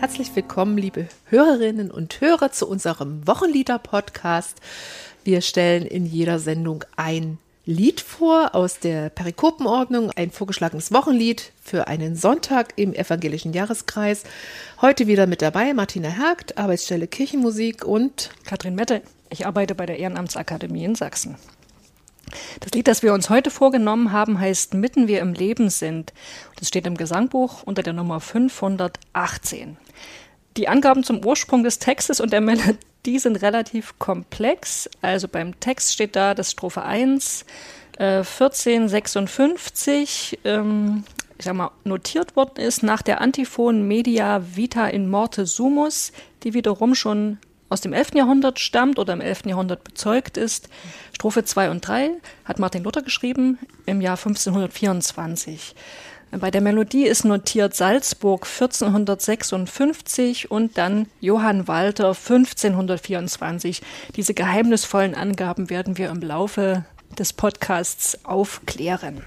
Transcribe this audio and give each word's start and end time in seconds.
Herzlich 0.00 0.34
willkommen, 0.34 0.78
liebe 0.78 1.08
Hörerinnen 1.26 1.90
und 1.90 2.22
Hörer, 2.22 2.50
zu 2.52 2.66
unserem 2.66 3.26
Wochenlieder-Podcast. 3.26 4.56
Wir 5.24 5.42
stellen 5.42 5.84
in 5.84 6.06
jeder 6.06 6.38
Sendung 6.38 6.84
ein 6.96 7.36
Lied 7.66 8.00
vor 8.00 8.54
aus 8.54 8.78
der 8.78 9.10
Perikopenordnung, 9.10 10.10
ein 10.16 10.30
vorgeschlagenes 10.30 10.90
Wochenlied 10.90 11.52
für 11.62 11.86
einen 11.86 12.16
Sonntag 12.16 12.72
im 12.76 12.94
evangelischen 12.94 13.52
Jahreskreis. 13.52 14.24
Heute 14.80 15.06
wieder 15.06 15.26
mit 15.26 15.42
dabei 15.42 15.74
Martina 15.74 16.08
Hergt, 16.08 16.56
Arbeitsstelle 16.56 17.06
Kirchenmusik 17.06 17.84
und 17.84 18.30
Katrin 18.46 18.74
Mette. 18.74 19.02
Ich 19.28 19.46
arbeite 19.46 19.74
bei 19.74 19.84
der 19.84 19.98
Ehrenamtsakademie 19.98 20.84
in 20.84 20.94
Sachsen. 20.94 21.36
Das 22.60 22.72
Lied, 22.72 22.88
das 22.88 23.02
wir 23.02 23.12
uns 23.12 23.30
heute 23.30 23.50
vorgenommen 23.50 24.12
haben, 24.12 24.40
heißt 24.40 24.74
Mitten 24.74 25.08
wir 25.08 25.20
im 25.20 25.34
Leben 25.34 25.70
sind. 25.70 26.12
Das 26.56 26.68
steht 26.68 26.86
im 26.86 26.96
Gesangbuch 26.96 27.62
unter 27.64 27.82
der 27.82 27.92
Nummer 27.92 28.20
518. 28.20 29.76
Die 30.60 30.68
Angaben 30.68 31.02
zum 31.04 31.24
Ursprung 31.24 31.64
des 31.64 31.78
Textes 31.78 32.20
und 32.20 32.34
der 32.34 32.42
Melodie 32.42 33.18
sind 33.18 33.36
relativ 33.36 33.98
komplex. 33.98 34.90
Also 35.00 35.26
beim 35.26 35.58
Text 35.58 35.94
steht 35.94 36.14
da, 36.14 36.34
dass 36.34 36.50
Strophe 36.50 36.82
1 36.82 37.46
äh, 37.96 38.18
1456 38.18 40.40
ähm, 40.44 41.04
ich 41.38 41.46
sag 41.46 41.54
mal, 41.54 41.70
notiert 41.84 42.36
worden 42.36 42.62
ist 42.62 42.82
nach 42.82 43.00
der 43.00 43.22
Antiphon 43.22 43.88
Media 43.88 44.42
Vita 44.54 44.86
in 44.88 45.08
Morte 45.08 45.46
Sumus, 45.46 46.12
die 46.42 46.52
wiederum 46.52 46.94
schon 46.94 47.38
aus 47.70 47.80
dem 47.80 47.94
11. 47.94 48.16
Jahrhundert 48.16 48.58
stammt 48.58 48.98
oder 48.98 49.14
im 49.14 49.22
11. 49.22 49.46
Jahrhundert 49.46 49.82
bezeugt 49.82 50.36
ist. 50.36 50.68
Strophe 51.14 51.42
2 51.42 51.70
und 51.70 51.88
3 51.88 52.10
hat 52.44 52.58
Martin 52.58 52.84
Luther 52.84 53.00
geschrieben 53.00 53.58
im 53.86 54.02
Jahr 54.02 54.18
1524. 54.18 55.74
Bei 56.32 56.52
der 56.52 56.60
Melodie 56.60 57.06
ist 57.06 57.24
notiert 57.24 57.74
Salzburg 57.74 58.46
1456 58.46 60.48
und 60.48 60.78
dann 60.78 61.08
Johann 61.20 61.66
Walter 61.66 62.10
1524. 62.10 63.82
Diese 64.14 64.32
geheimnisvollen 64.32 65.16
Angaben 65.16 65.70
werden 65.70 65.98
wir 65.98 66.08
im 66.08 66.20
Laufe 66.20 66.84
des 67.18 67.32
Podcasts 67.32 68.24
aufklären. 68.24 69.26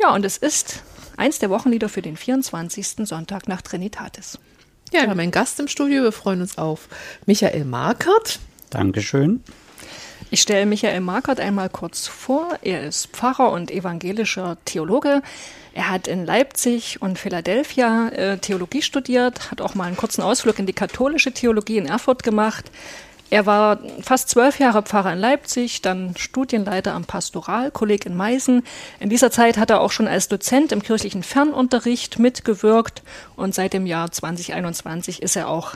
Ja, 0.00 0.14
und 0.14 0.24
es 0.24 0.38
ist 0.38 0.82
eins 1.18 1.40
der 1.40 1.50
Wochenlieder 1.50 1.90
für 1.90 2.00
den 2.00 2.16
24. 2.16 3.06
Sonntag 3.06 3.46
nach 3.46 3.60
Trinitatis. 3.60 4.38
Ja, 4.92 5.02
wir 5.02 5.10
haben 5.10 5.20
einen 5.20 5.32
Gast 5.32 5.60
im 5.60 5.68
Studio. 5.68 6.04
Wir 6.04 6.12
freuen 6.12 6.40
uns 6.40 6.56
auf 6.56 6.88
Michael 7.26 7.66
Markert. 7.66 8.38
Dankeschön. 8.70 9.44
Ich 10.32 10.42
stelle 10.42 10.64
Michael 10.64 11.00
Markert 11.00 11.40
einmal 11.40 11.68
kurz 11.68 12.06
vor. 12.06 12.56
Er 12.62 12.84
ist 12.84 13.08
Pfarrer 13.08 13.50
und 13.50 13.72
evangelischer 13.72 14.58
Theologe. 14.64 15.22
Er 15.74 15.90
hat 15.90 16.06
in 16.06 16.24
Leipzig 16.24 17.02
und 17.02 17.18
Philadelphia 17.18 18.10
äh, 18.10 18.38
Theologie 18.38 18.82
studiert, 18.82 19.50
hat 19.50 19.60
auch 19.60 19.74
mal 19.74 19.84
einen 19.84 19.96
kurzen 19.96 20.22
Ausflug 20.22 20.60
in 20.60 20.66
die 20.66 20.72
katholische 20.72 21.32
Theologie 21.32 21.78
in 21.78 21.86
Erfurt 21.86 22.22
gemacht. 22.22 22.70
Er 23.30 23.46
war 23.46 23.78
fast 24.02 24.28
zwölf 24.28 24.60
Jahre 24.60 24.82
Pfarrer 24.82 25.12
in 25.12 25.18
Leipzig, 25.18 25.82
dann 25.82 26.14
Studienleiter 26.16 26.94
am 26.94 27.06
Pastoralkolleg 27.06 28.06
in 28.06 28.16
Meißen. 28.16 28.62
In 29.00 29.08
dieser 29.08 29.32
Zeit 29.32 29.58
hat 29.58 29.70
er 29.70 29.80
auch 29.80 29.90
schon 29.90 30.06
als 30.06 30.28
Dozent 30.28 30.70
im 30.70 30.82
kirchlichen 30.82 31.24
Fernunterricht 31.24 32.20
mitgewirkt 32.20 33.02
und 33.34 33.52
seit 33.52 33.72
dem 33.72 33.86
Jahr 33.86 34.12
2021 34.12 35.22
ist 35.22 35.34
er 35.34 35.48
auch 35.48 35.74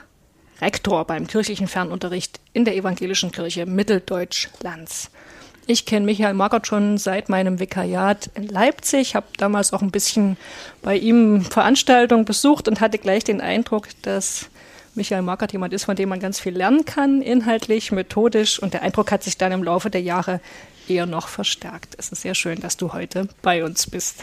Rektor 0.60 1.04
beim 1.04 1.26
kirchlichen 1.26 1.68
Fernunterricht 1.68 2.40
in 2.52 2.64
der 2.64 2.76
evangelischen 2.76 3.32
Kirche 3.32 3.66
Mitteldeutschlands. 3.66 5.10
Ich 5.66 5.86
kenne 5.86 6.04
Michael 6.04 6.34
Markert 6.34 6.66
schon 6.66 6.98
seit 6.98 7.28
meinem 7.30 7.58
Vikariat 7.58 8.30
in 8.34 8.48
Leipzig, 8.48 9.14
habe 9.14 9.26
damals 9.38 9.72
auch 9.72 9.80
ein 9.80 9.90
bisschen 9.90 10.36
bei 10.82 10.96
ihm 10.96 11.42
Veranstaltungen 11.42 12.26
besucht 12.26 12.68
und 12.68 12.80
hatte 12.80 12.98
gleich 12.98 13.24
den 13.24 13.40
Eindruck, 13.40 13.88
dass 14.02 14.50
Michael 14.94 15.22
Markert 15.22 15.52
jemand 15.52 15.72
ist, 15.72 15.84
von 15.84 15.96
dem 15.96 16.10
man 16.10 16.20
ganz 16.20 16.38
viel 16.38 16.54
lernen 16.54 16.84
kann, 16.84 17.22
inhaltlich, 17.22 17.92
methodisch. 17.92 18.60
Und 18.60 18.74
der 18.74 18.82
Eindruck 18.82 19.10
hat 19.10 19.24
sich 19.24 19.38
dann 19.38 19.52
im 19.52 19.64
Laufe 19.64 19.90
der 19.90 20.02
Jahre 20.02 20.40
eher 20.86 21.06
noch 21.06 21.28
verstärkt. 21.28 21.94
Es 21.98 22.10
ist 22.10 22.22
sehr 22.22 22.34
schön, 22.34 22.60
dass 22.60 22.76
du 22.76 22.92
heute 22.92 23.28
bei 23.42 23.64
uns 23.64 23.88
bist. 23.88 24.22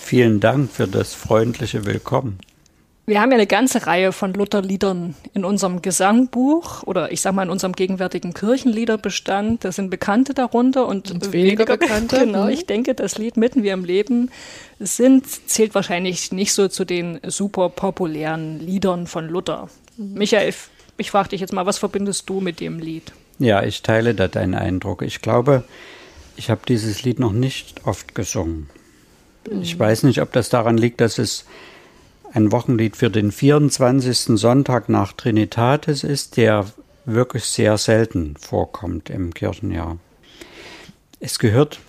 Vielen 0.00 0.40
Dank 0.40 0.70
für 0.70 0.86
das 0.86 1.14
freundliche 1.14 1.84
Willkommen. 1.84 2.38
Wir 3.08 3.22
haben 3.22 3.30
ja 3.30 3.38
eine 3.38 3.46
ganze 3.46 3.86
Reihe 3.86 4.12
von 4.12 4.34
Lutherliedern 4.34 5.14
in 5.32 5.46
unserem 5.46 5.80
Gesangbuch 5.80 6.82
oder 6.82 7.10
ich 7.10 7.22
sag 7.22 7.32
mal 7.32 7.44
in 7.44 7.48
unserem 7.48 7.72
gegenwärtigen 7.72 8.34
Kirchenliederbestand. 8.34 9.64
Da 9.64 9.72
sind 9.72 9.88
Bekannte 9.88 10.34
darunter 10.34 10.86
und, 10.86 11.10
und 11.10 11.32
weniger, 11.32 11.64
weniger 11.64 11.76
Bekannte. 11.78 12.18
Genau, 12.28 12.44
mhm. 12.44 12.50
ich 12.50 12.66
denke, 12.66 12.94
das 12.94 13.16
Lied 13.16 13.38
Mitten 13.38 13.62
wir 13.62 13.72
im 13.72 13.86
Leben 13.86 14.30
sind, 14.78 15.24
zählt 15.48 15.74
wahrscheinlich 15.74 16.32
nicht 16.32 16.52
so 16.52 16.68
zu 16.68 16.84
den 16.84 17.18
super 17.26 17.70
populären 17.70 18.60
Liedern 18.60 19.06
von 19.06 19.26
Luther. 19.26 19.70
Mhm. 19.96 20.12
Michael, 20.12 20.52
ich 20.98 21.10
frage 21.10 21.30
dich 21.30 21.40
jetzt 21.40 21.54
mal, 21.54 21.64
was 21.64 21.78
verbindest 21.78 22.28
du 22.28 22.42
mit 22.42 22.60
dem 22.60 22.78
Lied? 22.78 23.12
Ja, 23.38 23.62
ich 23.62 23.80
teile 23.80 24.14
da 24.14 24.28
deinen 24.28 24.54
Eindruck. 24.54 25.00
Ich 25.00 25.22
glaube, 25.22 25.64
ich 26.36 26.50
habe 26.50 26.60
dieses 26.68 27.04
Lied 27.04 27.20
noch 27.20 27.32
nicht 27.32 27.86
oft 27.86 28.14
gesungen. 28.14 28.68
Mhm. 29.50 29.62
Ich 29.62 29.78
weiß 29.78 30.02
nicht, 30.02 30.20
ob 30.20 30.30
das 30.34 30.50
daran 30.50 30.76
liegt, 30.76 31.00
dass 31.00 31.16
es 31.16 31.46
ein 32.32 32.52
Wochenlied 32.52 32.96
für 32.96 33.10
den 33.10 33.32
24. 33.32 34.38
Sonntag 34.38 34.88
nach 34.88 35.12
Trinitatis 35.12 36.04
ist, 36.04 36.36
der 36.36 36.66
wirklich 37.04 37.44
sehr 37.44 37.78
selten 37.78 38.34
vorkommt 38.38 39.10
im 39.10 39.32
Kirchenjahr. 39.32 39.98
Es 41.20 41.38
gehört 41.38 41.80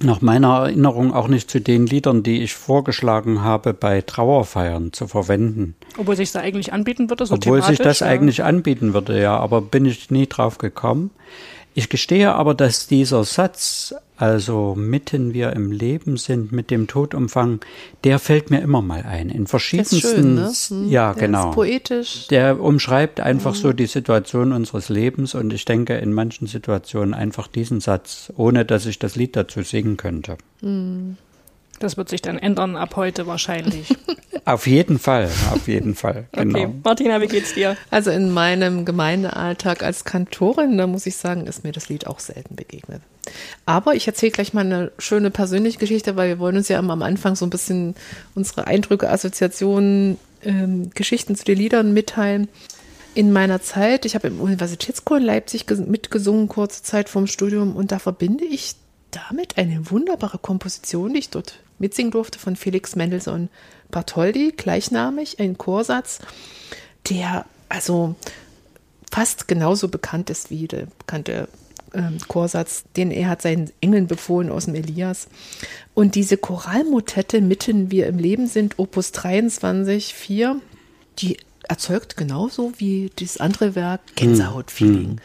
nach 0.00 0.20
meiner 0.20 0.60
Erinnerung 0.60 1.12
auch 1.12 1.28
nicht 1.28 1.50
zu 1.50 1.60
den 1.60 1.86
Liedern, 1.86 2.22
die 2.22 2.42
ich 2.42 2.54
vorgeschlagen 2.54 3.42
habe, 3.42 3.74
bei 3.74 4.00
Trauerfeiern 4.00 4.92
zu 4.92 5.08
verwenden. 5.08 5.74
Obwohl 5.96 6.16
sich 6.16 6.30
das 6.32 6.42
eigentlich 6.42 6.72
anbieten 6.72 7.10
würde, 7.10 7.26
so 7.26 7.34
Obwohl 7.34 7.62
sich 7.62 7.78
das 7.78 8.00
ja. 8.00 8.06
eigentlich 8.06 8.44
anbieten 8.44 8.94
würde, 8.94 9.20
ja, 9.20 9.36
aber 9.36 9.60
bin 9.60 9.84
ich 9.84 10.10
nie 10.10 10.26
drauf 10.28 10.58
gekommen. 10.58 11.10
Ich 11.74 11.88
gestehe 11.88 12.34
aber, 12.34 12.54
dass 12.54 12.86
dieser 12.86 13.24
Satz 13.24 13.94
also 14.18 14.74
mitten 14.76 15.32
wir 15.32 15.52
im 15.52 15.70
Leben 15.70 16.16
sind 16.16 16.50
mit 16.50 16.72
dem 16.72 16.88
Todumfang, 16.88 17.60
der 18.02 18.18
fällt 18.18 18.50
mir 18.50 18.60
immer 18.60 18.82
mal 18.82 19.04
ein. 19.04 19.30
In 19.30 19.46
verschiedensten, 19.46 20.36
das 20.36 20.50
ist 20.50 20.66
schön, 20.66 20.80
ne? 20.80 20.82
Hm, 20.86 20.90
ja 20.90 21.14
der 21.14 21.28
genau, 21.28 21.50
ist 21.50 21.54
poetisch. 21.54 22.26
Der 22.28 22.60
umschreibt 22.60 23.20
einfach 23.20 23.54
mhm. 23.54 23.58
so 23.58 23.72
die 23.72 23.86
Situation 23.86 24.52
unseres 24.52 24.88
Lebens 24.88 25.36
und 25.36 25.52
ich 25.52 25.64
denke 25.64 25.96
in 25.98 26.12
manchen 26.12 26.48
Situationen 26.48 27.14
einfach 27.14 27.46
diesen 27.46 27.80
Satz, 27.80 28.32
ohne 28.36 28.64
dass 28.64 28.86
ich 28.86 28.98
das 28.98 29.14
Lied 29.14 29.36
dazu 29.36 29.62
singen 29.62 29.96
könnte. 29.96 30.36
Mhm. 30.62 31.16
Das 31.78 31.96
wird 31.96 32.08
sich 32.08 32.20
dann 32.20 32.38
ändern 32.38 32.74
ab 32.74 32.96
heute 32.96 33.28
wahrscheinlich. 33.28 33.96
auf 34.44 34.66
jeden 34.66 34.98
Fall, 34.98 35.30
auf 35.52 35.68
jeden 35.68 35.94
Fall. 35.94 36.26
Genau. 36.32 36.58
Okay, 36.58 36.74
Martina, 36.82 37.20
wie 37.20 37.28
geht's 37.28 37.54
dir? 37.54 37.76
Also 37.90 38.10
in 38.10 38.32
meinem 38.32 38.84
Gemeindealltag 38.84 39.82
als 39.82 40.04
Kantorin, 40.04 40.76
da 40.76 40.86
muss 40.86 41.06
ich 41.06 41.16
sagen, 41.16 41.46
ist 41.46 41.64
mir 41.64 41.72
das 41.72 41.88
Lied 41.88 42.06
auch 42.06 42.18
selten 42.18 42.56
begegnet. 42.56 43.02
Aber 43.66 43.94
ich 43.94 44.06
erzähle 44.06 44.32
gleich 44.32 44.52
mal 44.52 44.64
eine 44.64 44.92
schöne 44.98 45.30
persönliche 45.30 45.78
Geschichte, 45.78 46.16
weil 46.16 46.28
wir 46.28 46.38
wollen 46.38 46.56
uns 46.56 46.68
ja 46.68 46.78
am 46.78 47.02
Anfang 47.02 47.36
so 47.36 47.46
ein 47.46 47.50
bisschen 47.50 47.94
unsere 48.34 48.66
Eindrücke, 48.66 49.10
Assoziationen, 49.10 50.18
ähm, 50.42 50.90
Geschichten 50.94 51.36
zu 51.36 51.44
den 51.44 51.58
Liedern 51.58 51.92
mitteilen. 51.92 52.48
In 53.14 53.32
meiner 53.32 53.60
Zeit, 53.60 54.04
ich 54.04 54.14
habe 54.14 54.28
im 54.28 54.40
Universitätschor 54.40 55.16
in 55.16 55.24
Leipzig 55.24 55.66
mitgesungen, 55.68 56.48
kurze 56.48 56.82
Zeit 56.82 57.08
vorm 57.08 57.26
Studium, 57.26 57.74
und 57.74 57.90
da 57.90 57.98
verbinde 57.98 58.44
ich 58.44 58.76
damit 59.10 59.58
eine 59.58 59.90
wunderbare 59.90 60.38
Komposition, 60.38 61.14
die 61.14 61.20
ich 61.20 61.30
dort 61.30 61.60
mitsingen 61.78 62.10
durfte, 62.10 62.38
von 62.38 62.56
Felix 62.56 62.96
Mendelssohn 62.96 63.48
Bartholdy, 63.90 64.52
gleichnamig, 64.56 65.40
ein 65.40 65.56
Chorsatz, 65.56 66.18
der 67.08 67.46
also 67.68 68.14
fast 69.10 69.48
genauso 69.48 69.88
bekannt 69.88 70.30
ist 70.30 70.50
wie 70.50 70.68
der 70.68 70.86
bekannte 70.98 71.48
ähm, 71.94 72.18
Chorsatz, 72.26 72.84
den 72.96 73.10
er 73.10 73.28
hat 73.28 73.42
seinen 73.42 73.70
Engeln 73.80 74.06
befohlen 74.06 74.50
aus 74.50 74.66
dem 74.66 74.74
Elias. 74.74 75.28
Und 75.94 76.14
diese 76.14 76.36
Choralmotette 76.36 77.40
Mitten 77.40 77.90
wir 77.90 78.06
im 78.06 78.18
Leben 78.18 78.46
sind, 78.46 78.78
Opus 78.78 79.12
23, 79.12 80.14
4, 80.14 80.60
die 81.18 81.38
erzeugt 81.68 82.16
genauso 82.16 82.72
wie 82.78 83.10
das 83.16 83.38
andere 83.38 83.74
Werk 83.74 84.00
Gänsehautfeeling. 84.16 85.12
Mhm. 85.12 85.16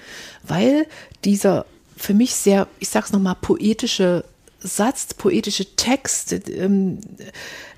Weil 0.43 0.87
dieser 1.23 1.65
für 1.95 2.13
mich 2.13 2.35
sehr, 2.35 2.67
ich 2.79 2.89
sag's 2.89 3.11
nochmal, 3.13 3.35
poetische 3.39 4.25
Satz, 4.59 5.13
poetische 5.13 5.75
Text 5.75 6.49
ähm, 6.49 6.99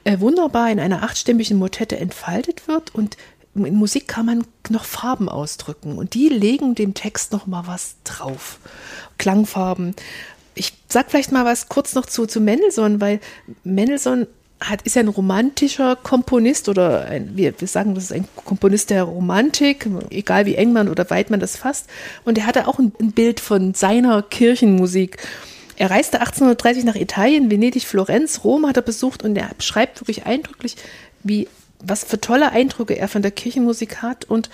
äh, 0.03 0.19
wunderbar 0.19 0.71
in 0.71 0.79
einer 0.79 1.03
achtstimmigen 1.03 1.57
Motette 1.57 1.97
entfaltet 1.97 2.67
wird 2.67 2.93
und 2.93 3.17
in 3.63 3.75
Musik 3.75 4.07
kann 4.07 4.25
man 4.25 4.43
noch 4.69 4.83
Farben 4.83 5.29
ausdrücken 5.29 5.97
und 5.97 6.13
die 6.13 6.27
legen 6.27 6.75
dem 6.75 6.93
Text 6.93 7.31
noch 7.31 7.47
mal 7.47 7.67
was 7.67 7.95
drauf. 8.03 8.59
Klangfarben. 9.17 9.95
Ich 10.55 10.73
sag 10.89 11.09
vielleicht 11.09 11.31
mal 11.31 11.45
was 11.45 11.69
kurz 11.69 11.95
noch 11.95 12.05
zu, 12.05 12.25
zu 12.25 12.41
Mendelssohn, 12.41 12.99
weil 12.99 13.19
Mendelssohn 13.63 14.27
hat, 14.59 14.81
ist 14.83 14.95
ja 14.95 15.01
ein 15.01 15.09
romantischer 15.09 15.95
Komponist 15.95 16.69
oder 16.69 17.05
ein, 17.05 17.35
wir, 17.35 17.59
wir 17.59 17.67
sagen, 17.67 17.93
das 17.93 18.05
ist 18.05 18.13
ein 18.13 18.27
Komponist 18.35 18.89
der 18.89 19.03
Romantik, 19.03 19.87
egal 20.09 20.45
wie 20.45 20.55
eng 20.55 20.73
man 20.73 20.89
oder 20.89 21.09
weit 21.09 21.29
man 21.29 21.39
das 21.39 21.57
fasst. 21.57 21.87
Und 22.23 22.37
er 22.37 22.47
hatte 22.47 22.67
auch 22.67 22.79
ein, 22.79 22.91
ein 22.99 23.11
Bild 23.11 23.39
von 23.39 23.73
seiner 23.73 24.21
Kirchenmusik. 24.21 25.17
Er 25.77 25.91
reiste 25.91 26.19
1830 26.19 26.85
nach 26.85 26.95
Italien, 26.95 27.51
Venedig, 27.51 27.85
Florenz, 27.85 28.43
Rom 28.43 28.65
hat 28.65 28.77
er 28.77 28.81
besucht 28.81 29.23
und 29.23 29.35
er 29.35 29.49
beschreibt 29.57 29.99
wirklich 30.01 30.25
eindrücklich, 30.25 30.77
wie 31.21 31.47
was 31.87 32.03
für 32.03 32.19
tolle 32.19 32.51
Eindrücke 32.51 32.97
er 32.97 33.07
von 33.07 33.21
der 33.21 33.31
Kirchenmusik 33.31 34.01
hat 34.01 34.25
und 34.25 34.49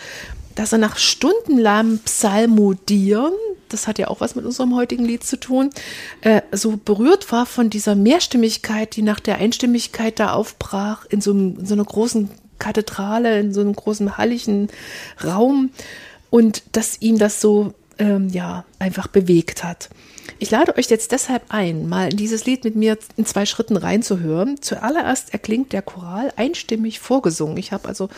dass 0.55 0.73
er 0.73 0.77
nach 0.77 0.97
stundenlangem 0.97 1.99
Psalmodieren, 1.99 3.33
das 3.69 3.87
hat 3.87 3.99
ja 3.99 4.07
auch 4.07 4.19
was 4.19 4.35
mit 4.35 4.45
unserem 4.45 4.75
heutigen 4.75 5.05
Lied 5.05 5.23
zu 5.23 5.39
tun, 5.39 5.69
äh, 6.21 6.41
so 6.51 6.77
berührt 6.77 7.31
war 7.31 7.45
von 7.45 7.69
dieser 7.69 7.95
Mehrstimmigkeit, 7.95 8.95
die 8.95 9.01
nach 9.01 9.19
der 9.19 9.37
Einstimmigkeit 9.37 10.19
da 10.19 10.33
aufbrach, 10.33 11.05
in 11.05 11.21
so, 11.21 11.31
einem, 11.31 11.59
in 11.59 11.65
so 11.65 11.73
einer 11.73 11.85
großen 11.85 12.29
Kathedrale, 12.59 13.39
in 13.39 13.53
so 13.53 13.61
einem 13.61 13.73
großen 13.73 14.17
halligen 14.17 14.67
Raum 15.23 15.71
und 16.29 16.63
dass 16.73 17.01
ihm 17.01 17.17
das 17.17 17.41
so 17.41 17.73
ähm, 17.97 18.29
ja 18.29 18.65
einfach 18.79 19.07
bewegt 19.07 19.63
hat. 19.63 19.89
Ich 20.41 20.49
lade 20.49 20.75
euch 20.75 20.87
jetzt 20.87 21.11
deshalb 21.11 21.43
ein, 21.49 21.87
mal 21.87 22.09
dieses 22.09 22.45
Lied 22.47 22.63
mit 22.63 22.75
mir 22.75 22.97
in 23.15 23.27
zwei 23.27 23.45
Schritten 23.45 23.77
reinzuhören. 23.77 24.59
Zuallererst 24.59 25.33
erklingt 25.33 25.71
der 25.71 25.83
Choral 25.83 26.33
einstimmig 26.35 26.99
vorgesungen. 26.99 27.57
Ich 27.57 27.71
habe 27.71 27.87
also 27.87 28.09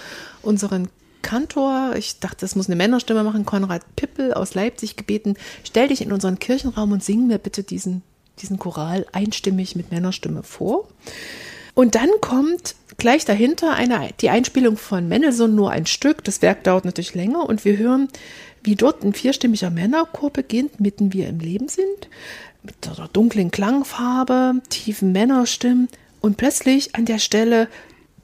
unseren 0.41 0.87
Kantor, 1.21 1.95
ich 1.97 2.21
dachte, 2.21 2.37
das 2.39 2.55
muss 2.55 2.67
eine 2.67 2.77
Männerstimme 2.77 3.25
machen, 3.25 3.45
Konrad 3.45 3.81
Pippel 3.97 4.33
aus 4.33 4.53
Leipzig 4.53 4.95
gebeten, 4.95 5.33
stell 5.65 5.89
dich 5.89 5.99
in 5.99 6.13
unseren 6.13 6.39
Kirchenraum 6.39 6.93
und 6.93 7.03
sing 7.03 7.27
mir 7.27 7.39
bitte 7.39 7.61
diesen, 7.61 8.03
diesen 8.39 8.57
Choral 8.57 9.05
einstimmig 9.11 9.75
mit 9.75 9.91
Männerstimme 9.91 10.43
vor. 10.43 10.87
Und 11.73 11.95
dann 11.95 12.09
kommt 12.21 12.75
gleich 12.97 13.25
dahinter 13.25 13.73
eine, 13.73 14.09
die 14.21 14.29
Einspielung 14.29 14.77
von 14.77 15.07
Mendelssohn 15.07 15.55
nur 15.55 15.71
ein 15.71 15.85
Stück. 15.85 16.23
Das 16.23 16.41
Werk 16.41 16.63
dauert 16.63 16.85
natürlich 16.85 17.15
länger 17.15 17.47
und 17.47 17.65
wir 17.65 17.77
hören, 17.77 18.09
wie 18.63 18.75
dort 18.75 19.03
ein 19.03 19.13
vierstimmiger 19.13 19.69
Männerchor 19.69 20.29
beginnt, 20.29 20.79
mitten 20.79 21.13
wir 21.13 21.27
im 21.27 21.39
Leben 21.39 21.67
sind, 21.67 22.09
mit 22.61 22.75
der 22.85 23.09
dunklen 23.11 23.51
Klangfarbe, 23.51 24.61
tiefen 24.69 25.11
Männerstimmen 25.11 25.89
und 26.21 26.37
plötzlich 26.37 26.95
an 26.95 27.05
der 27.05 27.19
Stelle, 27.19 27.67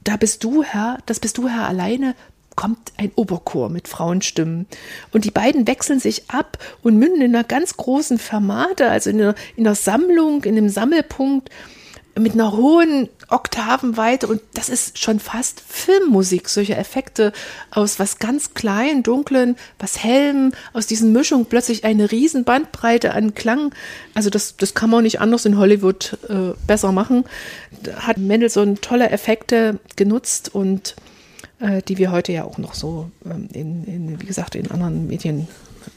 da 0.04 0.16
bist 0.16 0.44
du 0.44 0.62
Herr, 0.62 0.98
das 1.04 1.20
bist 1.20 1.36
du 1.36 1.48
Herr 1.48 1.68
alleine, 1.68 2.14
kommt 2.56 2.92
ein 2.96 3.12
Oberchor 3.14 3.68
mit 3.68 3.88
Frauenstimmen. 3.88 4.66
Und 5.12 5.24
die 5.24 5.30
beiden 5.30 5.66
wechseln 5.66 6.00
sich 6.00 6.30
ab 6.30 6.58
und 6.82 6.98
münden 6.98 7.22
in 7.22 7.34
einer 7.34 7.44
ganz 7.44 7.76
großen 7.76 8.18
Fermate, 8.18 8.88
also 8.88 9.10
in 9.10 9.20
einer, 9.20 9.34
in 9.56 9.66
einer 9.66 9.74
Sammlung, 9.74 10.44
in 10.44 10.56
einem 10.56 10.68
Sammelpunkt 10.68 11.50
mit 12.18 12.34
einer 12.34 12.56
hohen 12.56 13.08
Oktavenweite 13.28 14.26
und 14.26 14.40
das 14.54 14.68
ist 14.68 14.98
schon 14.98 15.20
fast 15.20 15.62
Filmmusik, 15.66 16.48
solche 16.48 16.76
Effekte 16.76 17.32
aus 17.70 17.98
was 17.98 18.18
ganz 18.18 18.54
klein, 18.54 19.02
dunklen, 19.02 19.56
was 19.78 20.02
hellem, 20.02 20.52
aus 20.72 20.86
diesen 20.86 21.12
Mischungen 21.12 21.46
plötzlich 21.46 21.84
eine 21.84 22.10
riesen 22.10 22.44
Bandbreite 22.44 23.12
an 23.12 23.34
Klang. 23.34 23.74
Also 24.14 24.30
das, 24.30 24.56
das 24.56 24.74
kann 24.74 24.90
man 24.90 25.04
nicht 25.04 25.20
anders 25.20 25.44
in 25.44 25.58
Hollywood 25.58 26.18
äh, 26.28 26.54
besser 26.66 26.92
machen. 26.92 27.24
Da 27.82 28.06
hat 28.06 28.18
Mendelssohn 28.18 28.80
tolle 28.80 29.10
Effekte 29.10 29.78
genutzt 29.96 30.54
und 30.54 30.96
äh, 31.60 31.82
die 31.82 31.98
wir 31.98 32.10
heute 32.10 32.32
ja 32.32 32.44
auch 32.44 32.58
noch 32.58 32.74
so 32.74 33.10
ähm, 33.24 33.48
in, 33.52 33.84
in, 33.84 34.20
wie 34.20 34.26
gesagt, 34.26 34.54
in 34.54 34.70
anderen 34.70 35.06
Medien 35.06 35.48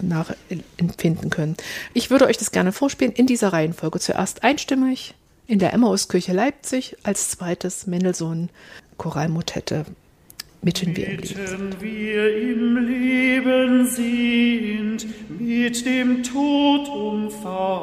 nachempfinden 0.01 1.29
können. 1.29 1.55
Ich 1.93 2.09
würde 2.09 2.25
euch 2.25 2.37
das 2.37 2.51
gerne 2.51 2.71
vorspielen 2.71 3.13
in 3.13 3.27
dieser 3.27 3.51
Reihenfolge. 3.51 3.99
Zuerst 3.99 4.43
einstimmig, 4.43 5.13
in 5.47 5.59
der 5.59 5.73
Emmauskirche 5.73 6.33
Leipzig, 6.33 6.97
als 7.03 7.29
zweites 7.29 7.87
Mendelssohn 7.87 8.49
Choralmotette 8.97 9.85
mitten 10.63 10.95
wir 10.95 11.07
im 11.09 11.17
Leben. 11.17 11.81
wir 11.81 12.37
im 12.37 12.77
Leben 12.87 13.85
sind, 13.87 15.05
mit 15.39 15.85
dem 15.85 16.23
Tod 16.23 16.87
umfangen. 16.87 17.73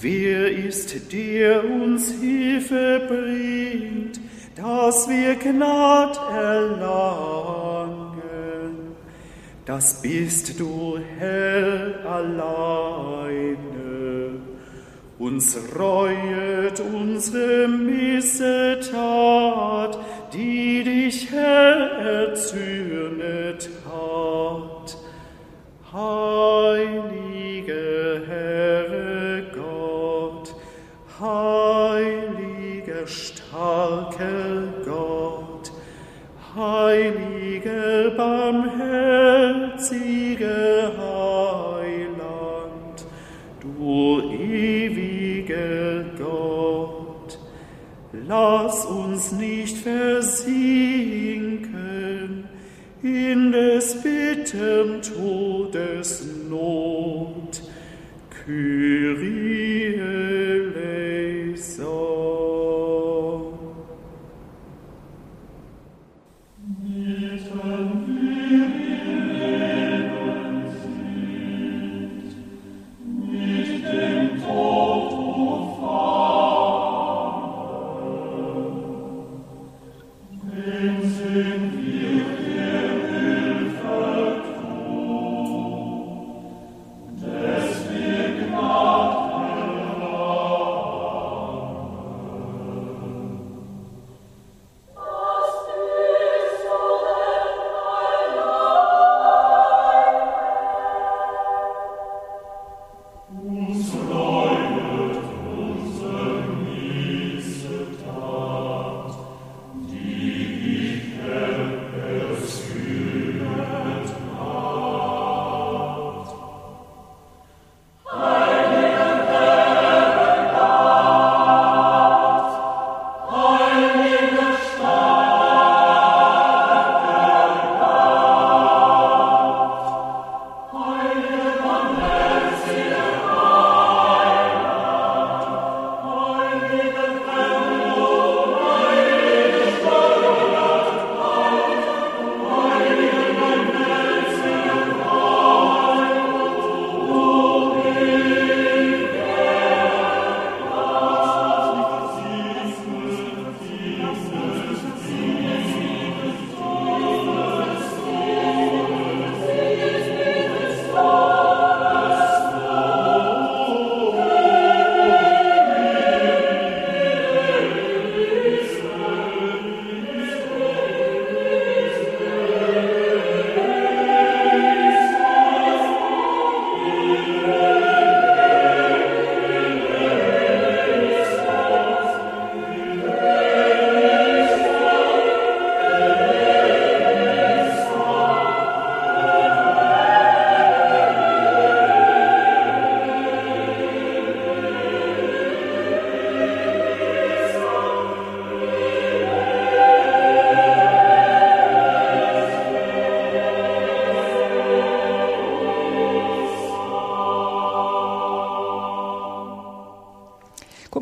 Wer 0.00 0.52
ist, 0.52 1.12
der 1.12 1.64
uns 1.64 2.12
Hilfe 2.20 3.06
bringt, 3.08 4.20
dass 4.56 5.08
wir 5.08 5.36
Gnad 5.36 6.18
erlangen? 6.30 8.16
Das 9.64 10.02
bist 10.02 10.60
du, 10.60 10.98
Herr, 11.18 12.04
alleine 12.04 13.75
uns 15.18 15.58
reuet 15.78 16.80
unsere 16.80 17.68
Missetat, 17.68 18.88
die 20.32 20.82
dich, 20.84 21.30
Herr, 21.30 21.98
erzürnet 21.98 23.68
hat. 23.86 24.96
Heilige 25.92 28.22
Herr 28.26 29.42
Gott, 29.54 30.54
heiliger, 31.18 33.06
starker 33.06 34.64
Gott, 34.84 35.72
heiliger, 36.54 38.10
barmherziger 38.10 40.92
Heiland, 40.98 43.06
du 43.62 44.20
lass 48.28 48.84
uns 48.86 49.32
nicht 49.32 49.78
versinken 49.78 50.46
in 53.02 53.52
des 53.52 54.02
bittern 54.02 55.00
Todes 55.02 56.24
Not. 56.48 57.62
Kyrie 58.44 59.96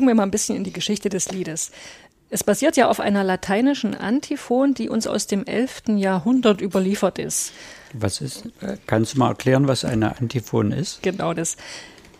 Gucken 0.05 0.17
wir 0.17 0.21
mal 0.21 0.27
ein 0.27 0.31
bisschen 0.31 0.55
in 0.55 0.63
die 0.63 0.71
Geschichte 0.71 1.09
des 1.09 1.31
Liedes. 1.31 1.71
Es 2.29 2.43
basiert 2.43 2.77
ja 2.77 2.89
auf 2.89 2.99
einer 2.99 3.23
lateinischen 3.23 3.95
Antiphon, 3.95 4.75
die 4.75 4.87
uns 4.87 5.07
aus 5.07 5.25
dem 5.25 5.47
11. 5.47 5.95
Jahrhundert 5.95 6.61
überliefert 6.61 7.17
ist. 7.17 7.53
Was 7.91 8.21
ist, 8.21 8.45
äh, 8.61 8.77
kannst 8.85 9.15
du 9.15 9.17
mal 9.17 9.29
erklären, 9.29 9.67
was 9.67 9.83
eine 9.83 10.15
Antiphon 10.15 10.71
ist? 10.71 11.01
Genau, 11.01 11.33
das, 11.33 11.57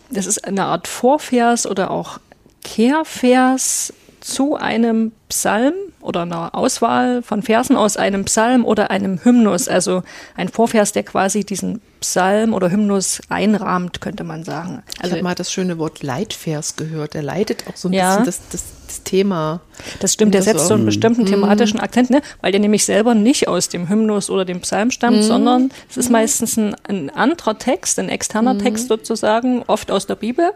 das 0.10 0.26
ist 0.26 0.46
eine 0.46 0.64
Art 0.64 0.88
Vorvers 0.88 1.68
oder 1.68 1.92
auch 1.92 2.20
Kehrvers 2.64 3.94
zu 4.20 4.56
einem 4.56 5.12
Psalm 5.30 5.76
oder 6.06 6.22
einer 6.22 6.56
Auswahl 6.56 7.22
von 7.22 7.42
Versen 7.42 7.76
aus 7.76 7.98
einem 7.98 8.26
Psalm 8.26 8.64
oder 8.66 8.92
einem 8.92 9.20
Hymnus, 9.24 9.68
also 9.68 10.04
ein 10.38 10.50
Vorvers, 10.50 10.92
der 10.92 11.04
quasi 11.04 11.44
diesen 11.44 11.82
Psalm 12.00 12.54
oder 12.54 12.70
Hymnus 12.72 13.22
einrahmt, 13.30 14.00
könnte 14.02 14.24
man 14.24 14.44
sagen. 14.44 14.84
Also 15.00 15.08
ich 15.08 15.12
habe 15.14 15.24
mal 15.24 15.36
das 15.36 15.52
schöne 15.52 15.78
Wort 15.80 16.04
Leitvers 16.04 16.76
gehört. 16.76 17.14
Der 17.16 17.24
leitet 17.24 17.66
auch 17.68 17.76
so 17.76 17.90
ein 17.90 17.94
Ja. 17.94 18.18
bisschen 18.20 18.26
das, 18.26 18.40
das, 18.52 18.64
das 18.88 19.04
Thema. 19.04 19.62
Das 20.00 20.14
stimmt, 20.14 20.34
der 20.36 20.44
setzt 20.44 20.68
so 20.68 20.76
einen 20.76 20.86
bestimmten 20.86 21.26
thematischen 21.26 21.80
Akzent, 21.80 22.12
ne? 22.12 22.22
weil 22.42 22.52
der 22.52 22.62
nämlich 22.62 22.86
selber 22.86 23.16
nicht 23.16 23.48
aus 23.48 23.70
dem 23.70 23.90
Hymnus 23.90 24.30
oder 24.30 24.46
dem 24.46 24.62
Psalm 24.62 24.92
stammt, 24.92 25.24
sondern 25.24 25.72
es 25.90 25.98
ist 25.98 26.12
meistens 26.12 26.58
ein, 26.58 26.76
ein 26.88 27.10
anderer 27.10 27.58
Text, 27.58 27.98
ein 28.00 28.10
externer 28.10 28.58
Text 28.58 28.88
sozusagen, 28.88 29.64
oft 29.68 29.90
aus 29.92 30.06
der 30.06 30.16
Bibel. 30.16 30.52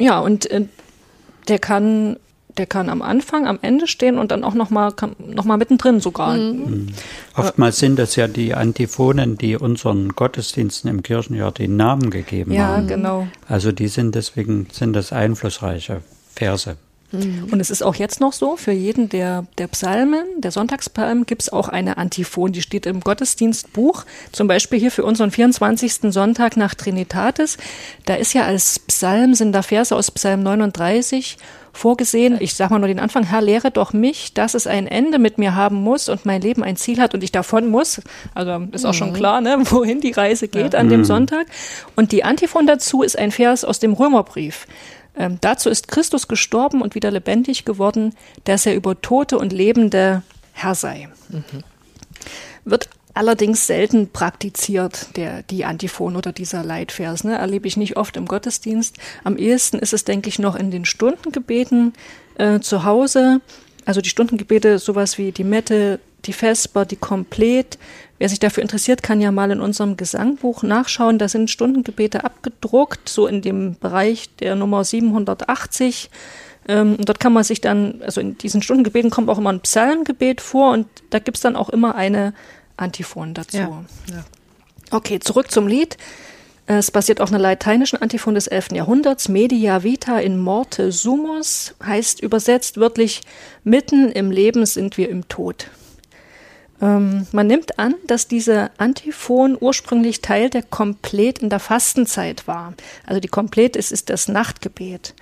Ja, 0.00 0.20
und 0.20 0.50
äh, 0.50 0.62
der 1.48 1.58
kann, 1.58 2.16
der 2.58 2.66
kann 2.66 2.88
am 2.88 3.02
Anfang, 3.02 3.46
am 3.46 3.58
Ende 3.62 3.86
stehen 3.86 4.18
und 4.18 4.30
dann 4.30 4.44
auch 4.44 4.54
nochmal 4.54 4.92
noch 5.18 5.44
mal 5.44 5.56
mittendrin 5.56 6.00
sogar. 6.00 6.36
Oftmals 7.34 7.78
sind 7.78 7.98
das 7.98 8.16
ja 8.16 8.28
die 8.28 8.54
Antiphonen, 8.54 9.38
die 9.38 9.56
unseren 9.56 10.10
Gottesdiensten 10.10 10.90
im 10.90 11.02
Kirchenjahr 11.02 11.52
den 11.52 11.76
Namen 11.76 12.10
gegeben 12.10 12.52
Ja, 12.52 12.68
haben. 12.68 12.86
genau. 12.88 13.26
Also 13.48 13.72
die 13.72 13.88
sind 13.88 14.14
deswegen 14.14 14.68
sind 14.72 14.92
das 14.94 15.12
einflussreiche 15.12 16.02
Verse. 16.34 16.76
Und 17.12 17.60
es 17.60 17.68
ist 17.70 17.82
auch 17.82 17.94
jetzt 17.96 18.20
noch 18.20 18.32
so, 18.32 18.56
für 18.56 18.72
jeden 18.72 19.10
der, 19.10 19.44
der 19.58 19.66
Psalmen, 19.66 20.24
der 20.38 20.50
Sonntagspsalmen, 20.50 21.26
gibt 21.26 21.42
es 21.42 21.52
auch 21.52 21.68
eine 21.68 21.98
Antiphon, 21.98 22.52
die 22.52 22.62
steht 22.62 22.86
im 22.86 23.00
Gottesdienstbuch. 23.00 24.06
Zum 24.32 24.48
Beispiel 24.48 24.80
hier 24.80 24.90
für 24.90 25.04
unseren 25.04 25.30
24. 25.30 26.10
Sonntag 26.10 26.56
nach 26.56 26.74
Trinitatis. 26.74 27.58
Da 28.06 28.14
ist 28.14 28.32
ja 28.32 28.44
als 28.44 28.78
Psalm, 28.78 29.34
sind 29.34 29.52
da 29.52 29.60
Verse 29.60 29.94
aus 29.94 30.10
Psalm 30.10 30.42
39 30.42 31.36
vorgesehen. 31.72 32.36
Ich 32.40 32.54
sag 32.54 32.70
mal 32.70 32.78
nur 32.78 32.88
den 32.88 33.00
Anfang, 33.00 33.24
Herr, 33.24 33.40
lehre 33.40 33.70
doch 33.70 33.92
mich, 33.92 34.34
dass 34.34 34.54
es 34.54 34.66
ein 34.66 34.86
Ende 34.86 35.18
mit 35.18 35.38
mir 35.38 35.54
haben 35.54 35.76
muss 35.76 36.08
und 36.08 36.26
mein 36.26 36.40
Leben 36.40 36.62
ein 36.62 36.76
Ziel 36.76 37.00
hat 37.00 37.14
und 37.14 37.24
ich 37.24 37.32
davon 37.32 37.68
muss. 37.68 38.00
Also 38.34 38.66
ist 38.72 38.84
auch 38.84 38.94
schon 38.94 39.12
klar, 39.12 39.40
ne, 39.40 39.58
wohin 39.70 40.00
die 40.00 40.12
Reise 40.12 40.48
geht 40.48 40.74
an 40.74 40.88
dem 40.88 41.04
Sonntag. 41.04 41.46
Und 41.96 42.12
die 42.12 42.24
Antiphon 42.24 42.66
dazu 42.66 43.02
ist 43.02 43.18
ein 43.18 43.32
Vers 43.32 43.64
aus 43.64 43.78
dem 43.78 43.94
Römerbrief. 43.94 44.66
Ähm, 45.16 45.38
dazu 45.40 45.68
ist 45.68 45.88
Christus 45.88 46.28
gestorben 46.28 46.80
und 46.80 46.94
wieder 46.94 47.10
lebendig 47.10 47.64
geworden, 47.64 48.14
dass 48.44 48.64
er 48.66 48.74
über 48.74 49.00
Tote 49.00 49.38
und 49.38 49.52
Lebende 49.52 50.22
Herr 50.52 50.74
sei. 50.74 51.08
Wird 52.64 52.88
allerdings 53.14 53.66
selten 53.66 54.08
praktiziert, 54.08 55.16
der, 55.16 55.42
die 55.42 55.64
Antiphon 55.64 56.16
oder 56.16 56.32
dieser 56.32 56.64
Leitvers. 56.64 57.24
Ne? 57.24 57.36
Erlebe 57.36 57.66
ich 57.66 57.76
nicht 57.76 57.96
oft 57.96 58.16
im 58.16 58.26
Gottesdienst. 58.26 58.96
Am 59.24 59.36
ehesten 59.36 59.78
ist 59.78 59.92
es, 59.92 60.04
denke 60.04 60.28
ich, 60.28 60.38
noch 60.38 60.56
in 60.56 60.70
den 60.70 60.84
Stundengebeten 60.84 61.92
äh, 62.38 62.60
zu 62.60 62.84
Hause. 62.84 63.40
Also 63.84 64.00
die 64.00 64.08
Stundengebete, 64.08 64.78
sowas 64.78 65.18
wie 65.18 65.32
die 65.32 65.44
Mette, 65.44 66.00
die 66.24 66.32
Vesper, 66.32 66.84
die 66.84 66.96
Komplett. 66.96 67.78
Wer 68.18 68.28
sich 68.28 68.38
dafür 68.38 68.62
interessiert, 68.62 69.02
kann 69.02 69.20
ja 69.20 69.32
mal 69.32 69.50
in 69.50 69.60
unserem 69.60 69.96
Gesangbuch 69.96 70.62
nachschauen. 70.62 71.18
Da 71.18 71.28
sind 71.28 71.50
Stundengebete 71.50 72.24
abgedruckt, 72.24 73.08
so 73.08 73.26
in 73.26 73.42
dem 73.42 73.76
Bereich 73.80 74.34
der 74.36 74.54
Nummer 74.54 74.84
780. 74.84 76.10
Ähm, 76.68 76.96
dort 76.98 77.18
kann 77.18 77.32
man 77.32 77.42
sich 77.42 77.60
dann, 77.60 78.00
also 78.02 78.20
in 78.20 78.38
diesen 78.38 78.62
Stundengebeten 78.62 79.10
kommt 79.10 79.28
auch 79.28 79.38
immer 79.38 79.52
ein 79.52 79.60
Psalmgebet 79.60 80.40
vor 80.40 80.72
und 80.72 80.86
da 81.10 81.18
gibt's 81.18 81.40
dann 81.40 81.56
auch 81.56 81.68
immer 81.68 81.96
eine 81.96 82.34
Antiphon 82.82 83.34
dazu. 83.34 83.56
Ja, 83.56 83.84
ja. 84.10 84.24
Okay, 84.90 85.20
zurück 85.20 85.50
zum 85.50 85.66
Lied. 85.66 85.96
Es 86.66 86.90
basiert 86.90 87.20
auf 87.20 87.30
einer 87.30 87.40
lateinischen 87.40 88.00
Antiphon 88.00 88.34
des 88.34 88.46
11. 88.46 88.72
Jahrhunderts. 88.72 89.28
Media 89.28 89.82
vita 89.82 90.18
in 90.18 90.38
morte 90.38 90.92
sumus 90.92 91.74
heißt 91.84 92.20
übersetzt 92.20 92.78
wörtlich, 92.78 93.22
mitten 93.64 94.12
im 94.12 94.30
Leben 94.30 94.64
sind 94.64 94.96
wir 94.96 95.08
im 95.08 95.28
Tod. 95.28 95.68
Ähm, 96.80 97.26
man 97.32 97.46
nimmt 97.46 97.78
an, 97.78 97.94
dass 98.06 98.28
diese 98.28 98.70
Antiphon 98.78 99.56
ursprünglich 99.58 100.20
Teil 100.20 100.50
der 100.50 100.62
Komplett 100.62 101.40
in 101.40 101.48
der 101.48 101.60
Fastenzeit 101.60 102.46
war. 102.46 102.74
Also 103.06 103.20
die 103.20 103.28
Komplett 103.28 103.76
ist, 103.76 103.90
ist 103.90 104.10
das 104.10 104.28
Nachtgebet. 104.28 105.14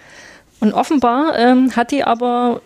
Und 0.60 0.74
offenbar 0.74 1.38
ähm, 1.38 1.74
hat 1.74 1.90
die 1.90 2.04
aber 2.04 2.60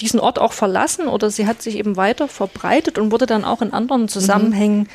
diesen 0.00 0.20
Ort 0.20 0.38
auch 0.38 0.52
verlassen 0.52 1.08
oder 1.08 1.30
sie 1.30 1.46
hat 1.46 1.62
sich 1.62 1.76
eben 1.76 1.96
weiter 1.96 2.28
verbreitet 2.28 2.98
und 2.98 3.12
wurde 3.12 3.26
dann 3.26 3.44
auch 3.44 3.62
in 3.62 3.72
anderen 3.72 4.08
Zusammenhängen 4.08 4.88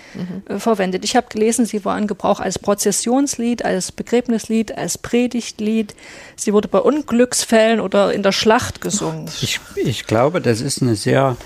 äh, 0.47 0.59
verwendet. 0.59 1.03
Ich 1.05 1.15
habe 1.15 1.27
gelesen, 1.29 1.65
sie 1.65 1.85
war 1.85 1.97
in 1.97 2.07
Gebrauch 2.07 2.39
als 2.39 2.59
Prozessionslied, 2.59 3.63
als 3.65 3.91
Begräbnislied, 3.91 4.77
als 4.77 4.97
Predigtlied. 4.97 5.95
Sie 6.35 6.53
wurde 6.53 6.67
bei 6.67 6.79
Unglücksfällen 6.79 7.79
oder 7.79 8.13
in 8.13 8.23
der 8.23 8.31
Schlacht 8.31 8.81
gesungen. 8.81 9.25
Ich, 9.41 9.59
ich 9.75 10.05
glaube, 10.05 10.41
das 10.41 10.61
ist 10.61 10.81
eine 10.81 10.95
sehr 10.95 11.37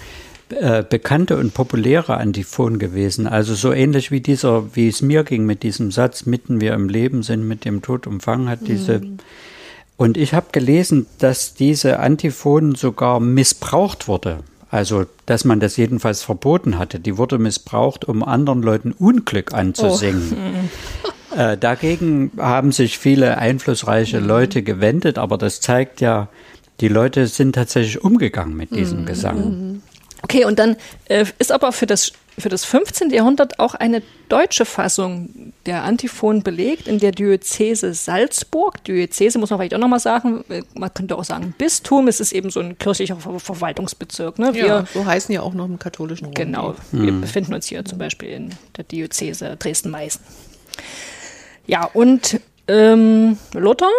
äh, 0.50 0.84
bekannte 0.84 1.38
und 1.38 1.54
populäre 1.54 2.18
Antiphon 2.18 2.78
gewesen. 2.78 3.28
Also 3.28 3.56
so 3.56 3.72
ähnlich 3.72 4.12
wie 4.12 4.22
dieser, 4.22 4.76
wie 4.76 4.88
es 4.88 5.02
mir 5.02 5.24
ging 5.24 5.46
mit 5.46 5.64
diesem 5.64 5.92
Satz, 5.92 6.26
mitten 6.26 6.62
wir 6.62 6.74
im 6.74 6.90
Leben 6.90 7.24
sind, 7.24 7.48
mit 7.48 7.66
dem 7.66 7.82
Tod 7.82 8.08
umfangen 8.08 8.50
hat 8.50 8.60
diese. 8.68 9.02
Und 9.98 10.18
ich 10.18 10.34
habe 10.34 10.48
gelesen, 10.52 11.06
dass 11.20 11.54
diese 11.54 12.00
Antiphon 12.00 12.76
sogar 12.76 13.20
missbraucht 13.20 14.08
wurde. 14.08 14.40
Also, 14.70 15.06
dass 15.28 15.46
man 15.46 15.60
das 15.60 15.78
jedenfalls 15.78 16.24
verboten 16.24 16.80
hatte. 16.80 17.00
Die 17.00 17.18
wurde 17.18 17.38
missbraucht, 17.38 18.06
um 18.06 18.24
anderen 18.24 18.64
Leuten 18.64 18.92
Unglück 18.92 19.54
anzusingen. 19.54 20.36
Äh, 21.36 21.58
dagegen 21.58 22.32
haben 22.38 22.72
sich 22.72 23.00
viele 23.00 23.40
einflussreiche 23.40 24.20
Leute 24.20 24.62
gewendet, 24.62 25.18
aber 25.18 25.40
das 25.40 25.62
zeigt 25.62 26.00
ja, 26.00 26.28
die 26.80 26.88
Leute 26.88 27.26
sind 27.26 27.56
tatsächlich 27.56 28.04
umgegangen 28.04 28.56
mit 28.56 28.76
diesem 28.76 29.08
Gesang. 29.08 29.82
Okay, 30.24 30.46
und 30.46 30.58
dann 30.58 30.78
äh, 31.10 31.26
ist 31.38 31.52
aber 31.52 31.74
für 31.74 31.86
das, 31.86 32.14
für 32.40 32.48
das 32.48 32.64
15. 32.64 33.10
Jahrhundert 33.10 33.60
auch 33.60 33.76
eine 33.76 34.02
deutsche 34.30 34.64
Fassung 34.64 35.54
der 35.66 35.84
Antiphon 35.84 36.44
belegt 36.44 36.88
in 36.88 36.98
der 37.00 37.12
Diözese 37.12 37.94
Salzburg. 37.94 38.82
Diözese 38.86 39.38
muss 39.38 39.50
man 39.50 39.60
vielleicht 39.60 39.76
auch 39.76 39.80
nochmal 39.80 40.00
sagen, 40.00 40.46
äh, 40.48 40.64
man 40.76 40.94
könnte 40.94 41.18
auch 41.18 41.26
sagen 41.26 41.54
Bistum, 41.58 42.08
es 42.08 42.22
ist 42.22 42.32
eben 42.32 42.50
so 42.50 42.62
ein 42.62 42.78
kirchlicher 42.78 43.18
Ver 43.18 43.38
Verwaltungsbezirk. 43.38 44.40
Ne? 44.40 44.54
Wir, 44.54 44.66
Ja, 44.66 44.86
so 44.94 45.06
heißen 45.06 45.36
ja 45.36 45.42
auch 45.42 45.54
noch 45.54 45.66
im 45.66 45.78
katholischen 45.78 46.28
Rom. 46.28 46.34
Genau, 46.34 46.76
wir 46.94 47.12
befinden 47.12 47.54
uns 47.54 47.68
hier 47.68 47.84
zum 47.84 47.98
Beispiel 47.98 48.30
in 48.30 48.56
der 48.78 48.86
Diözese 48.86 49.58
Dresden-Meißen. 49.58 50.22
Ja, 51.68 51.84
und 51.94 52.40
ähm, 52.70 53.38
Luther, 53.54 53.92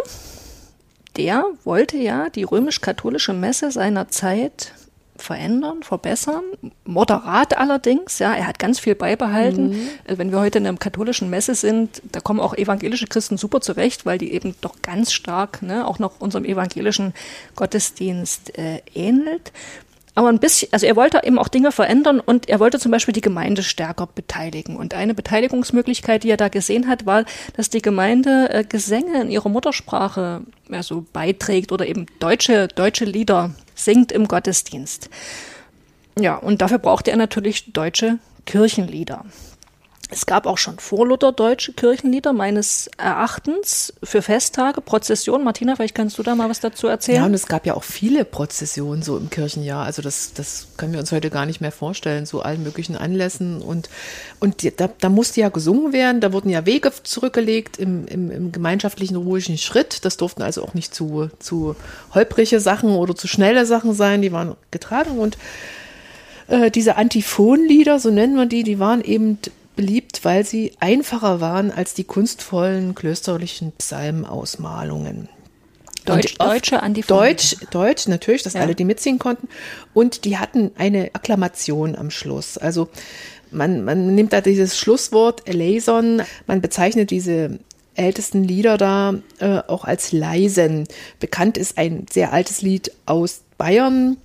der 1.19 1.45
wollte 1.64 1.99
ja 1.99 2.31
die 2.31 2.45
römisch-katholische 2.45 3.35
Messe 3.35 3.71
seiner 3.71 4.09
Zeit 4.09 4.73
verändern, 5.25 5.83
verbessern, 5.83 6.45
moderat 6.85 7.57
allerdings, 7.57 8.19
ja, 8.19 8.35
er 8.35 8.47
hat 8.47 8.59
ganz 8.59 8.78
viel 8.78 8.95
beibehalten. 8.95 9.76
Also 10.07 10.19
Wenn 10.19 10.31
wir 10.31 10.40
heute 10.40 10.59
in 10.59 10.66
einer 10.66 10.76
katholischen 10.76 11.31
Messe 11.31 11.54
sind, 11.54 12.02
da 12.12 12.21
kommen 12.21 12.40
auch 12.40 12.54
evangelische 12.54 13.07
Christen 13.07 13.37
super 13.37 13.61
zurecht, 13.61 14.07
weil 14.07 14.19
die 14.19 14.33
eben 14.33 14.54
doch 14.61 14.83
ganz 14.83 15.12
stark 15.12 15.62
ne, 15.62 15.87
auch 15.87 15.99
noch 15.99 16.21
unserem 16.21 16.45
evangelischen 16.45 17.14
Gottesdienst 17.57 18.57
äh, 18.59 18.83
ähnelt. 18.95 19.52
Aber 20.16 20.28
ein 20.28 20.38
bisschen, 20.38 20.69
also 20.73 20.87
er 20.87 20.95
wollte 20.95 21.21
eben 21.25 21.38
auch 21.38 21.49
Dinge 21.49 21.73
verändern 21.73 22.21
und 22.21 22.49
er 22.49 22.61
wollte 22.61 22.78
zum 22.78 22.93
Beispiel 22.93 23.12
die 23.12 23.21
Gemeinde 23.21 23.64
stärker 23.64 24.07
beteiligen. 24.07 24.76
Und 24.76 24.95
eine 24.95 25.12
Beteiligungsmöglichkeit, 25.12 26.23
die 26.23 26.31
er 26.31 26.37
da 26.37 26.49
gesehen 26.49 26.87
hat, 26.87 27.04
war, 27.04 27.25
dass 27.57 27.69
die 27.69 27.83
Gemeinde 27.83 28.49
äh, 28.50 28.64
Gesänge 28.64 29.23
in 29.23 29.31
ihrer 29.31 29.49
Muttersprache 29.49 30.43
also 30.71 31.04
beiträgt 31.12 31.73
oder 31.73 31.87
eben 31.87 32.07
deutsche, 32.21 32.69
deutsche 32.69 33.04
Lieder 33.04 33.50
singt 33.75 34.12
im 34.12 34.28
Gottesdienst. 34.28 35.11
Ja, 36.19 36.37
und 36.37 36.62
dafür 36.62 36.78
brauchte 36.78 37.11
er 37.11 37.16
natürlich 37.16 37.73
deutsche 37.73 38.19
Kirchenlieder. 38.47 39.25
Es 40.11 40.26
gab 40.26 40.46
auch 40.46 40.58
schon 40.58 40.78
vor 40.78 41.06
Luther 41.06 41.32
deutsche 41.32 41.73
Kirchenlieder 41.73 42.32
meines 42.32 42.90
Erachtens 42.99 43.92
für 44.02 44.23
Festtage, 44.23 44.80
Prozession. 44.80 45.44
Martina, 45.44 45.76
vielleicht 45.76 45.94
kannst 45.94 46.18
du 46.18 46.23
da 46.23 46.34
mal 46.34 46.49
was 46.50 46.61
dazu 46.61 46.87
erzählen. 46.87 47.18
Ja, 47.18 47.26
und 47.26 47.34
es 47.34 47.46
gab 47.46 47.66
ja 47.66 47.75
auch 47.75 47.84
viele 47.84 48.25
Prozessionen 48.25 49.02
so 49.02 49.16
im 49.16 49.30
Kirchenjahr. 49.30 49.84
Also 49.84 50.02
das, 50.02 50.32
das 50.34 50.68
können 50.76 50.92
wir 50.92 51.00
uns 51.00 51.11
heute 51.11 51.30
gar 51.30 51.46
nicht 51.46 51.61
mehr 51.61 51.73
vorstellen, 51.73 52.26
so 52.26 52.42
allen 52.42 52.62
möglichen 52.62 52.96
Anlässen. 52.96 53.62
Und, 53.62 53.88
und 54.40 54.62
die, 54.62 54.75
da, 54.75 54.88
da 54.99 55.08
musste 55.08 55.40
ja 55.40 55.49
gesungen 55.49 55.92
werden, 55.92 56.20
da 56.20 56.32
wurden 56.32 56.50
ja 56.50 56.66
Wege 56.66 56.92
zurückgelegt 57.02 57.78
im, 57.78 58.06
im, 58.06 58.30
im 58.30 58.52
gemeinschaftlichen 58.52 59.16
ruhigen 59.16 59.58
Schritt. 59.58 60.04
Das 60.04 60.16
durften 60.16 60.42
also 60.42 60.62
auch 60.62 60.75
nicht 60.75 60.94
zu, 60.94 61.30
zu 61.38 61.76
holprige 62.12 62.61
Sachen 62.61 62.90
oder 62.90 63.14
zu 63.14 63.26
schnelle 63.26 63.66
Sachen 63.66 63.94
sein, 63.94 64.23
die 64.23 64.32
waren 64.32 64.54
getragen. 64.70 65.18
Und 65.18 65.38
äh, 66.49 66.70
diese 66.70 66.96
Antiphonlieder, 66.96 67.99
so 67.99 68.11
nennen 68.11 68.37
wir 68.37 68.46
die, 68.46 68.62
die 68.62 68.78
waren 68.78 69.02
eben 69.02 69.38
beliebt, 69.76 70.25
weil 70.25 70.45
sie 70.45 70.73
einfacher 70.81 71.40
waren 71.40 71.71
als 71.71 71.95
die 71.95 72.04
kunstvollen 72.04 72.95
klösterlichen 72.95 73.73
Psalmausmalungen. 73.73 75.28
Deutsch, 76.04 76.37
deutsche 76.38 76.83
Antiphon. 76.83 77.16
Deutsch, 77.16 77.57
Deutsch, 77.71 78.09
natürlich, 78.09 78.43
dass 78.43 78.52
Ja. 78.52 78.61
alle 78.61 78.75
die 78.75 78.85
mitsingen 78.85 79.19
konnten. 79.19 79.49
Und 79.95 80.25
die 80.25 80.37
hatten 80.38 80.71
eine 80.76 81.11
Akklamation 81.14 81.97
am 81.97 82.11
Schluss. 82.11 82.59
Also 82.59 82.88
man, 83.50 83.85
man 83.85 84.14
nimmt 84.14 84.33
da 84.33 84.40
dieses 84.40 84.78
Schlusswort 84.78 85.49
Eleison, 85.49 86.23
man 86.47 86.61
bezeichnet 86.61 87.11
diese 87.11 87.59
ältesten 87.95 88.45
Lieder 88.45 88.76
da 88.76 89.14
äh, 89.38 89.61
auch 89.66 89.85
als 89.85 90.12
Leisen. 90.12 90.87
Bekannt 91.21 91.57
ist 91.57 91.78
ein 91.78 92.07
sehr 92.12 92.33
altes 92.33 92.61
Lied 92.61 92.90
aus 93.07 93.43
Bayern, 93.57 94.16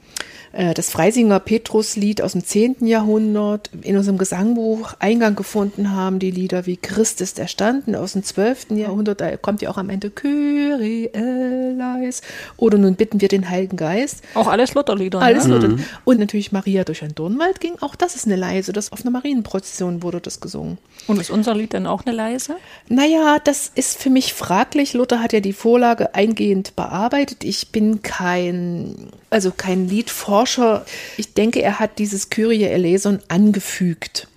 das 0.52 0.90
Freisinger 0.90 1.40
Petruslied 1.40 2.22
aus 2.22 2.34
dem 2.34 2.44
10. 2.44 2.86
Jahrhundert. 2.88 3.70
In 3.82 3.98
unserem 3.98 4.18
Gesangbuch 4.18 4.94
Eingang 5.00 5.36
gefunden 5.36 5.92
haben 5.92 6.20
die 6.20 6.32
Lieder 6.32 6.66
wie 6.66 6.78
Christ 6.78 7.22
ist 7.22 7.40
erstanden 7.40 7.96
aus 7.96 8.14
dem 8.14 8.24
12. 8.24 8.72
Jahrhundert. 8.72 9.22
Da 9.22 9.38
kommt 9.38 9.62
ja 9.62 9.70
auch 9.70 9.78
am 9.78 9.90
Ende 9.90 10.10
Kyrie 10.10 11.10
eleis. 11.14 12.22
Oder 12.58 12.78
nun 12.78 12.96
bitten 12.96 13.22
wir 13.22 13.28
den 13.28 13.50
Heiligen 13.50 13.78
Geist. 13.78 14.24
Auch 14.34 14.48
alles 14.48 14.74
Lutherlieder. 14.74 15.22
Alles 15.22 15.48
ne? 15.48 15.56
wurde. 15.56 15.78
Und 16.06 16.20
natürlich 16.20 16.52
Maria 16.52 16.84
durch 16.84 17.04
ein 17.04 17.16
Dornwald 17.16 17.60
ging. 17.60 17.74
Auch 17.82 17.96
das 17.96 18.16
ist 18.16 18.26
eine 18.26 18.36
Leise. 18.36 18.74
Das 18.74 18.92
auf 18.92 19.02
einer 19.02 19.12
Marienprozession 19.12 20.04
wurde 20.04 20.22
das 20.22 20.40
gesungen. 20.40 20.78
Und 21.08 21.20
ist 21.20 21.30
unser 21.30 21.56
Lied 21.56 21.74
dann 21.74 21.88
auch 21.88 22.06
eine 22.06 22.16
leise? 22.16 22.56
Naja, 22.88 23.38
das 23.44 23.72
ist 23.74 24.02
für 24.02 24.10
mich 24.10 24.34
fraglich. 24.34 24.94
Luther 24.94 25.22
hat 25.22 25.34
ja 25.34 25.40
die 25.40 25.54
Vorlage 25.54 26.16
eingehend 26.16 26.76
bearbeitet. 26.76 27.44
Ich 27.44 27.72
bin 27.72 28.02
kein, 28.02 29.10
also 29.30 29.52
kein 29.52 29.88
Liedforscher. 29.88 30.86
Ich 31.18 31.34
denke, 31.34 31.62
er 31.62 31.80
hat 31.80 32.00
dieses 32.00 32.30
Kyrie 32.30 32.64
eleison 32.64 33.20
angefügt. 33.28 34.28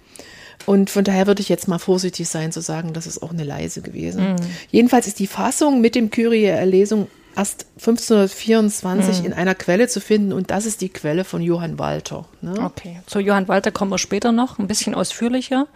Und 0.66 0.90
von 0.90 1.02
daher 1.04 1.26
würde 1.26 1.42
ich 1.42 1.48
jetzt 1.48 1.66
mal 1.66 1.78
vorsichtig 1.78 2.28
sein 2.28 2.52
zu 2.52 2.60
sagen, 2.60 2.92
das 2.92 3.06
ist 3.06 3.22
auch 3.22 3.30
eine 3.30 3.44
leise 3.44 3.82
gewesen. 3.82 4.36
Jedenfalls 4.70 5.06
ist 5.06 5.18
die 5.18 5.26
Fassung 5.26 5.80
mit 5.80 5.94
dem 5.94 6.10
Kyrie 6.10 6.44
eleison 6.44 7.08
erst 7.36 7.66
1524 7.78 9.24
in 9.24 9.32
einer 9.32 9.54
Quelle 9.54 9.88
zu 9.88 10.00
finden 10.00 10.32
und 10.32 10.50
das 10.50 10.66
ist 10.66 10.80
die 10.80 10.90
Quelle 10.90 11.24
von 11.24 11.42
Johann 11.42 11.78
Walter. 11.78 12.26
Ne? 12.40 12.54
Okay. 12.62 13.00
Zu 13.06 13.20
Johann 13.20 13.48
Walter 13.48 13.70
kommen 13.70 13.90
wir 13.90 13.98
später 13.98 14.32
noch, 14.32 14.58
ein 14.58 14.66
bisschen 14.66 14.94
ausführlicher. 14.94 15.66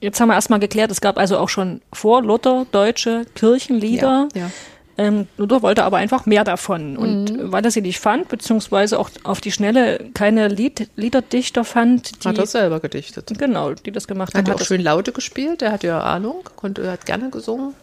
Jetzt 0.00 0.20
haben 0.20 0.28
wir 0.28 0.34
erstmal 0.34 0.60
geklärt, 0.60 0.90
es 0.90 1.00
gab 1.00 1.18
also 1.18 1.38
auch 1.38 1.48
schon 1.48 1.80
vor 1.92 2.22
Luther 2.22 2.66
deutsche 2.72 3.26
Kirchenlieder. 3.34 4.28
Ja, 4.34 4.40
ja. 4.42 4.50
Ähm, 4.96 5.26
Luther 5.38 5.62
wollte 5.62 5.82
aber 5.84 5.96
einfach 5.96 6.24
mehr 6.26 6.44
davon. 6.44 6.96
Und 6.96 7.32
Mhm. 7.32 7.52
weil 7.52 7.64
er 7.64 7.70
sie 7.70 7.80
nicht 7.80 7.98
fand, 7.98 8.28
beziehungsweise 8.28 8.98
auch 8.98 9.10
auf 9.24 9.40
die 9.40 9.50
Schnelle 9.50 10.10
keine 10.14 10.48
Lied, 10.48 10.88
Liederdichter 10.96 11.64
fand, 11.64 12.24
die, 12.24 12.28
Hat 12.28 12.38
er 12.38 12.46
selber 12.46 12.78
gedichtet. 12.80 13.32
genau, 13.36 13.74
die 13.74 13.90
das 13.90 14.06
gemacht 14.06 14.34
Hat 14.34 14.38
haben. 14.38 14.46
er 14.46 14.50
Hat 14.50 14.54
auch 14.54 14.58
das- 14.60 14.68
schön 14.68 14.80
Laute 14.82 15.10
gespielt, 15.12 15.62
er 15.62 15.72
hat 15.72 15.82
ja 15.82 16.00
Ahnung, 16.00 16.44
konnte, 16.56 16.82
er 16.82 16.92
hat 16.92 17.06
gerne 17.06 17.30
gesungen. 17.30 17.74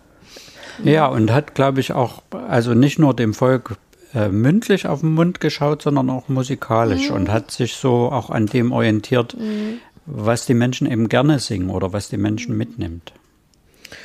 Ja, 0.83 1.07
und 1.07 1.31
hat, 1.31 1.53
glaube 1.53 1.81
ich, 1.81 1.91
auch, 1.91 2.21
also 2.47 2.73
nicht 2.73 2.97
nur 2.97 3.13
dem 3.13 3.33
Volk 3.33 3.75
äh, 4.13 4.27
mündlich 4.29 4.87
auf 4.87 5.01
den 5.01 5.13
Mund 5.13 5.39
geschaut, 5.39 5.81
sondern 5.83 6.09
auch 6.09 6.27
musikalisch 6.29 7.09
und 7.11 7.29
hat 7.29 7.51
sich 7.51 7.75
so 7.75 8.09
auch 8.11 8.29
an 8.29 8.45
dem 8.45 8.71
orientiert, 8.73 9.35
was 10.05 10.45
die 10.45 10.53
Menschen 10.53 10.89
eben 10.91 11.07
gerne 11.07 11.39
singen 11.39 11.69
oder 11.69 11.93
was 11.93 12.09
die 12.09 12.17
Menschen 12.17 12.57
mitnimmt. 12.57 13.13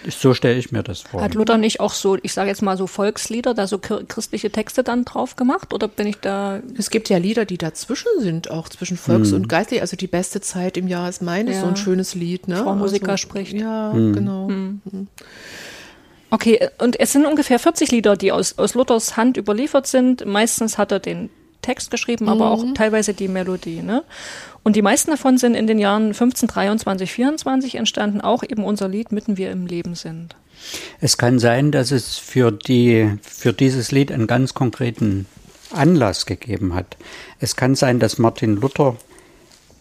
So 0.08 0.34
stelle 0.34 0.58
ich 0.58 0.72
mir 0.72 0.82
das 0.82 1.00
vor. 1.00 1.20
Hat 1.20 1.34
Luther 1.34 1.58
nicht 1.58 1.80
auch 1.80 1.92
so, 1.92 2.16
ich 2.22 2.32
sage 2.32 2.48
jetzt 2.48 2.62
mal 2.62 2.76
so 2.76 2.86
Volkslieder, 2.86 3.54
da 3.54 3.66
so 3.66 3.78
christliche 3.78 4.50
Texte 4.50 4.82
dann 4.82 5.04
drauf 5.04 5.36
gemacht? 5.36 5.72
Oder 5.72 5.88
bin 5.88 6.06
ich 6.06 6.16
da 6.16 6.60
Es 6.76 6.90
gibt 6.90 7.08
ja 7.08 7.18
Lieder, 7.18 7.44
die 7.44 7.58
dazwischen 7.58 8.08
sind, 8.18 8.50
auch 8.50 8.68
zwischen 8.68 8.96
Volks- 8.96 9.32
und 9.32 9.48
Geistlich. 9.48 9.80
Also 9.80 9.96
die 9.96 10.06
beste 10.06 10.40
Zeit 10.40 10.76
im 10.76 10.88
Jahr 10.88 11.08
ist 11.08 11.22
meine, 11.22 11.52
Ja. 11.52 11.60
so 11.60 11.66
ein 11.66 11.76
schönes 11.76 12.14
Lied. 12.14 12.48
Ne? 12.48 12.56
Frau 12.56 12.74
Musiker 12.74 13.12
also, 13.12 13.22
spricht. 13.22 13.52
Ja, 13.52 13.92
genau. 13.92 14.50
Okay, 16.30 16.68
und 16.78 16.98
es 16.98 17.12
sind 17.12 17.24
ungefähr 17.24 17.58
40 17.58 17.92
Lieder, 17.92 18.16
die 18.16 18.32
aus, 18.32 18.58
aus 18.58 18.74
Luthers 18.74 19.16
Hand 19.16 19.36
überliefert 19.36 19.86
sind. 19.86 20.26
Meistens 20.26 20.76
hat 20.76 20.92
er 20.92 20.98
den 20.98 21.30
Text 21.66 21.90
geschrieben, 21.90 22.28
aber 22.28 22.50
auch 22.52 22.64
teilweise 22.74 23.12
die 23.12 23.26
Melodie. 23.26 23.82
Ne? 23.82 24.04
Und 24.62 24.76
die 24.76 24.82
meisten 24.82 25.10
davon 25.10 25.36
sind 25.36 25.54
in 25.54 25.66
den 25.66 25.80
Jahren 25.80 26.06
1523, 26.06 27.10
24 27.10 27.74
entstanden, 27.74 28.20
auch 28.20 28.44
eben 28.44 28.64
unser 28.64 28.88
Lied 28.88 29.10
Mitten 29.10 29.36
wir 29.36 29.50
im 29.50 29.66
Leben 29.66 29.96
sind. 29.96 30.36
Es 31.00 31.18
kann 31.18 31.40
sein, 31.40 31.72
dass 31.72 31.90
es 31.90 32.18
für, 32.18 32.52
die, 32.52 33.18
für 33.22 33.52
dieses 33.52 33.90
Lied 33.90 34.12
einen 34.12 34.28
ganz 34.28 34.54
konkreten 34.54 35.26
Anlass 35.72 36.24
gegeben 36.24 36.74
hat. 36.74 36.96
Es 37.40 37.56
kann 37.56 37.74
sein, 37.74 37.98
dass 37.98 38.18
Martin 38.18 38.56
Luther 38.56 38.96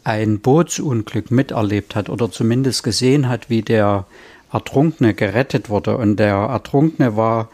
ein 0.03 0.39
Bootsunglück 0.39 1.29
miterlebt 1.29 1.95
hat 1.95 2.09
oder 2.09 2.31
zumindest 2.31 2.83
gesehen 2.83 3.29
hat, 3.29 3.49
wie 3.51 3.61
der 3.61 4.05
Ertrunkene 4.51 5.13
gerettet 5.13 5.69
wurde. 5.69 5.97
Und 5.97 6.17
der 6.17 6.35
Ertrunkene 6.35 7.15
war 7.15 7.49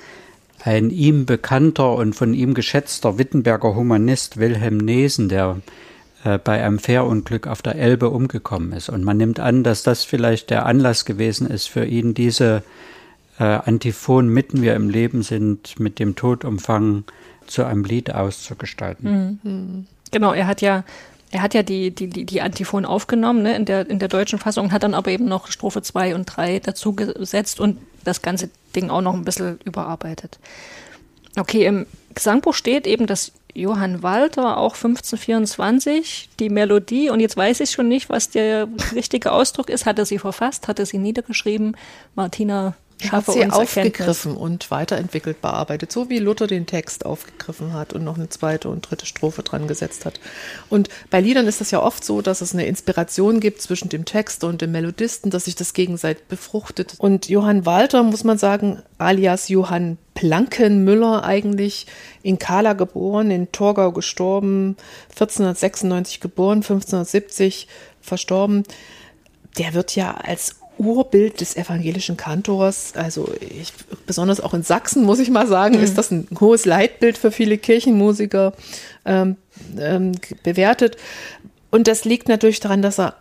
ein 0.63 0.89
ihm 0.89 1.26
bekannter 1.26 1.95
und 1.95 2.15
von 2.15 2.34
ihm 2.34 2.54
geschätzter 2.54 3.17
Wittenberger 3.17 3.76
Humanist 3.76 4.38
Wilhelm 4.38 4.78
Nesen, 4.78 5.30
der 5.30 5.62
äh, 6.24 6.38
bei 6.38 6.63
einem 6.63 6.80
Fährunglück 6.80 7.47
auf 7.47 7.62
der 7.62 7.76
Elbe 7.76 8.10
umgekommen 8.10 8.74
ist. 8.74 8.89
Und 8.89 9.04
man 9.04 9.17
nimmt 9.17 9.39
an, 9.39 9.63
dass 9.63 9.84
das 9.84 10.04
vielleicht 10.04 10.50
der 10.50 10.65
Anlass 10.65 11.06
gewesen 11.06 11.47
ist 11.47 11.67
für 11.67 11.86
ihn, 11.86 12.13
diese 12.13 12.63
äh, 13.39 13.43
Antiphon 13.43 14.30
mitten 14.30 14.62
wir 14.62 14.76
im 14.76 14.89
Leben 14.89 15.24
sind, 15.24 15.80
mit 15.80 16.00
dem 16.00 16.15
Tod 16.15 16.45
umfangen, 16.45 17.06
zu 17.47 17.65
einem 17.65 17.84
Lied 17.84 18.13
auszugestalten. 18.13 19.88
Genau, 20.12 20.34
er 20.34 20.47
hat 20.47 20.62
ja, 20.62 20.84
er 21.31 21.41
hat 21.41 21.53
ja 21.53 21.63
die, 21.63 21.91
die, 21.91 22.07
die, 22.07 22.25
die 22.25 22.41
Antiphon 22.41 22.85
aufgenommen 22.85 23.43
ne, 23.43 23.55
in, 23.55 23.65
der, 23.65 23.89
in 23.89 23.99
der 23.99 24.09
deutschen 24.09 24.39
Fassung 24.39 24.71
hat 24.71 24.83
dann 24.83 24.93
aber 24.93 25.11
eben 25.11 25.25
noch 25.25 25.47
Strophe 25.47 25.81
2 25.81 26.15
und 26.15 26.25
3 26.25 26.59
dazu 26.59 26.93
gesetzt 26.93 27.59
und 27.59 27.77
das 28.03 28.21
ganze 28.21 28.49
Ding 28.75 28.89
auch 28.89 29.01
noch 29.01 29.13
ein 29.13 29.23
bisschen 29.23 29.59
überarbeitet. 29.63 30.39
Okay, 31.37 31.65
im 31.65 31.85
Gesangbuch 32.13 32.53
steht 32.53 32.85
eben, 32.85 33.07
dass 33.07 33.31
Johann 33.53 34.03
Walter 34.03 34.57
auch 34.57 34.75
1524 34.75 36.29
die 36.39 36.49
Melodie, 36.49 37.09
und 37.09 37.19
jetzt 37.19 37.37
weiß 37.37 37.61
ich 37.61 37.71
schon 37.71 37.87
nicht, 37.87 38.09
was 38.09 38.29
der 38.29 38.67
richtige 38.93 39.31
Ausdruck 39.31 39.69
ist, 39.69 39.85
hatte 39.85 40.05
sie 40.05 40.19
verfasst, 40.19 40.67
hatte 40.67 40.85
sie 40.85 40.97
niedergeschrieben. 40.97 41.77
Martina 42.15 42.67
Er 42.67 42.90
hat 43.09 43.25
sie 43.25 43.39
uns 43.39 43.57
Erkenntnis. 43.57 43.57
aufgegriffen 43.57 44.35
und 44.35 44.69
weiterentwickelt, 44.71 45.41
bearbeitet, 45.41 45.91
so 45.91 46.09
wie 46.09 46.19
Luther 46.19 46.47
den 46.47 46.65
Text 46.65 47.05
aufgegriffen 47.05 47.73
hat 47.73 47.93
und 47.93 48.03
noch 48.03 48.17
eine 48.17 48.29
zweite 48.29 48.69
und 48.69 48.81
dritte 48.81 49.05
Strophe 49.05 49.43
dran 49.43 49.67
gesetzt 49.67 50.05
hat. 50.05 50.19
Und 50.69 50.89
bei 51.09 51.21
Liedern 51.21 51.47
ist 51.47 51.61
das 51.61 51.71
ja 51.71 51.81
oft 51.81 52.03
so, 52.03 52.21
dass 52.21 52.41
es 52.41 52.53
eine 52.53 52.65
Inspiration 52.65 53.39
gibt 53.39 53.61
zwischen 53.61 53.89
dem 53.89 54.05
Text 54.05 54.43
und 54.43 54.61
dem 54.61 54.71
Melodisten, 54.71 55.31
dass 55.31 55.45
sich 55.45 55.55
das 55.55 55.73
gegenseitig 55.73 56.25
befruchtet. 56.25 56.95
Und 56.97 57.29
Johann 57.29 57.65
Walter, 57.65 58.03
muss 58.03 58.23
man 58.23 58.37
sagen, 58.37 58.81
alias 58.97 59.49
Johann 59.49 59.97
Plankenmüller 60.13 61.23
eigentlich, 61.23 61.87
in 62.21 62.37
Kala 62.37 62.73
geboren, 62.73 63.31
in 63.31 63.51
Torgau 63.51 63.91
gestorben, 63.91 64.75
1496 65.09 66.19
geboren, 66.19 66.57
1570 66.57 67.67
verstorben 68.01 68.63
der 69.57 69.73
wird 69.73 69.95
ja 69.95 70.15
als 70.15 70.61
Urbild 70.81 71.41
des 71.41 71.55
evangelischen 71.55 72.17
Kantors, 72.17 72.93
also 72.95 73.29
ich, 73.39 73.73
besonders 74.05 74.41
auch 74.41 74.53
in 74.53 74.63
Sachsen, 74.63 75.03
muss 75.03 75.19
ich 75.19 75.29
mal 75.29 75.47
sagen, 75.47 75.75
ist 75.75 75.97
das 75.97 76.11
ein 76.11 76.27
hohes 76.39 76.65
Leitbild 76.65 77.17
für 77.17 77.31
viele 77.31 77.57
Kirchenmusiker 77.57 78.53
ähm, 79.05 79.37
ähm, 79.77 80.13
bewertet. 80.43 80.97
Und 81.69 81.87
das 81.87 82.03
liegt 82.03 82.27
natürlich 82.27 82.59
daran, 82.59 82.81
dass 82.81 82.99
er 82.99 83.15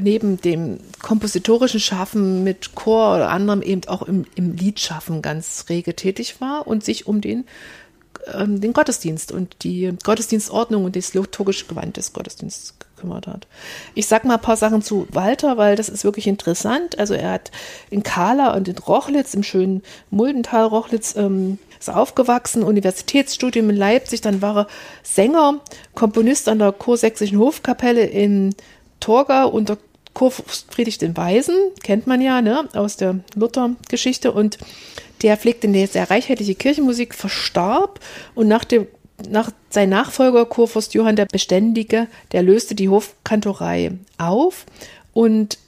neben 0.00 0.40
dem 0.40 0.78
kompositorischen 1.02 1.80
Schaffen 1.80 2.42
mit 2.42 2.74
Chor 2.74 3.14
oder 3.16 3.30
anderem 3.30 3.62
eben 3.62 3.82
auch 3.86 4.02
im, 4.02 4.24
im 4.34 4.56
Liedschaffen 4.56 5.22
ganz 5.22 5.66
rege 5.68 5.94
tätig 5.94 6.40
war 6.40 6.66
und 6.66 6.84
sich 6.84 7.06
um 7.06 7.20
den 7.20 7.44
ähm, 8.32 8.60
den 8.60 8.72
Gottesdienst 8.72 9.32
und 9.32 9.56
die 9.62 9.92
Gottesdienstordnung 10.02 10.84
und 10.84 10.96
das 10.96 11.14
liturgische 11.14 11.66
Gewand 11.66 11.96
des 11.96 12.12
Gottesdienstes 12.12 12.74
gekümmert 12.78 13.26
hat. 13.26 13.46
Ich 13.94 14.06
sag 14.06 14.24
mal 14.24 14.34
ein 14.34 14.40
paar 14.40 14.56
Sachen 14.56 14.82
zu 14.82 15.06
Walter, 15.10 15.56
weil 15.56 15.76
das 15.76 15.88
ist 15.88 16.04
wirklich 16.04 16.26
interessant. 16.26 16.98
Also 16.98 17.14
er 17.14 17.32
hat 17.32 17.50
in 17.90 18.02
Kala 18.02 18.54
und 18.54 18.68
in 18.68 18.78
Rochlitz, 18.78 19.34
im 19.34 19.42
schönen 19.42 19.82
Muldental 20.10 20.64
Rochlitz, 20.64 21.14
ähm, 21.16 21.58
ist 21.78 21.90
aufgewachsen, 21.90 22.62
Universitätsstudium 22.62 23.70
in 23.70 23.76
Leipzig, 23.76 24.22
dann 24.22 24.40
war 24.40 24.56
er 24.56 24.66
Sänger, 25.02 25.60
Komponist 25.94 26.48
an 26.48 26.58
der 26.58 26.72
Kursächsischen 26.72 27.38
Hofkapelle 27.38 28.04
in 28.04 28.54
Torgau 29.00 29.48
unter 29.48 29.76
Kurfürst 30.14 30.72
Friedrich 30.72 30.98
den 30.98 31.16
Weisen, 31.16 31.56
kennt 31.82 32.06
man 32.06 32.20
ja, 32.20 32.40
ne, 32.40 32.68
aus 32.74 32.96
der 32.96 33.18
Luther-Geschichte 33.34 34.32
und 34.32 34.58
der 35.24 35.36
pflegte 35.36 35.66
eine 35.66 35.86
sehr 35.86 36.10
reichhaltige 36.10 36.54
Kirchenmusik, 36.54 37.14
verstarb 37.14 37.98
und 38.34 38.46
nach 38.46 38.64
dem 38.64 38.86
nach 39.30 39.50
sein 39.70 39.90
Nachfolger 39.90 40.44
Kurfürst 40.44 40.92
Johann 40.92 41.14
der 41.14 41.26
Beständige, 41.26 42.08
der 42.32 42.42
löste 42.42 42.74
die 42.74 42.88
Hofkantorei 42.88 43.92
auf 44.18 44.66
und 45.12 45.58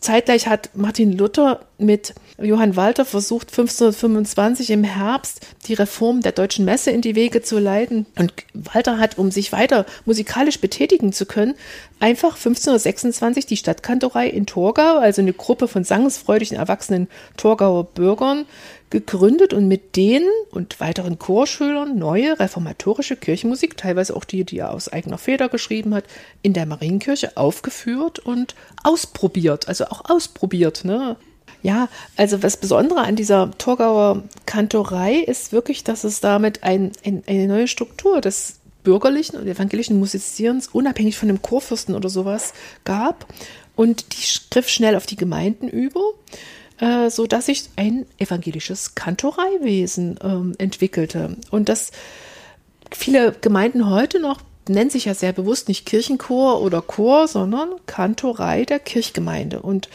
zeitgleich 0.00 0.46
hat 0.46 0.70
Martin 0.74 1.16
Luther 1.16 1.60
mit 1.78 2.14
Johann 2.38 2.76
Walter 2.76 3.04
versucht, 3.04 3.48
1525 3.48 4.70
im 4.70 4.84
Herbst 4.84 5.46
die 5.66 5.74
Reform 5.74 6.20
der 6.20 6.32
deutschen 6.32 6.64
Messe 6.64 6.90
in 6.90 7.00
die 7.00 7.14
Wege 7.14 7.42
zu 7.42 7.58
leiten. 7.58 8.06
Und 8.18 8.32
Walter 8.54 8.98
hat, 8.98 9.18
um 9.18 9.30
sich 9.30 9.52
weiter 9.52 9.86
musikalisch 10.04 10.60
betätigen 10.60 11.12
zu 11.12 11.26
können, 11.26 11.54
einfach 11.98 12.36
1526 12.36 13.46
die 13.46 13.56
Stadtkantorei 13.56 14.28
in 14.28 14.46
Torgau, 14.46 14.98
also 14.98 15.20
eine 15.20 15.32
Gruppe 15.32 15.68
von 15.68 15.84
sangesfreudigen, 15.84 16.56
erwachsenen 16.56 17.08
Torgauer 17.36 17.84
Bürgern, 17.84 18.46
gegründet 18.90 19.54
und 19.54 19.68
mit 19.68 19.96
denen 19.96 20.28
und 20.50 20.80
weiteren 20.80 21.18
Chorschülern 21.18 21.96
neue 21.96 22.38
reformatorische 22.38 23.16
Kirchenmusik, 23.16 23.76
teilweise 23.76 24.16
auch 24.16 24.24
die, 24.24 24.44
die 24.44 24.58
er 24.58 24.72
aus 24.72 24.88
eigener 24.88 25.18
Feder 25.18 25.48
geschrieben 25.48 25.94
hat, 25.94 26.04
in 26.42 26.52
der 26.52 26.66
Marienkirche 26.66 27.36
aufgeführt 27.36 28.18
und 28.18 28.56
ausprobiert, 28.82 29.68
also 29.68 29.86
auch 29.86 30.10
ausprobiert. 30.10 30.84
Ne? 30.84 31.16
Ja, 31.62 31.88
also 32.16 32.36
das 32.36 32.56
Besondere 32.56 33.00
an 33.00 33.16
dieser 33.16 33.52
Torgauer 33.58 34.24
Kantorei 34.46 35.16
ist 35.16 35.52
wirklich, 35.52 35.84
dass 35.84 36.04
es 36.04 36.20
damit 36.20 36.64
ein, 36.64 36.90
ein, 37.04 37.22
eine 37.26 37.46
neue 37.46 37.68
Struktur 37.68 38.20
des 38.20 38.56
bürgerlichen 38.82 39.38
und 39.38 39.46
evangelischen 39.46 39.98
Musizierens, 39.98 40.68
unabhängig 40.68 41.16
von 41.16 41.28
dem 41.28 41.42
Chorfürsten 41.42 41.94
oder 41.94 42.08
sowas, 42.08 42.54
gab. 42.84 43.26
Und 43.76 44.12
die 44.12 44.40
griff 44.50 44.68
schnell 44.68 44.96
auf 44.96 45.06
die 45.06 45.16
Gemeinden 45.16 45.68
über, 45.68 46.00
äh, 46.80 47.10
so 47.10 47.26
dass 47.26 47.46
sich 47.46 47.70
ein 47.76 48.06
evangelisches 48.18 48.94
Kantoreiwesen 48.94 50.16
äh, 50.18 50.62
entwickelte. 50.62 51.36
Und 51.50 51.68
das 51.68 51.92
viele 52.90 53.32
Gemeinden 53.40 53.88
heute 53.88 54.20
noch 54.20 54.40
nennen 54.68 54.90
sich 54.90 55.06
ja 55.06 55.14
sehr 55.14 55.32
bewusst 55.32 55.68
nicht 55.68 55.86
Kirchenchor 55.86 56.62
oder 56.62 56.80
Chor, 56.80 57.28
sondern 57.28 57.70
Kantorei 57.86 58.64
der 58.64 58.78
Kirchgemeinde. 58.78 59.60
Und 59.60 59.88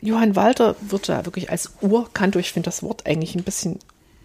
Johann 0.00 0.36
Walter 0.36 0.76
wird 0.80 1.08
da 1.08 1.24
wirklich 1.24 1.50
als 1.50 1.72
Urkantor, 1.80 2.40
ich 2.40 2.52
finde 2.52 2.66
das 2.66 2.82
Wort 2.82 3.06
eigentlich 3.06 3.34
ein 3.34 3.44
bisschen 3.44 3.78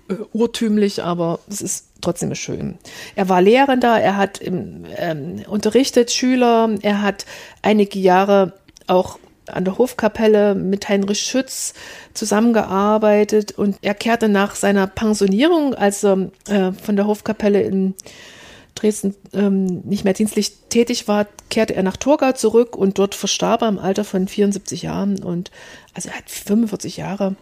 äh, 0.10 0.16
urtümlich, 0.34 1.04
aber 1.04 1.40
es 1.50 1.62
ist 1.62 1.88
trotzdem 2.02 2.34
schön. 2.36 2.78
Er 3.16 3.30
war 3.30 3.42
Lehrender, 3.42 4.00
er 4.00 4.18
hat 4.18 4.42
ähm, 4.42 5.44
unterrichtet 5.48 6.12
Schüler, 6.12 6.70
er 6.82 7.02
hat 7.02 7.26
einige 7.62 8.00
Jahre 8.00 8.54
auch 8.88 9.20
an 9.50 9.66
der 9.66 9.78
Hofkapelle 9.78 10.56
mit 10.56 10.90
Heinrich 10.90 11.22
Schütz 11.22 11.74
zusammengearbeitet 12.14 13.52
und 13.52 13.78
er 13.82 13.94
kehrte 13.94 14.30
nach 14.30 14.56
seiner 14.56 14.88
Pensionierung, 14.88 15.74
als 15.74 16.04
er 16.04 16.30
äh, 16.48 16.72
von 16.72 16.96
der 16.96 17.08
Hofkapelle 17.08 17.62
in 17.62 17.96
Dresden 18.76 19.16
ähm, 19.34 19.82
nicht 19.86 20.04
mehr 20.04 20.14
dienstlich 20.14 20.54
tätig 20.70 21.08
war, 21.08 21.26
kehrte 21.50 21.76
er 21.76 21.84
nach 21.84 21.98
Torgau 21.98 22.32
zurück 22.34 22.76
und 22.76 23.00
dort 23.00 23.16
verstarb 23.16 23.64
er 23.64 23.70
im 23.70 23.80
Alter 23.80 24.04
von 24.04 24.28
74 24.28 24.84
Jahren 24.84 25.24
und 25.24 25.52
also 25.94 26.10
er 26.10 26.18
hat 26.18 26.30
45 26.30 26.98
Jahre 26.98 27.36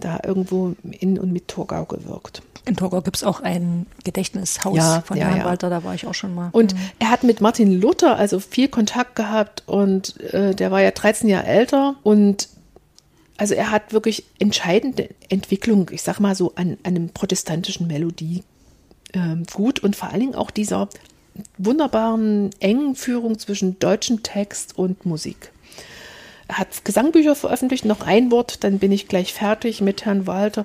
da 0.00 0.18
irgendwo 0.24 0.74
in 0.98 1.18
und 1.18 1.32
mit 1.32 1.48
Torgau 1.48 1.84
gewirkt. 1.84 2.42
In 2.64 2.76
Torgau 2.76 3.00
gibt 3.00 3.16
es 3.16 3.24
auch 3.24 3.40
ein 3.40 3.86
Gedächtnishaus 4.04 4.76
ja, 4.76 5.02
von 5.02 5.16
ja, 5.16 5.36
ja. 5.36 5.44
Walter, 5.44 5.70
da 5.70 5.84
war 5.84 5.94
ich 5.94 6.06
auch 6.06 6.14
schon 6.14 6.34
mal. 6.34 6.50
Und 6.52 6.74
mhm. 6.74 6.80
er 6.98 7.10
hat 7.10 7.22
mit 7.22 7.40
Martin 7.40 7.80
Luther 7.80 8.16
also 8.16 8.40
viel 8.40 8.68
Kontakt 8.68 9.16
gehabt 9.16 9.62
und 9.66 10.20
äh, 10.32 10.54
der 10.54 10.70
war 10.70 10.82
ja 10.82 10.90
13 10.90 11.28
Jahre 11.28 11.46
älter 11.46 11.96
und 12.02 12.48
also 13.36 13.54
er 13.54 13.70
hat 13.70 13.92
wirklich 13.92 14.24
entscheidende 14.38 15.10
Entwicklung, 15.28 15.90
ich 15.92 16.02
sag 16.02 16.18
mal 16.18 16.34
so, 16.34 16.54
an, 16.56 16.76
an 16.82 16.96
einem 16.96 17.08
protestantischen 17.10 17.86
Melodie 17.86 18.42
äh, 19.12 19.36
gut 19.54 19.78
und 19.78 19.96
vor 19.96 20.10
allen 20.10 20.20
Dingen 20.20 20.34
auch 20.34 20.50
dieser 20.50 20.88
wunderbaren 21.56 22.50
engen 22.60 22.96
Führung 22.96 23.38
zwischen 23.38 23.78
deutschem 23.78 24.22
Text 24.22 24.76
und 24.76 25.06
Musik. 25.06 25.52
Er 26.48 26.58
hat 26.58 26.84
Gesangbücher 26.84 27.34
veröffentlicht, 27.34 27.84
noch 27.84 28.00
ein 28.00 28.30
Wort, 28.30 28.64
dann 28.64 28.78
bin 28.78 28.90
ich 28.90 29.06
gleich 29.06 29.34
fertig 29.34 29.80
mit 29.80 30.04
Herrn 30.04 30.26
Walter. 30.26 30.64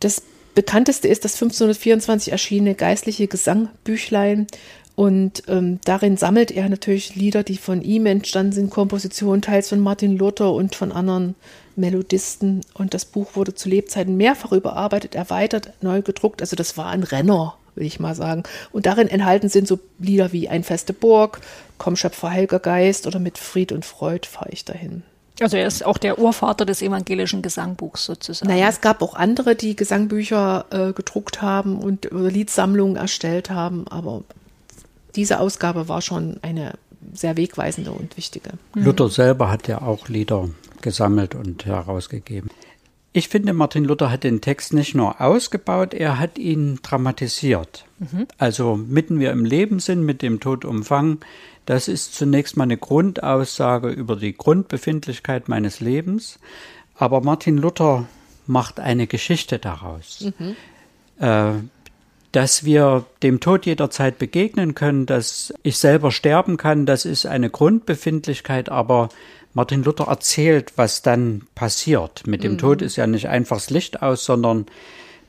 Das 0.00 0.22
bekannteste 0.56 1.06
ist 1.06 1.24
das 1.24 1.34
1524 1.34 2.32
erschienene 2.32 2.74
geistliche 2.74 3.28
Gesangbüchlein. 3.28 4.48
Und 4.96 5.42
ähm, 5.46 5.78
darin 5.84 6.16
sammelt 6.16 6.50
er 6.50 6.68
natürlich 6.70 7.14
Lieder, 7.14 7.42
die 7.42 7.58
von 7.58 7.82
ihm 7.82 8.06
entstanden 8.06 8.52
sind, 8.52 8.70
Kompositionen, 8.70 9.42
teils 9.42 9.68
von 9.68 9.78
Martin 9.78 10.16
Luther 10.16 10.52
und 10.52 10.74
von 10.74 10.90
anderen 10.90 11.34
Melodisten. 11.76 12.62
Und 12.72 12.94
das 12.94 13.04
Buch 13.04 13.36
wurde 13.36 13.54
zu 13.54 13.68
Lebzeiten 13.68 14.16
mehrfach 14.16 14.52
überarbeitet, 14.52 15.14
erweitert, 15.14 15.74
neu 15.82 16.00
gedruckt. 16.00 16.40
Also 16.40 16.56
das 16.56 16.78
war 16.78 16.86
ein 16.86 17.02
Renner, 17.02 17.58
will 17.74 17.86
ich 17.86 18.00
mal 18.00 18.14
sagen. 18.14 18.44
Und 18.72 18.86
darin 18.86 19.08
enthalten 19.08 19.50
sind 19.50 19.68
so 19.68 19.78
Lieder 19.98 20.32
wie 20.32 20.48
Ein 20.48 20.64
feste 20.64 20.94
Burg, 20.94 21.42
Komm 21.76 21.96
Schöpfer 21.96 22.30
Heiliger 22.30 22.60
Geist 22.60 23.06
oder 23.06 23.18
Mit 23.18 23.36
Fried 23.36 23.72
und 23.72 23.84
Freud 23.84 24.26
fahre 24.26 24.50
ich 24.50 24.64
dahin. 24.64 25.02
Also 25.40 25.56
er 25.56 25.66
ist 25.66 25.84
auch 25.84 25.98
der 25.98 26.18
Urvater 26.18 26.64
des 26.64 26.80
evangelischen 26.80 27.42
Gesangbuchs 27.42 28.06
sozusagen. 28.06 28.50
Naja, 28.50 28.68
es 28.68 28.80
gab 28.80 29.02
auch 29.02 29.14
andere, 29.14 29.54
die 29.54 29.76
Gesangbücher 29.76 30.66
äh, 30.70 30.92
gedruckt 30.92 31.42
haben 31.42 31.78
und 31.78 32.08
Liedsammlungen 32.10 32.96
erstellt 32.96 33.50
haben, 33.50 33.86
aber 33.88 34.22
diese 35.14 35.40
Ausgabe 35.40 35.88
war 35.88 36.02
schon 36.02 36.38
eine 36.42 36.74
sehr 37.12 37.36
wegweisende 37.36 37.92
und 37.92 38.16
wichtige. 38.16 38.50
Mhm. 38.74 38.84
Luther 38.84 39.08
selber 39.08 39.50
hat 39.50 39.68
ja 39.68 39.82
auch 39.82 40.08
Lieder 40.08 40.48
gesammelt 40.80 41.34
und 41.34 41.66
herausgegeben. 41.66 42.50
Ich 43.12 43.28
finde, 43.30 43.54
Martin 43.54 43.84
Luther 43.84 44.10
hat 44.10 44.24
den 44.24 44.42
Text 44.42 44.74
nicht 44.74 44.94
nur 44.94 45.22
ausgebaut, 45.22 45.94
er 45.94 46.18
hat 46.18 46.36
ihn 46.36 46.80
dramatisiert. 46.82 47.86
Mhm. 47.98 48.26
Also 48.36 48.76
mitten 48.76 49.20
wir 49.20 49.32
im 49.32 49.46
Leben 49.46 49.80
sind, 49.80 50.02
mit 50.02 50.20
dem 50.20 50.38
Tod 50.38 50.66
umfangen, 50.66 51.20
das 51.66 51.88
ist 51.88 52.14
zunächst 52.14 52.56
mal 52.56 52.64
eine 52.64 52.78
Grundaussage 52.78 53.88
über 53.88 54.16
die 54.16 54.36
Grundbefindlichkeit 54.36 55.48
meines 55.48 55.80
Lebens. 55.80 56.38
Aber 56.94 57.20
Martin 57.20 57.58
Luther 57.58 58.06
macht 58.46 58.80
eine 58.80 59.06
Geschichte 59.06 59.58
daraus. 59.58 60.32
Mhm. 60.38 60.56
Äh, 61.18 61.52
dass 62.32 62.64
wir 62.64 63.04
dem 63.22 63.40
Tod 63.40 63.66
jederzeit 63.66 64.18
begegnen 64.18 64.74
können, 64.74 65.06
dass 65.06 65.54
ich 65.62 65.78
selber 65.78 66.12
sterben 66.12 66.56
kann, 66.56 66.86
das 66.86 67.04
ist 67.04 67.26
eine 67.26 67.50
Grundbefindlichkeit, 67.50 68.68
aber 68.68 69.08
Martin 69.54 69.82
Luther 69.82 70.08
erzählt, 70.08 70.74
was 70.76 71.00
dann 71.00 71.46
passiert. 71.54 72.26
Mit 72.26 72.44
dem 72.44 72.52
mhm. 72.52 72.58
Tod 72.58 72.82
ist 72.82 72.96
ja 72.96 73.06
nicht 73.06 73.28
einfach 73.28 73.56
das 73.56 73.70
Licht 73.70 74.02
aus, 74.02 74.24
sondern 74.24 74.66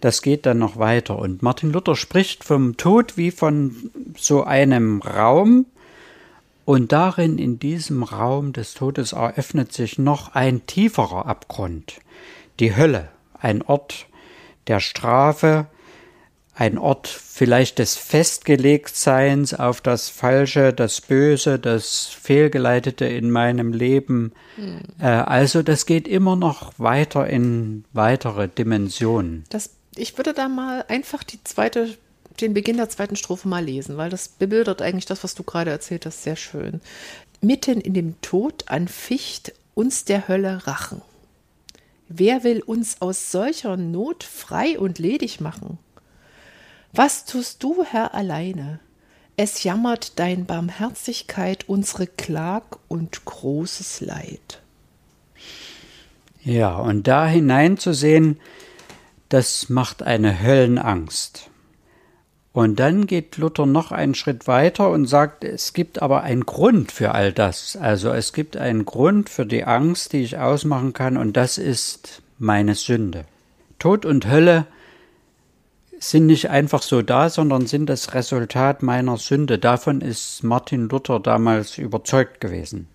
das 0.02 0.22
geht 0.22 0.46
dann 0.46 0.60
noch 0.60 0.78
weiter. 0.78 1.18
Und 1.18 1.42
Martin 1.42 1.72
Luther 1.72 1.96
spricht 1.96 2.44
vom 2.44 2.76
Tod 2.76 3.16
wie 3.16 3.32
von 3.32 3.90
so 4.18 4.44
einem 4.44 5.02
Raum, 5.02 5.66
und 6.68 6.92
darin 6.92 7.38
in 7.38 7.60
diesem 7.60 8.04
Raum 8.04 8.52
des 8.52 8.74
Todes 8.74 9.14
eröffnet 9.14 9.72
sich 9.72 9.98
noch 9.98 10.36
ein 10.36 10.66
tieferer 10.66 11.26
Abgrund, 11.26 11.94
die 12.60 12.76
Hölle, 12.76 13.08
ein 13.40 13.62
Ort 13.62 14.08
der 14.68 14.82
Strafe, 14.82 15.68
ein 16.54 16.78
Ort 16.78 17.08
vielleicht 17.08 17.80
des 17.80 17.96
Festgelegtseins 17.96 19.54
auf 19.54 19.80
das 19.80 20.10
Falsche, 20.10 20.74
das 20.74 21.00
Böse, 21.00 21.58
das 21.58 22.08
Fehlgeleitete 22.08 23.06
in 23.06 23.32
meinem 23.32 23.72
Leben. 23.72 24.34
Mhm. 24.58 24.82
Äh, 25.00 25.06
also 25.06 25.64
das 25.64 25.86
geht 25.86 26.06
immer 26.06 26.36
noch 26.36 26.74
weiter 26.78 27.28
in 27.28 27.86
weitere 27.94 28.50
Dimensionen. 28.50 29.46
Das, 29.52 29.70
ich 29.96 30.18
würde 30.18 30.34
da 30.34 30.50
mal 30.50 30.84
einfach 30.90 31.24
die 31.24 31.42
zweite 31.46 31.96
den 32.42 32.54
Beginn 32.54 32.78
der 32.78 32.90
zweiten 32.90 33.16
Strophe 33.16 33.48
mal 33.48 33.64
lesen, 33.64 33.98
weil 33.98 34.10
das 34.10 34.28
bebildert 34.28 34.82
eigentlich 34.82 35.06
das, 35.06 35.24
was 35.24 35.36
du 35.36 35.44
gerade 35.44 35.72
erzählt 35.72 36.06
hast, 36.06 36.24
sehr 36.24 36.36
schön. 36.36 36.82
Mitten 37.42 37.82
in 37.82 37.94
dem 37.94 38.20
Tod 38.22 38.66
anficht 38.68 39.54
uns 39.74 40.06
der 40.06 40.28
Hölle 40.28 40.66
Rachen. 40.66 41.02
Wer 42.10 42.44
will 42.44 42.62
uns 42.62 43.02
aus 43.02 43.32
solcher 43.32 43.78
Not 43.78 44.24
frei 44.24 44.80
und 44.80 44.98
ledig 44.98 45.42
machen? 45.42 45.78
Was 46.94 47.26
tust 47.26 47.62
du, 47.64 47.84
Herr, 47.84 48.14
alleine? 48.14 48.80
Es 49.36 49.64
jammert 49.64 50.18
dein 50.18 50.46
Barmherzigkeit 50.46 51.68
unsere 51.68 52.08
Klag 52.08 52.64
und 52.88 53.26
großes 53.26 54.02
Leid. 54.02 54.62
Ja, 56.44 56.78
und 56.78 57.08
da 57.08 57.28
hineinzusehen, 57.28 58.40
das 59.30 59.70
macht 59.70 60.02
eine 60.02 60.42
Höllenangst. 60.42 61.52
Und 62.58 62.80
dann 62.80 63.06
geht 63.06 63.38
Luther 63.38 63.68
noch 63.68 63.92
einen 63.92 64.16
Schritt 64.16 64.48
weiter 64.48 64.90
und 64.90 65.06
sagt, 65.06 65.44
es 65.44 65.74
gibt 65.74 66.02
aber 66.02 66.24
einen 66.24 66.48
Grund 66.48 66.92
für 66.92 67.14
all 67.14 67.32
das. 67.32 67.78
Also 67.80 68.10
es 68.10 68.34
gibt 68.34 68.58
einen 68.58 68.84
Grund 68.84 69.30
für 69.30 69.46
die 69.46 69.64
Angst, 69.64 70.12
die 70.12 70.24
ich 70.24 70.40
ausmachen 70.40 70.92
kann, 70.92 71.18
und 71.18 71.38
das 71.38 71.60
ist 71.60 72.24
meine 72.40 72.74
Sünde. 72.74 73.26
Tod 73.78 74.08
und 74.08 74.28
Hölle 74.28 74.66
sind 76.00 76.26
nicht 76.26 76.50
einfach 76.50 76.82
so 76.82 77.04
da, 77.04 77.30
sondern 77.30 77.68
sind 77.68 77.86
das 77.86 78.16
Resultat 78.16 78.82
meiner 78.82 79.18
Sünde. 79.18 79.60
Davon 79.60 80.02
ist 80.02 80.44
Martin 80.44 80.90
Luther 80.90 81.20
damals 81.20 81.78
überzeugt 81.78 82.42
gewesen. 82.42 82.88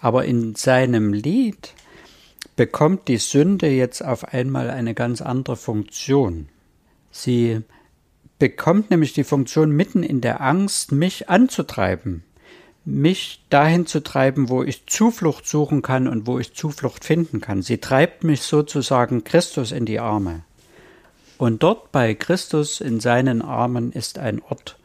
Aber 0.00 0.24
in 0.24 0.54
seinem 0.54 1.12
Lied 1.12 1.74
bekommt 2.56 3.08
die 3.08 3.18
Sünde 3.18 3.68
jetzt 3.68 4.02
auf 4.02 4.24
einmal 4.24 4.70
eine 4.70 4.94
ganz 4.94 5.20
andere 5.20 5.56
Funktion. 5.56 6.48
Sie 7.10 7.62
bekommt 8.38 8.90
nämlich 8.90 9.12
die 9.12 9.24
Funktion 9.24 9.70
mitten 9.70 10.02
in 10.02 10.20
der 10.20 10.40
Angst, 10.40 10.92
mich 10.92 11.28
anzutreiben, 11.28 12.22
mich 12.84 13.44
dahin 13.50 13.86
zu 13.86 14.02
treiben, 14.02 14.48
wo 14.48 14.62
ich 14.62 14.86
Zuflucht 14.86 15.46
suchen 15.46 15.82
kann 15.82 16.08
und 16.08 16.26
wo 16.26 16.38
ich 16.38 16.54
Zuflucht 16.54 17.04
finden 17.04 17.40
kann. 17.40 17.62
Sie 17.62 17.78
treibt 17.78 18.24
mich 18.24 18.42
sozusagen 18.42 19.24
Christus 19.24 19.72
in 19.72 19.84
die 19.84 20.00
Arme. 20.00 20.42
Und 21.36 21.62
dort 21.62 21.92
bei 21.92 22.14
Christus 22.14 22.80
in 22.80 22.98
seinen 22.98 23.42
Armen 23.42 23.92
ist 23.92 24.18
ein 24.18 24.40
Ort, 24.42 24.77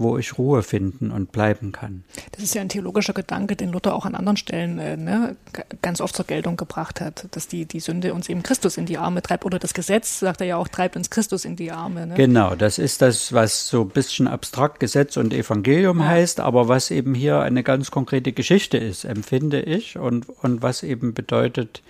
wo 0.00 0.18
ich 0.18 0.38
Ruhe 0.38 0.62
finden 0.62 1.10
und 1.10 1.30
bleiben 1.30 1.72
kann. 1.72 2.04
Das 2.32 2.42
ist 2.42 2.54
ja 2.54 2.62
ein 2.62 2.68
theologischer 2.68 3.12
Gedanke, 3.12 3.54
den 3.54 3.70
Luther 3.70 3.94
auch 3.94 4.06
an 4.06 4.14
anderen 4.14 4.36
Stellen 4.36 4.78
äh, 4.78 4.96
ne, 4.96 5.36
ganz 5.82 6.00
oft 6.00 6.16
zur 6.16 6.24
Geltung 6.24 6.56
gebracht 6.56 7.00
hat, 7.00 7.26
dass 7.32 7.48
die, 7.48 7.66
die 7.66 7.80
Sünde 7.80 8.14
uns 8.14 8.28
eben 8.28 8.42
Christus 8.42 8.76
in 8.76 8.86
die 8.86 8.98
Arme 8.98 9.22
treibt. 9.22 9.44
Oder 9.44 9.58
das 9.58 9.74
Gesetz, 9.74 10.20
sagt 10.20 10.40
er 10.40 10.46
ja 10.46 10.56
auch, 10.56 10.68
treibt 10.68 10.96
uns 10.96 11.10
Christus 11.10 11.44
in 11.44 11.56
die 11.56 11.70
Arme. 11.70 12.06
Ne? 12.06 12.14
Genau, 12.14 12.54
das 12.54 12.78
ist 12.78 13.02
das, 13.02 13.32
was 13.32 13.68
so 13.68 13.82
ein 13.82 13.88
bisschen 13.88 14.26
abstrakt 14.26 14.80
Gesetz 14.80 15.16
und 15.16 15.34
Evangelium 15.34 16.00
ja. 16.00 16.06
heißt, 16.06 16.40
aber 16.40 16.68
was 16.68 16.90
eben 16.90 17.14
hier 17.14 17.40
eine 17.40 17.62
ganz 17.62 17.90
konkrete 17.90 18.32
Geschichte 18.32 18.78
ist, 18.78 19.04
empfinde 19.04 19.60
ich, 19.60 19.98
und, 19.98 20.28
und 20.28 20.62
was 20.62 20.82
eben 20.82 21.14
bedeutet, 21.14 21.82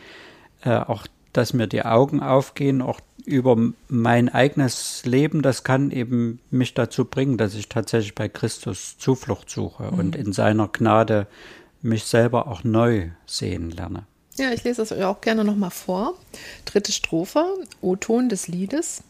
äh, 0.62 0.76
auch 0.76 1.06
dass 1.32 1.52
mir 1.52 1.66
die 1.66 1.84
Augen 1.84 2.20
aufgehen, 2.20 2.82
auch 2.82 3.00
über 3.24 3.56
mein 3.88 4.28
eigenes 4.28 5.04
Leben, 5.04 5.42
das 5.42 5.62
kann 5.64 5.90
eben 5.90 6.40
mich 6.50 6.74
dazu 6.74 7.04
bringen, 7.04 7.36
dass 7.36 7.54
ich 7.54 7.68
tatsächlich 7.68 8.14
bei 8.14 8.28
Christus 8.28 8.96
Zuflucht 8.98 9.50
suche 9.50 9.90
mhm. 9.92 9.98
und 9.98 10.16
in 10.16 10.32
seiner 10.32 10.68
Gnade 10.68 11.26
mich 11.82 12.04
selber 12.04 12.48
auch 12.48 12.64
neu 12.64 13.10
sehen 13.26 13.70
lerne. 13.70 14.04
Ja, 14.36 14.52
ich 14.52 14.64
lese 14.64 14.82
das 14.82 14.92
euch 14.92 15.04
auch 15.04 15.20
gerne 15.20 15.44
nochmal 15.44 15.70
vor. 15.70 16.14
Dritte 16.64 16.92
Strophe, 16.92 17.44
O-Ton 17.80 18.28
des 18.28 18.48
Liedes. 18.48 19.02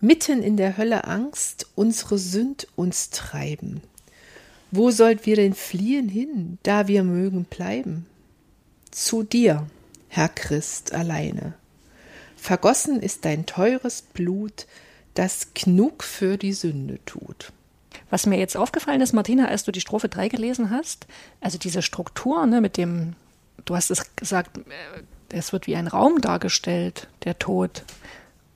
Mitten 0.00 0.42
in 0.42 0.56
der 0.56 0.76
Hölle 0.76 1.04
Angst, 1.04 1.66
unsere 1.74 2.18
Sünd 2.18 2.68
uns 2.76 3.10
treiben. 3.10 3.80
Wo 4.70 4.90
sollt 4.90 5.26
wir 5.26 5.36
denn 5.36 5.54
fliehen 5.54 6.08
hin, 6.08 6.58
da 6.62 6.86
wir 6.86 7.02
mögen 7.02 7.44
bleiben? 7.44 8.06
Zu 8.90 9.22
dir, 9.22 9.66
Herr 10.08 10.28
Christ, 10.28 10.92
alleine. 10.92 11.54
Vergossen 12.46 13.00
ist 13.00 13.24
dein 13.24 13.44
teures 13.44 14.02
Blut, 14.02 14.68
das 15.14 15.52
genug 15.52 16.04
für 16.04 16.36
die 16.36 16.52
Sünde 16.52 17.00
tut. 17.04 17.50
Was 18.08 18.24
mir 18.24 18.38
jetzt 18.38 18.56
aufgefallen 18.56 19.00
ist, 19.00 19.12
Martina, 19.12 19.48
als 19.48 19.64
du 19.64 19.72
die 19.72 19.80
Strophe 19.80 20.08
3 20.08 20.28
gelesen 20.28 20.70
hast, 20.70 21.08
also 21.40 21.58
diese 21.58 21.82
Struktur 21.82 22.46
ne, 22.46 22.60
mit 22.60 22.76
dem, 22.76 23.14
du 23.64 23.74
hast 23.74 23.90
es 23.90 24.14
gesagt, 24.14 24.58
äh, 24.58 24.62
es 25.30 25.52
wird 25.52 25.66
wie 25.66 25.74
ein 25.74 25.88
Raum 25.88 26.20
dargestellt, 26.20 27.08
der 27.24 27.36
Tod. 27.36 27.82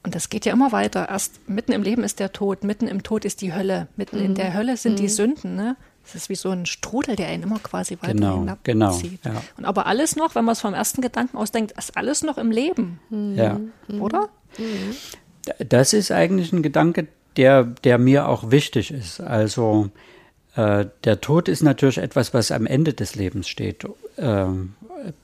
Und 0.05 0.15
das 0.15 0.29
geht 0.29 0.45
ja 0.45 0.53
immer 0.53 0.71
weiter. 0.71 1.09
Erst 1.09 1.49
mitten 1.49 1.73
im 1.73 1.83
Leben 1.83 2.05
ist 2.05 2.21
der 2.21 2.33
Tod, 2.33 2.63
mitten 2.63 2.87
im 2.87 3.03
Tod 3.03 3.25
ist 3.25 3.41
die 3.41 3.55
Hölle, 3.55 3.89
mitten 3.97 4.21
mhm. 4.21 4.25
in 4.25 4.35
der 4.37 4.55
Hölle 4.55 4.77
sind 4.77 4.93
mhm. 4.93 4.97
die 4.99 5.09
Sünden. 5.09 5.57
Ne? 5.57 5.77
Es 6.05 6.15
ist 6.15 6.29
wie 6.29 6.35
so 6.35 6.51
ein 6.51 6.67
Strudel, 6.67 7.17
der 7.17 7.29
einen 7.29 7.45
immer 7.45 7.59
quasi 7.59 7.97
weiter 8.01 8.15
genau, 8.15 8.41
hinabzieht. 8.65 9.23
Genau, 9.23 9.35
ja. 9.37 9.43
Und 9.57 9.65
aber 9.65 9.87
alles 9.87 10.17
noch, 10.17 10.35
wenn 10.35 10.45
man 10.45 10.53
es 10.53 10.61
vom 10.61 10.75
ersten 10.75 11.03
Gedanken 11.03 11.37
ausdenkt, 11.37 11.73
ist 11.79 11.97
alles 11.97 12.23
noch 12.23 12.39
im 12.39 12.51
Leben. 12.51 13.01
Mhm. 13.11 13.35
Ja. 13.37 13.61
Oder? 14.01 14.29
Mhm. 14.59 14.97
Das 15.69 15.93
ist 15.93 16.11
eigentlich 16.11 16.53
ein 16.53 16.63
Gedanke, 16.63 17.07
der, 17.37 17.65
der 17.65 17.99
mir 17.99 18.29
auch 18.29 18.51
wichtig 18.51 18.91
ist. 18.91 19.21
Also 19.21 19.91
äh, 20.57 20.87
der 21.05 21.21
Tod 21.21 21.49
ist 21.49 21.63
natürlich 21.63 21.99
etwas, 21.99 22.35
was 22.35 22.51
am 22.51 22.67
Ende 22.67 22.93
des 22.93 23.15
Lebens 23.15 23.49
steht. 23.49 23.87
Äh, 24.17 24.47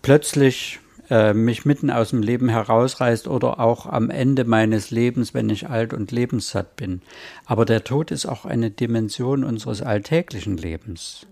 plötzlich 0.02 0.78
äh, 1.10 1.34
mich 1.34 1.64
mitten 1.64 1.90
aus 1.90 2.10
dem 2.10 2.22
Leben 2.22 2.48
herausreißt 2.48 3.28
oder 3.28 3.60
auch 3.60 3.86
am 3.86 4.10
Ende 4.10 4.44
meines 4.44 4.90
Lebens, 4.90 5.34
wenn 5.34 5.50
ich 5.50 5.68
alt 5.68 5.92
und 5.92 6.10
lebenssatt 6.10 6.76
bin. 6.76 7.02
Aber 7.44 7.64
der 7.64 7.84
Tod 7.84 8.10
ist 8.10 8.26
auch 8.26 8.44
eine 8.44 8.70
Dimension 8.70 9.44
unseres 9.44 9.82
alltäglichen 9.82 10.56
Lebens. 10.56 11.26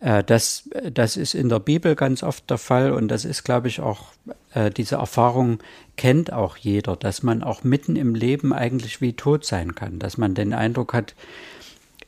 Äh, 0.00 0.22
das, 0.24 0.68
das 0.92 1.16
ist 1.16 1.34
in 1.34 1.48
der 1.48 1.60
Bibel 1.60 1.94
ganz 1.94 2.22
oft 2.22 2.48
der 2.50 2.58
Fall 2.58 2.92
und 2.92 3.08
das 3.08 3.24
ist, 3.24 3.44
glaube 3.44 3.68
ich, 3.68 3.80
auch, 3.80 4.12
äh, 4.52 4.70
diese 4.70 4.96
Erfahrung 4.96 5.58
kennt 5.96 6.32
auch 6.32 6.56
jeder, 6.56 6.96
dass 6.96 7.22
man 7.22 7.42
auch 7.42 7.64
mitten 7.64 7.96
im 7.96 8.14
Leben 8.14 8.52
eigentlich 8.52 9.00
wie 9.00 9.14
tot 9.14 9.44
sein 9.44 9.74
kann, 9.74 9.98
dass 9.98 10.18
man 10.18 10.34
den 10.34 10.52
Eindruck 10.52 10.92
hat, 10.92 11.14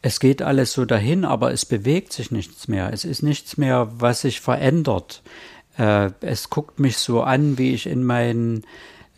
es 0.03 0.21
geht 0.21 0.41
alles 0.41 0.73
so 0.73 0.85
dahin, 0.85 1.25
aber 1.25 1.53
es 1.53 1.65
bewegt 1.65 2.13
sich 2.13 2.31
nichts 2.31 2.69
mehr. 2.69 2.93
Es 2.93 3.05
ist 3.05 3.23
nichts 3.23 3.57
mehr, 3.57 3.89
was 3.99 4.21
sich 4.21 4.41
verändert. 4.41 5.23
Äh, 5.79 6.11
es 6.21 6.51
guckt 6.51 6.81
mich 6.81 6.99
so 6.99 7.23
an, 7.23 7.59
wie 7.59 7.75
ich 7.75 7.87
in 7.87 8.05
meinen, 8.05 8.65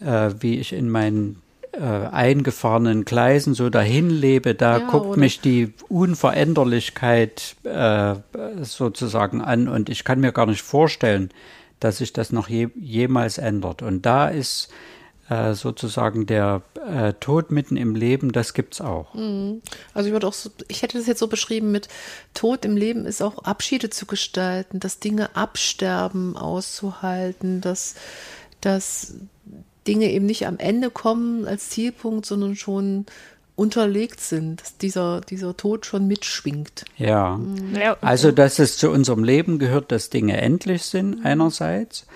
äh, 0.01 0.31
wie 0.40 0.59
ich 0.59 0.73
in 0.73 0.90
meinen 0.90 1.42
äh, 1.73 1.83
eingefahrenen 1.83 3.05
Gleisen 3.05 3.55
so 3.55 3.71
dahin 3.71 4.11
lebe. 4.11 4.55
Da 4.55 4.79
ja, 4.79 4.87
guckt 4.87 5.07
oder? 5.07 5.18
mich 5.18 5.40
die 5.40 5.73
Unveränderlichkeit 5.88 7.57
äh, 7.64 8.14
sozusagen 8.62 9.40
an 9.40 9.68
und 9.68 9.88
ich 9.88 10.05
kann 10.05 10.21
mir 10.21 10.33
gar 10.33 10.47
nicht 10.47 10.62
vorstellen, 10.62 11.31
dass 11.81 11.99
sich 11.99 12.12
das 12.12 12.33
noch 12.33 12.49
je, 12.49 12.68
jemals 12.75 13.38
ändert. 13.38 13.83
Und 13.83 14.05
da 14.07 14.29
ist 14.29 14.71
äh, 15.28 15.54
sozusagen 15.54 16.26
der 16.26 16.62
äh, 16.86 17.12
Tod 17.14 17.50
mitten 17.50 17.76
im 17.76 17.94
Leben, 17.94 18.32
das 18.32 18.54
gibt's 18.54 18.80
auch. 18.80 19.12
Mhm. 19.14 19.60
Also 19.92 20.08
ich 20.08 20.12
würde 20.12 20.26
auch 20.26 20.32
so, 20.32 20.50
ich 20.68 20.82
hätte 20.82 20.96
das 20.96 21.06
jetzt 21.06 21.18
so 21.18 21.26
beschrieben 21.28 21.70
mit 21.70 21.88
Tod 22.34 22.64
im 22.64 22.76
Leben 22.76 23.04
ist 23.04 23.22
auch 23.22 23.44
Abschiede 23.44 23.90
zu 23.90 24.06
gestalten, 24.06 24.80
dass 24.80 25.00
Dinge 25.00 25.36
absterben, 25.36 26.36
auszuhalten, 26.36 27.60
dass, 27.60 27.94
dass 28.60 29.14
Dinge 29.86 30.10
eben 30.10 30.26
nicht 30.26 30.46
am 30.46 30.58
Ende 30.58 30.90
kommen 30.90 31.46
als 31.46 31.70
Zielpunkt, 31.70 32.26
sondern 32.26 32.56
schon 32.56 33.06
unterlegt 33.58 34.20
sind, 34.20 34.60
dass 34.60 34.78
dieser, 34.78 35.20
dieser 35.20 35.56
Tod 35.56 35.84
schon 35.84 36.06
mitschwingt. 36.06 36.84
Ja. 36.96 37.36
Mhm. 37.36 37.76
Also, 38.00 38.30
dass 38.30 38.60
es 38.60 38.78
zu 38.78 38.90
unserem 38.90 39.24
Leben 39.24 39.58
gehört, 39.58 39.90
dass 39.90 40.10
Dinge 40.10 40.40
endlich 40.40 40.84
sind, 40.84 41.26
einerseits, 41.26 42.06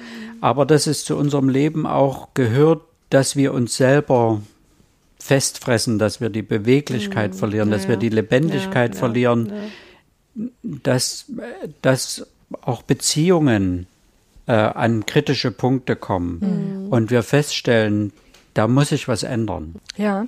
aber 0.41 0.65
dass 0.65 0.87
es 0.87 1.05
zu 1.05 1.17
unserem 1.17 1.49
Leben 1.49 1.85
auch 1.85 2.29
gehört, 2.35 2.83
dass 3.13 3.37
wir 3.37 3.53
uns 3.53 3.77
selber 3.77 4.41
festfressen, 5.19 5.99
dass 5.99 6.21
wir 6.21 6.31
die 6.31 6.43
Beweglichkeit 6.43 7.35
mhm. 7.35 7.37
verlieren, 7.37 7.71
dass 7.71 7.85
ja, 7.85 7.91
wir 7.91 7.97
die 7.97 8.09
Lebendigkeit 8.09 8.95
ja, 8.95 8.99
verlieren, 8.99 9.53
ja, 10.35 10.45
dass, 10.63 11.27
dass 11.83 12.27
auch 12.63 12.83
Beziehungen 12.83 13.87
äh, 14.47 14.53
an 14.53 15.05
kritische 15.05 15.51
Punkte 15.51 15.95
kommen 15.95 16.85
mhm. 16.87 16.93
und 16.93 17.11
wir 17.11 17.23
feststellen, 17.23 18.13
da 18.55 18.67
muss 18.67 18.89
sich 18.89 19.09
was 19.09 19.23
ändern. 19.25 19.75
Ja. 19.97 20.27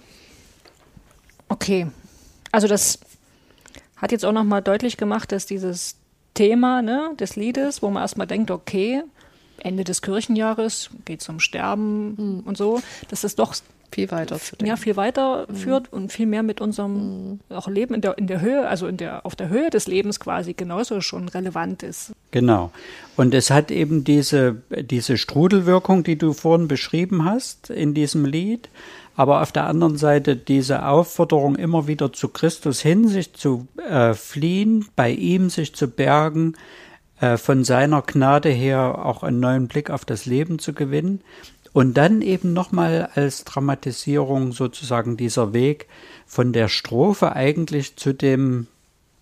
Okay. 1.49 1.87
Also 2.53 2.69
das 2.69 2.99
hat 3.97 4.13
jetzt 4.13 4.27
auch 4.27 4.33
nochmal 4.33 4.61
deutlich 4.61 4.99
gemacht, 4.99 5.33
dass 5.33 5.47
dieses 5.47 5.97
Thema 6.35 6.83
ne, 6.83 7.13
des 7.19 7.37
Liedes, 7.37 7.83
wo 7.83 7.89
man 7.89 8.03
erstmal 8.03 8.27
denkt, 8.27 8.51
okay, 8.51 9.03
Ende 9.59 9.85
des 9.85 10.03
Kirchenjahres 10.03 10.91
geht 11.05 11.23
es 11.23 11.29
um 11.29 11.41
Sterben 11.41 12.15
mhm. 12.17 12.41
und 12.45 12.57
so, 12.57 12.81
dass 13.09 13.25
es 13.25 13.37
doch 13.37 13.55
viel 13.95 14.11
weiter 14.11 14.41
ja 14.63 14.77
viel 14.77 14.97
weiter 14.97 15.47
mhm. 15.49 15.55
führt 15.55 15.93
und 15.93 16.13
viel 16.13 16.27
mehr 16.27 16.43
mit 16.43 16.61
unserem 16.61 17.31
mhm. 17.31 17.41
auch 17.51 17.69
Leben 17.69 17.95
in 17.95 18.01
der 18.01 18.19
in 18.19 18.27
der 18.27 18.41
Höhe 18.41 18.67
also 18.67 18.87
in 18.87 18.97
der 18.97 19.25
auf 19.25 19.37
der 19.37 19.49
Höhe 19.49 19.71
des 19.71 19.87
Lebens 19.87 20.19
quasi 20.19 20.53
genauso 20.55 21.01
schon 21.01 21.29
relevant 21.29 21.83
ist 21.83 22.13
genau 22.33 22.73
und 23.17 23.35
es 23.35 23.51
hat 23.51 23.71
eben 23.71 24.03
diese 24.03 24.63
diese 24.71 25.17
Strudelwirkung 25.17 26.03
die 26.03 26.19
du 26.19 26.33
vorhin 26.33 26.67
beschrieben 26.67 27.25
hast 27.25 27.71
in 27.71 27.95
diesem 27.95 28.25
Lied 28.25 28.69
aber 29.17 29.43
auf 29.43 29.53
der 29.53 29.67
anderen 29.67 29.97
Seite 29.97 30.35
diese 30.35 30.87
Aufforderung 30.87 31.55
immer 31.55 31.87
wieder 31.87 32.13
zu 32.13 32.29
Christus 32.29 32.81
hin 32.81 33.07
sich 33.07 33.33
zu 33.33 33.69
äh, 33.89 34.15
fliehen 34.15 34.87
bei 34.97 35.11
ihm 35.11 35.51
sich 35.51 35.75
zu 35.75 35.89
bergen 35.89 36.57
äh, 37.21 37.37
von 37.37 37.65
seiner 37.65 38.03
Gnade 38.03 38.51
her 38.51 39.05
auch 39.05 39.23
einen 39.23 39.41
neuen 39.41 39.69
Blick 39.69 39.91
auf 39.91 40.05
das 40.05 40.27
Leben 40.27 40.59
zu 40.59 40.73
gewinnen. 40.73 41.21
Und 41.73 41.95
dann 41.95 42.23
eben 42.23 42.53
nochmal 42.53 43.09
als 43.15 43.43
Dramatisierung 43.43 44.53
sozusagen 44.53 45.17
dieser 45.17 45.53
Weg 45.53 45.89
von 46.25 46.53
der 46.53 46.69
Strophe 46.69 47.35
eigentlich 47.35 47.97
zu 47.97 48.13
dem, 48.13 48.69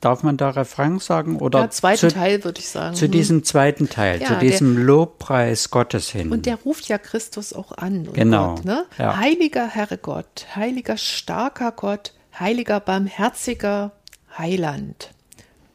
darf 0.02 0.22
man 0.22 0.36
da 0.36 0.50
Refrain 0.50 0.98
sagen? 0.98 1.36
Oder 1.36 1.60
ja, 1.60 1.70
zweiten 1.70 1.98
zu, 1.98 2.08
Teil 2.08 2.44
würde 2.44 2.60
ich 2.60 2.68
sagen. 2.68 2.94
Zu 2.94 3.08
diesem 3.08 3.44
zweiten 3.44 3.88
Teil, 3.88 4.20
ja, 4.20 4.28
zu 4.28 4.34
diesem 4.38 4.74
der, 4.74 4.84
Lobpreis 4.84 5.70
Gottes 5.70 6.10
hin. 6.10 6.30
Und 6.30 6.44
der 6.44 6.56
ruft 6.56 6.88
ja 6.88 6.98
Christus 6.98 7.54
auch 7.54 7.72
an. 7.72 8.08
Genau. 8.12 8.56
Gott, 8.56 8.64
ne? 8.66 8.84
ja. 8.98 9.16
Heiliger 9.16 9.66
Herr 9.66 9.96
Gott, 9.96 10.46
heiliger 10.54 10.98
starker 10.98 11.72
Gott, 11.72 12.12
heiliger 12.38 12.80
barmherziger 12.80 13.92
Heiland. 14.36 15.10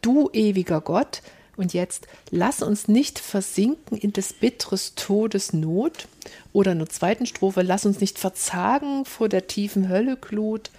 Du 0.01 0.29
ewiger 0.31 0.81
Gott, 0.81 1.21
und 1.57 1.73
jetzt 1.73 2.07
lass 2.29 2.61
uns 2.61 2.87
nicht 2.87 3.19
versinken 3.19 3.97
in 3.97 4.13
des 4.13 4.33
bitteres 4.33 4.93
Todes 4.95 5.53
Not. 5.53 6.07
Oder 6.53 6.73
in 6.73 6.79
der 6.79 6.89
zweiten 6.89 7.25
Strophe, 7.25 7.63
lass 7.63 7.85
uns 7.85 7.99
nicht 7.99 8.19
verzagen 8.19 9.05
vor 9.05 9.27
der 9.27 9.47
tiefen 9.47 9.89
Hölleklut. 9.89 10.69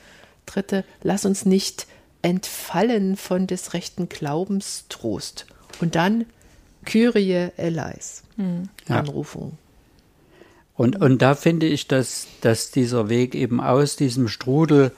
Dritte, 0.47 0.85
lass 1.03 1.27
uns 1.27 1.45
nicht 1.45 1.87
entfallen 2.23 3.17
von 3.17 3.47
des 3.47 3.75
rechten 3.75 4.09
Glaubens 4.09 4.85
Trost. 4.89 5.47
Und 5.81 5.95
dann 5.95 6.27
Kyrie 6.85 7.51
eleis, 7.57 8.23
mhm. 8.37 8.69
Anrufung. 8.89 9.59
Und, 10.75 11.01
und 11.01 11.21
da 11.21 11.35
finde 11.35 11.67
ich, 11.67 11.89
dass, 11.89 12.29
dass 12.41 12.71
dieser 12.71 13.09
Weg 13.09 13.35
eben 13.35 13.61
aus 13.61 13.97
diesem 13.97 14.29
Strudel 14.29 14.93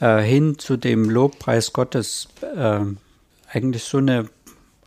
äh, 0.00 0.20
hin 0.20 0.58
zu 0.58 0.76
dem 0.76 1.08
Lobpreis 1.08 1.72
Gottes 1.72 2.28
äh, 2.42 2.80
eigentlich 3.50 3.84
so 3.84 3.98
eine 3.98 4.28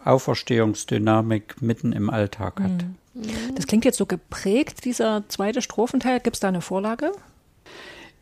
Auferstehungsdynamik 0.03 1.62
mitten 1.62 1.91
im 1.91 2.09
Alltag 2.09 2.59
hat. 2.62 2.71
Mhm. 2.71 3.55
Das 3.55 3.67
klingt 3.67 3.85
jetzt 3.85 3.97
so 3.97 4.05
geprägt, 4.05 4.85
dieser 4.85 5.23
zweite 5.27 5.62
Strophenteil. 5.62 6.19
Gibt 6.19 6.38
es 6.38 6.39
da 6.39 6.47
eine 6.47 6.62
Vorlage? 6.62 7.12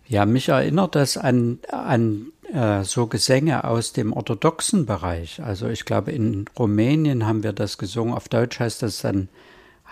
Ja, 0.08 0.26
mich 0.26 0.50
erinnert 0.50 0.96
das 0.96 1.18
an, 1.18 1.60
an 1.70 2.32
äh, 2.54 2.84
so 2.84 3.08
Gesänge 3.08 3.66
aus 3.66 3.92
dem 3.92 4.14
orthodoxen 4.14 4.86
Bereich. 4.86 5.44
Also 5.44 5.68
ich 5.68 5.86
glaube, 5.86 6.12
in 6.12 6.46
Rumänien 6.58 7.26
haben 7.28 7.44
wir 7.44 7.54
das 7.54 7.78
gesungen. 7.78 8.14
Auf 8.14 8.30
Deutsch 8.30 8.60
heißt 8.60 8.82
das 8.82 9.02
dann 9.02 9.28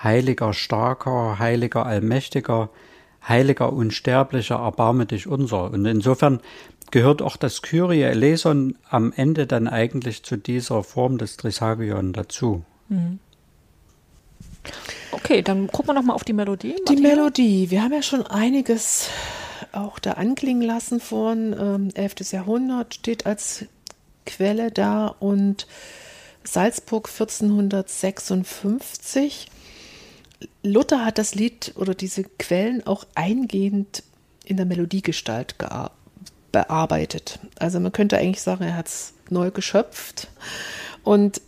Heiliger, 0.04 0.54
starker, 0.54 1.39
heiliger, 1.39 1.86
allmächtiger, 1.86 2.69
heiliger, 3.28 3.71
unsterblicher, 3.71 4.56
erbarme 4.56 5.06
dich 5.06 5.28
unser. 5.28 5.71
Und 5.71 5.86
insofern 5.86 6.41
gehört 6.91 7.21
auch 7.21 7.38
das 7.38 7.62
Kyrie 7.62 8.02
eleison 8.02 8.78
am 8.89 9.13
Ende 9.15 9.48
dann 9.48 9.67
eigentlich 9.67 10.24
zu 10.24 10.38
dieser 10.38 10.84
Form 10.84 11.17
des 11.17 11.38
Trisagion 11.38 12.13
dazu. 12.13 12.63
Mhm. 12.89 13.19
Okay, 15.12 15.41
dann 15.41 15.67
gucken 15.67 15.89
wir 15.89 15.93
noch 15.93 16.04
mal 16.04 16.13
auf 16.13 16.24
die 16.24 16.32
Melodie. 16.34 16.74
Martina. 16.74 16.95
Die 16.95 17.02
Melodie. 17.02 17.71
Wir 17.71 17.84
haben 17.84 17.93
ja 17.93 18.02
schon 18.02 18.26
einiges 18.26 19.10
auch 19.71 20.00
da 20.00 20.13
anklingen 20.13 20.63
lassen 20.63 21.00
von 21.00 21.56
ähm, 21.58 21.89
11. 21.93 22.32
Jahrhundert, 22.32 22.95
steht 22.95 23.26
als 23.26 23.65
Quelle 24.26 24.71
da 24.71 25.08
und 25.08 25.67
Salzburg 26.43 27.10
1456. 27.10 29.48
Luther 30.63 31.06
hat 31.06 31.17
das 31.17 31.34
Lied 31.36 31.71
oder 31.76 31.95
diese 31.95 32.24
Quellen 32.24 32.86
auch 32.86 33.06
eingehend 33.15 34.04
in 34.43 34.58
der 34.58 34.65
Melodiegestalt 34.65 35.58
bearbeitet. 36.56 37.39
Also 37.60 37.82
man 37.82 37.91
könnte 37.91 38.18
eigentlich 38.18 38.41
sagen, 38.41 38.63
er 38.63 38.78
hat 38.78 38.88
es 38.88 39.12
neu 39.30 39.52
geschöpft. 39.52 40.30
Und 41.04 41.41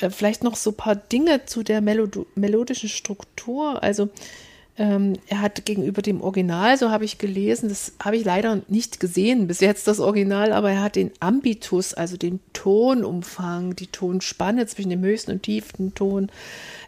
äh, 0.00 0.10
vielleicht 0.10 0.42
noch 0.42 0.56
so 0.56 0.70
ein 0.70 0.76
paar 0.76 0.96
Dinge 0.96 1.46
zu 1.46 1.62
der 1.62 1.80
Melod 1.80 2.26
melodischen 2.34 2.88
Struktur. 2.88 3.80
Also 3.84 4.10
ähm, 4.76 5.12
er 5.28 5.42
hat 5.42 5.64
gegenüber 5.64 6.02
dem 6.02 6.20
Original, 6.20 6.76
so 6.76 6.90
habe 6.90 7.04
ich 7.04 7.18
gelesen, 7.18 7.68
das 7.68 7.92
habe 8.02 8.16
ich 8.16 8.24
leider 8.24 8.62
nicht 8.66 8.98
gesehen 8.98 9.46
bis 9.46 9.60
jetzt 9.60 9.86
das 9.86 10.00
Original, 10.00 10.52
aber 10.52 10.72
er 10.72 10.82
hat 10.82 10.96
den 10.96 11.12
Ambitus, 11.20 11.94
also 11.94 12.16
den 12.16 12.40
Tonumfang, 12.52 13.76
die 13.76 13.86
Tonspanne 13.86 14.66
zwischen 14.66 14.90
dem 14.90 15.02
höchsten 15.02 15.30
und 15.30 15.44
tiefsten 15.44 15.94
Ton 15.94 16.30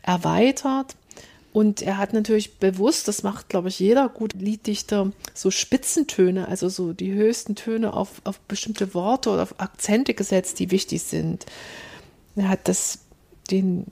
erweitert. 0.02 0.96
Und 1.54 1.82
er 1.82 1.98
hat 1.98 2.12
natürlich 2.12 2.58
bewusst, 2.58 3.06
das 3.06 3.22
macht, 3.22 3.48
glaube 3.48 3.68
ich, 3.68 3.78
jeder 3.78 4.08
gute 4.08 4.36
Lieddichter, 4.36 5.12
so 5.34 5.52
Spitzentöne, 5.52 6.48
also 6.48 6.68
so 6.68 6.92
die 6.92 7.12
höchsten 7.12 7.54
Töne 7.54 7.94
auf, 7.94 8.20
auf 8.24 8.40
bestimmte 8.40 8.92
Worte 8.92 9.30
oder 9.30 9.44
auf 9.44 9.60
Akzente 9.60 10.14
gesetzt, 10.14 10.58
die 10.58 10.72
wichtig 10.72 11.02
sind. 11.02 11.46
Er 12.34 12.48
hat 12.48 12.66
das 12.66 12.98
den, 13.52 13.84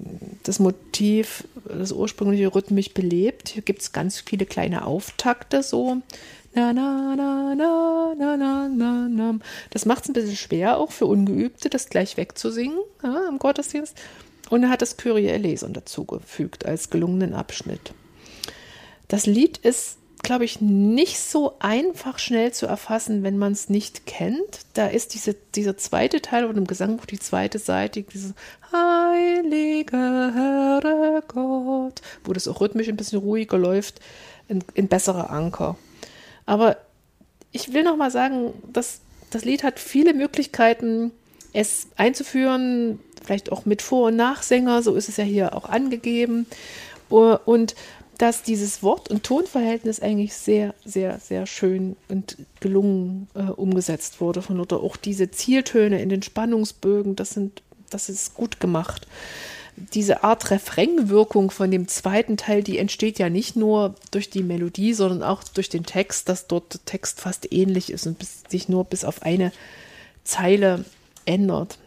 das 0.42 0.59
Motiv, 0.59 1.44
das 1.64 1.92
ursprüngliche 1.92 2.53
rhythmisch 2.53 2.94
belebt. 2.94 3.51
Hier 3.51 3.62
gibt 3.62 3.83
es 3.83 3.92
ganz 3.92 4.18
viele 4.18 4.44
kleine 4.44 4.85
Auftakte, 4.85 5.62
so. 5.62 5.98
Na, 6.55 6.72
na, 6.72 7.14
na, 7.14 7.55
na, 7.55 8.14
na, 8.18 8.37
na, 8.37 8.68
na, 8.68 9.09
na. 9.09 9.38
Das 9.70 9.87
macht 9.87 10.03
es 10.03 10.11
ein 10.11 10.14
bisschen 10.14 10.35
schwer 10.37 10.79
auch 10.79 10.90
für 10.90 11.07
Ungeübte, 11.07 11.70
das 11.70 11.88
gleich 11.88 12.16
wegzusingen 12.16 12.79
ja, 13.05 13.29
im 13.29 13.38
Gottesdienst. 13.38 13.96
Und 14.52 14.64
er 14.64 14.68
hat 14.68 14.82
das 14.82 14.98
Kyrie 14.98 15.28
eleison 15.28 15.72
dazugefügt 15.72 16.66
als 16.66 16.90
gelungenen 16.90 17.32
Abschnitt. 17.32 17.94
Das 19.08 19.24
Lied 19.24 19.56
ist 19.56 19.96
glaube 20.22 20.44
ich, 20.44 20.60
nicht 20.60 21.18
so 21.18 21.56
einfach 21.58 22.18
schnell 22.18 22.52
zu 22.52 22.66
erfassen, 22.66 23.24
wenn 23.24 23.38
man 23.38 23.52
es 23.52 23.70
nicht 23.70 24.06
kennt. 24.06 24.60
Da 24.74 24.86
ist 24.86 25.14
diese, 25.14 25.34
dieser 25.56 25.76
zweite 25.78 26.20
Teil 26.20 26.46
von 26.46 26.54
dem 26.54 26.66
Gesangbuch, 26.68 27.06
die 27.06 27.18
zweite 27.18 27.58
Seite, 27.58 28.02
dieses 28.02 28.34
Heilige 28.70 29.96
Herr 29.96 31.22
Gott, 31.26 32.02
wo 32.22 32.32
das 32.32 32.46
auch 32.46 32.60
rhythmisch 32.60 32.88
ein 32.88 32.96
bisschen 32.96 33.18
ruhiger 33.18 33.58
läuft, 33.58 34.00
ein, 34.48 34.62
ein 34.76 34.86
besserer 34.86 35.30
Anker. 35.30 35.76
Aber 36.46 36.76
ich 37.50 37.72
will 37.72 37.82
noch 37.82 37.96
mal 37.96 38.12
sagen, 38.12 38.52
dass 38.72 39.00
das 39.30 39.44
Lied 39.44 39.64
hat 39.64 39.80
viele 39.80 40.14
Möglichkeiten, 40.14 41.10
es 41.52 41.88
einzuführen, 41.96 43.00
vielleicht 43.24 43.52
auch 43.52 43.64
mit 43.64 43.82
Vor- 43.82 44.08
und 44.08 44.16
Nachsänger, 44.16 44.82
so 44.82 44.94
ist 44.94 45.08
es 45.08 45.16
ja 45.16 45.24
hier 45.24 45.54
auch 45.54 45.68
angegeben. 45.68 46.46
Und 47.08 47.74
dass 48.22 48.42
dieses 48.42 48.85
Wort- 48.85 49.11
und 49.11 49.24
Tonverhältnis 49.24 50.00
eigentlich 50.00 50.35
sehr, 50.35 50.74
sehr, 50.85 51.18
sehr 51.18 51.46
schön 51.46 51.96
und 52.08 52.37
gelungen 52.61 53.28
äh, 53.35 53.42
umgesetzt 53.42 54.20
wurde 54.20 54.42
von 54.42 54.56
Luther. 54.56 54.80
Auch 54.80 54.96
diese 54.96 55.30
Zieltöne 55.32 56.00
in 56.00 56.08
den 56.08 56.22
Spannungsbögen, 56.22 57.16
das 57.16 57.30
sind, 57.30 57.62
das 57.90 58.08
ist 58.08 58.35
gut 58.35 58.61
gemacht. 58.61 59.08
Diese 59.76 60.22
Art 60.22 60.52
Refrainwirkung 60.52 61.50
von 61.50 61.70
dem 61.70 61.88
zweiten 61.88 62.37
Teil, 62.37 62.62
die 62.62 62.78
entsteht 62.78 63.18
ja 63.18 63.28
nicht 63.28 63.56
nur 63.56 63.96
durch 64.11 64.30
die 64.30 64.44
Melodie, 64.44 64.92
sondern 64.92 65.22
auch 65.22 65.42
durch 65.42 65.68
den 65.68 65.85
Text, 65.85 66.28
dass 66.28 66.46
dort 66.46 66.74
der 66.74 66.85
Text 66.85 67.20
fast 67.20 67.52
ähnlich 67.52 67.90
ist 67.90 68.06
und 68.06 68.18
bis, 68.18 68.44
sich 68.48 68.68
nur 68.68 68.85
bis 68.85 69.04
auf 69.04 69.22
eine 69.22 69.50
Zeile 70.22 70.85
ändert. 71.24 71.78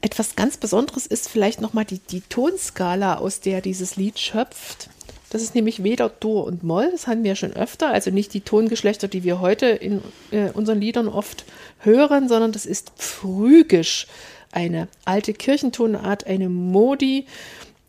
Etwas 0.00 0.36
ganz 0.36 0.56
Besonderes 0.56 1.06
ist 1.06 1.28
vielleicht 1.28 1.60
nochmal 1.60 1.84
die, 1.84 1.98
die 1.98 2.20
Tonskala, 2.20 3.16
aus 3.16 3.40
der 3.40 3.60
dieses 3.60 3.96
Lied 3.96 4.18
schöpft. 4.18 4.90
Das 5.30 5.42
ist 5.42 5.54
nämlich 5.54 5.82
weder 5.82 6.08
Dur 6.08 6.44
und 6.44 6.62
Moll, 6.62 6.88
das 6.92 7.06
hatten 7.06 7.24
wir 7.24 7.34
schon 7.34 7.52
öfter, 7.52 7.88
also 7.90 8.10
nicht 8.10 8.32
die 8.32 8.42
Tongeschlechter, 8.42 9.08
die 9.08 9.24
wir 9.24 9.40
heute 9.40 9.66
in 9.66 10.00
äh, 10.30 10.50
unseren 10.50 10.80
Liedern 10.80 11.08
oft 11.08 11.44
hören, 11.80 12.28
sondern 12.28 12.52
das 12.52 12.64
ist 12.64 12.92
Phrygisch, 12.96 14.06
eine 14.52 14.88
alte 15.04 15.34
Kirchentonart, 15.34 16.26
eine 16.26 16.48
Modi. 16.48 17.26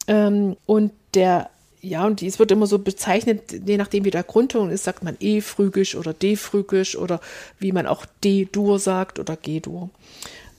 Ähm, 0.08 0.58
und 0.66 0.92
der, 1.14 1.50
ja, 1.82 2.06
und 2.06 2.22
es 2.24 2.40
wird 2.40 2.52
immer 2.52 2.68
so 2.68 2.80
bezeichnet, 2.80 3.54
je 3.66 3.78
nachdem 3.78 4.04
wie 4.04 4.12
der 4.12 4.24
Grundton 4.24 4.72
ist, 4.72 4.84
sagt 4.84 5.04
man 5.04 5.16
E-Phrygisch 5.20 5.96
oder 5.96 6.14
D-Phrygisch 6.14 6.98
oder 6.98 7.22
wie 7.60 7.72
man 7.72 7.86
auch 7.86 8.06
D-Dur 8.24 8.80
sagt 8.80 9.20
oder 9.20 9.36
G-Dur. 9.36 9.90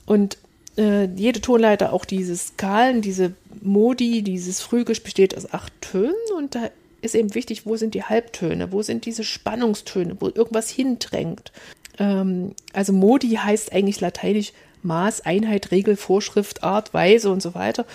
Und 0.05 0.37
äh, 0.79 1.09
jede 1.15 1.41
Tonleiter, 1.41 1.91
auch 1.91 2.05
diese 2.05 2.35
Skalen, 2.35 3.01
diese 3.01 3.33
Modi, 3.61 4.21
dieses 4.21 4.61
Phrygisch 4.61 5.03
besteht 5.03 5.35
aus 5.35 5.53
acht 5.53 5.73
Tönen 5.81 6.13
und 6.37 6.55
da 6.55 6.69
ist 7.01 7.15
eben 7.15 7.35
wichtig, 7.35 7.65
wo 7.65 7.75
sind 7.75 7.93
die 7.93 8.03
Halbtöne, 8.03 8.71
wo 8.71 8.81
sind 8.81 9.05
diese 9.05 9.23
Spannungstöne, 9.23 10.17
wo 10.19 10.27
irgendwas 10.27 10.69
hindrängt. 10.69 11.51
Ähm, 11.97 12.53
also 12.73 12.93
Modi 12.93 13.31
heißt 13.31 13.73
eigentlich 13.73 13.99
lateinisch 13.99 14.53
Maß, 14.81 15.25
Einheit, 15.25 15.71
Regel, 15.71 15.97
Vorschrift, 15.97 16.63
Art, 16.63 16.93
Weise 16.93 17.29
und 17.29 17.41
so 17.41 17.53
weiter. 17.53 17.85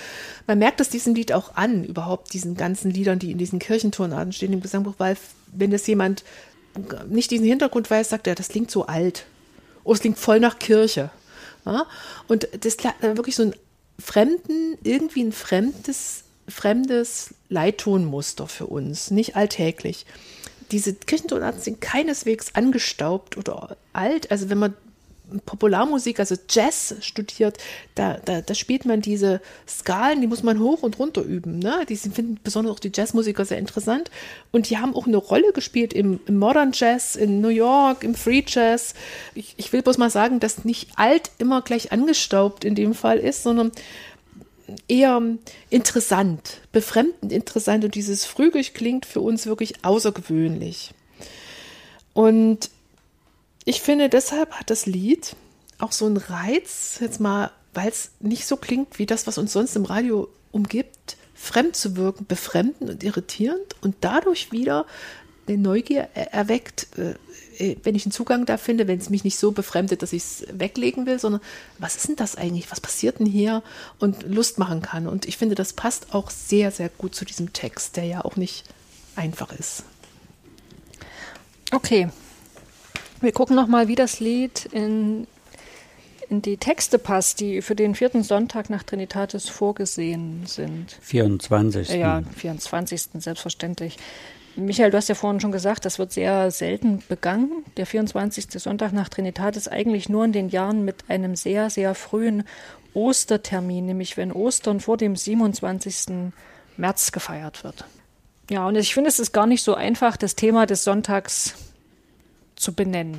Man 0.47 0.59
merkt 0.59 0.81
es 0.83 0.91
diesem 0.91 1.15
Lied 1.15 1.33
auch 1.33 1.57
an, 1.57 1.85
überhaupt 1.85 2.35
diesen 2.35 2.57
ganzen 2.57 2.91
Liedern, 2.91 3.19
die 3.19 3.31
in 3.31 3.39
diesen 3.39 3.59
Kirchentonarten 3.59 4.35
stehen 4.35 4.53
im 4.53 4.61
Gesangbuch, 4.61 4.95
weil 4.99 5.17
wenn 5.53 5.71
das 5.71 5.87
jemand 5.87 6.25
nicht 7.09 7.31
diesen 7.31 7.47
Hintergrund 7.47 7.91
weiß, 7.91 8.11
sagt 8.11 8.27
er, 8.27 8.35
das 8.35 8.49
klingt 8.49 8.71
so 8.71 8.85
alt. 8.85 9.25
Oh, 9.85 9.95
es 9.95 10.01
klingt 10.01 10.19
voll 10.19 10.41
nach 10.41 10.59
Kirche. 10.59 11.11
Ja? 11.65 11.87
Und 12.29 12.49
das 12.61 12.77
wirklich 13.01 13.37
so 13.37 13.45
ein 13.45 13.55
fremden, 13.99 14.77
irgendwie 14.83 15.23
ein 15.23 15.33
fremdes, 15.33 16.25
fremdes 16.49 17.35
Leittonmuster 17.49 18.47
für 18.49 18.67
uns, 18.67 19.11
nicht 19.11 19.37
alltäglich. 19.37 20.07
Diese 20.71 20.95
Kirchentonarten 20.95 21.61
sind 21.61 21.81
keineswegs 21.81 22.55
angestaubt 22.55 23.37
oder 23.37 23.77
alt. 23.93 24.31
Also 24.31 24.51
wenn 24.51 24.59
man 24.59 24.75
Popularmusik, 25.41 26.21
also 26.21 26.37
Jazz 26.49 26.95
studiert, 27.01 27.59
da, 27.95 28.19
da, 28.25 28.41
da 28.41 28.55
spielt 28.55 28.85
man 28.85 29.01
diese 29.01 29.41
Skalen, 29.69 30.21
die 30.21 30.27
muss 30.27 30.43
man 30.43 30.59
hoch 30.59 30.83
und 30.83 30.99
runter 30.99 31.23
üben. 31.23 31.59
Ne? 31.59 31.85
Die 31.89 31.97
finden 31.97 32.39
besonders 32.43 32.75
auch 32.75 32.81
die 32.81 32.93
Jazzmusiker 32.95 33.45
sehr 33.45 33.59
interessant. 33.59 34.11
Und 34.53 34.71
die 34.71 34.79
haben 34.79 34.95
auch 34.95 35.07
eine 35.07 35.17
Rolle 35.17 35.53
gespielt 35.53 35.93
im, 35.93 36.21
im 36.27 36.39
Modern 36.39 36.73
Jazz, 36.73 37.17
in 37.17 37.41
New 37.41 37.49
York, 37.49 38.05
im 38.05 38.15
Free 38.15 38.43
Jazz. 38.47 38.95
Ich, 39.35 39.55
ich 39.57 39.73
will 39.73 39.83
bloß 39.83 39.99
mal 39.99 40.11
sagen, 40.11 40.41
dass 40.41 40.65
nicht 40.65 40.91
alt 40.97 41.31
immer 41.39 41.63
gleich 41.63 41.93
angestaubt 41.93 42.65
in 42.65 42.75
dem 42.75 42.95
Fall 42.95 43.19
ist, 43.19 43.43
sondern 43.43 43.73
eher 44.89 45.21
interessant, 45.71 46.61
befremdend 46.73 47.33
interessant. 47.33 47.85
Und 47.85 47.95
dieses 47.95 48.25
Frühig 48.25 48.75
klingt 48.75 49.07
für 49.07 49.21
uns 49.21 49.47
wirklich 49.47 49.85
außergewöhnlich. 49.85 50.93
Und 52.13 52.71
ich 53.65 53.81
finde, 53.81 54.09
deshalb 54.09 54.53
hat 54.53 54.71
das 54.71 54.87
Lied 54.87 55.37
auch 55.79 55.93
so 55.93 56.07
einen 56.07 56.17
Reiz, 56.17 56.99
jetzt 57.01 57.21
mal, 57.21 57.51
weil 57.73 57.89
es 57.89 58.11
nicht 58.21 58.47
so 58.47 58.57
klingt 58.57 58.99
wie 58.99 59.07
das, 59.07 59.27
was 59.27 59.39
uns 59.39 59.53
sonst 59.53 59.77
im 59.77 59.85
Radio 59.85 60.29
umgibt, 60.53 61.17
fremd 61.35 61.77
zu 61.77 61.97
wirken, 61.97 62.27
befremdend 62.27 62.91
und 62.91 63.03
irritierend 63.03 63.75
und 63.83 63.97
dadurch 64.01 64.53
wieder 64.53 64.87
eine 65.47 65.59
Neugier 65.59 66.09
erweckt, 66.15 66.87
äh, 66.97 67.15
äh, 67.59 67.77
wenn 67.83 67.95
ich 67.95 68.07
einen 68.07 68.13
Zugang 68.13 68.47
da 68.47 68.57
finde, 68.57 68.89
wenn 68.89 68.99
es 68.99 69.11
mich 69.11 69.25
nicht 69.25 69.39
so 69.39 69.53
befremdet, 69.53 70.03
dass 70.03 70.13
ich 70.13 70.23
es 70.23 70.47
weglegen 70.53 71.07
will, 71.07 71.19
sondern 71.19 71.41
was 71.79 71.97
ist 71.97 72.09
denn 72.09 72.17
das 72.17 72.37
eigentlich? 72.37 72.71
Was 72.71 72.81
passiert 72.81 73.19
denn 73.19 73.27
hier? 73.27 73.63
Und 73.99 74.23
Lust 74.23 74.59
machen 74.59 74.81
kann. 74.83 75.07
Und 75.07 75.27
ich 75.27 75.37
finde, 75.37 75.55
das 75.55 75.73
passt 75.73 76.15
auch 76.15 76.31
sehr, 76.31 76.71
sehr 76.71 76.89
gut 76.89 77.15
zu 77.15 77.25
diesem 77.25 77.53
Text, 77.53 77.97
der 77.97 78.05
ja 78.05 78.25
auch 78.25 78.37
nicht 78.37 78.65
einfach 79.17 79.53
ist. 79.53 79.85
Okay, 81.73 82.09
wir 83.25 83.33
gucken 83.33 83.57
nochmal, 83.57 83.89
wie 83.89 83.95
das 83.95 84.21
Lied 84.21 84.67
in, 84.67 85.27
in 86.29 86.43
die 86.43 86.57
Texte 86.57 86.99
passt, 86.99 87.41
die 87.41 87.63
für 87.63 87.75
den 87.75 87.95
vierten 87.95 88.23
Sonntag 88.23 88.71
nach 88.71 88.83
Trinitatis 88.83 89.49
vorgesehen 89.49 90.47
sind. 90.47 90.97
24. 91.01 91.91
Ja, 91.91 92.23
24. 92.37 93.09
selbstverständlich. 93.19 93.97
Michael, 94.57 94.93
du 94.93 94.97
hast 94.97 95.09
ja 95.09 95.17
vorhin 95.17 95.41
schon 95.41 95.51
gesagt, 95.51 95.85
das 95.85 95.99
wird 95.99 96.13
sehr 96.13 96.51
selten 96.51 97.03
begangen. 97.09 97.65
Der 97.77 97.87
24. 97.87 98.47
Sonntag 98.51 98.93
nach 98.93 99.09
Trinitatis 99.09 99.67
ist 99.67 99.73
eigentlich 99.73 100.09
nur 100.09 100.25
in 100.25 100.33
den 100.33 100.49
Jahren 100.49 100.85
mit 100.85 101.05
einem 101.09 101.35
sehr, 101.35 101.71
sehr 101.71 101.95
frühen 101.95 102.45
Ostertermin, 102.93 103.87
nämlich 103.87 104.17
wenn 104.17 104.31
Ostern 104.31 104.79
vor 104.79 104.97
dem 104.97 105.17
27. 105.17 106.33
März 106.77 107.11
gefeiert 107.11 107.65
wird. 107.65 107.85
Ja, 108.51 108.69
und 108.69 108.77
ich 108.77 108.95
finde, 108.95 109.09
es 109.09 109.19
ist 109.19 109.33
gar 109.33 109.47
nicht 109.47 109.63
so 109.63 109.75
einfach, 109.75 110.17
das 110.17 110.37
Thema 110.37 110.67
des 110.67 110.85
Sonntags 110.85 111.55
zu 112.57 112.73
benennen. 112.73 113.19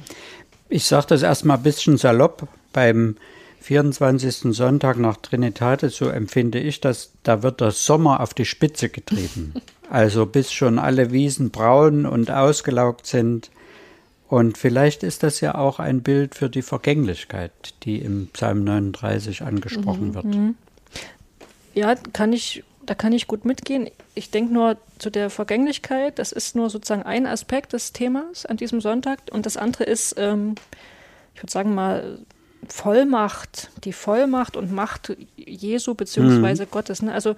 Ich 0.70 0.86
sage 0.86 1.08
das 1.10 1.22
erstmal 1.22 1.58
ein 1.58 1.64
bisschen 1.64 1.98
salopp. 1.98 2.48
Beim 2.74 3.16
24. 3.62 4.56
Sonntag 4.56 4.98
nach 4.98 5.18
Trinitatis, 5.18 5.96
so 5.96 6.08
empfinde 6.08 6.60
ich 6.60 6.82
das, 6.82 7.12
da 7.24 7.42
wird 7.42 7.62
der 7.62 7.72
Sommer 7.72 8.20
auf 8.20 8.34
die 8.34 8.46
Spitze 8.46 8.90
getrieben. 8.90 9.54
Also 9.88 10.26
bis 10.26 10.52
schon 10.52 10.80
alle 10.80 11.12
Wiesen 11.12 11.52
braun 11.52 12.08
und 12.08 12.32
ausgelaugt 12.32 13.06
sind. 13.06 13.52
Und 14.28 14.58
vielleicht 14.58 15.04
ist 15.04 15.22
das 15.22 15.42
ja 15.42 15.54
auch 15.54 15.78
ein 15.80 16.02
Bild 16.02 16.34
für 16.34 16.50
die 16.50 16.64
Vergänglichkeit, 16.64 17.52
die 17.84 18.00
im 18.00 18.30
Psalm 18.34 18.64
39 18.64 19.44
angesprochen 19.44 20.08
mhm. 20.08 20.16
wird. 20.16 20.26
Mhm. 20.26 20.56
Ja, 21.76 21.94
kann 22.14 22.34
ich, 22.34 22.64
da 22.86 22.96
kann 22.96 23.14
ich 23.14 23.28
gut 23.28 23.46
mitgehen. 23.46 23.90
Ich 24.14 24.32
denke 24.32 24.54
nur 24.54 24.78
zu 25.00 25.10
der 25.10 25.30
Vergänglichkeit, 25.30 26.20
das 26.20 26.32
ist 26.32 26.56
nur 26.56 26.70
sozusagen 26.70 27.04
ein 27.04 27.26
Aspekt 27.26 27.74
des 27.74 27.94
Themas 27.94 28.46
an 28.46 28.58
diesem 28.58 28.82
Sonntag. 28.82 29.20
Und 29.32 29.46
das 29.46 29.58
andere 29.58 29.84
ist, 29.84 30.16
ähm, 30.18 30.56
ich 31.34 31.42
würde 31.42 31.52
sagen 31.52 31.76
mal, 31.76 32.20
Vollmacht, 32.68 33.70
die 33.84 33.94
Vollmacht 33.94 34.58
und 34.58 34.72
Macht 34.72 35.16
Jesu 35.36 35.94
beziehungsweise 35.94 36.64
mhm. 36.64 36.72
Gottes. 36.72 37.02
Ne? 37.02 37.14
Also 37.14 37.36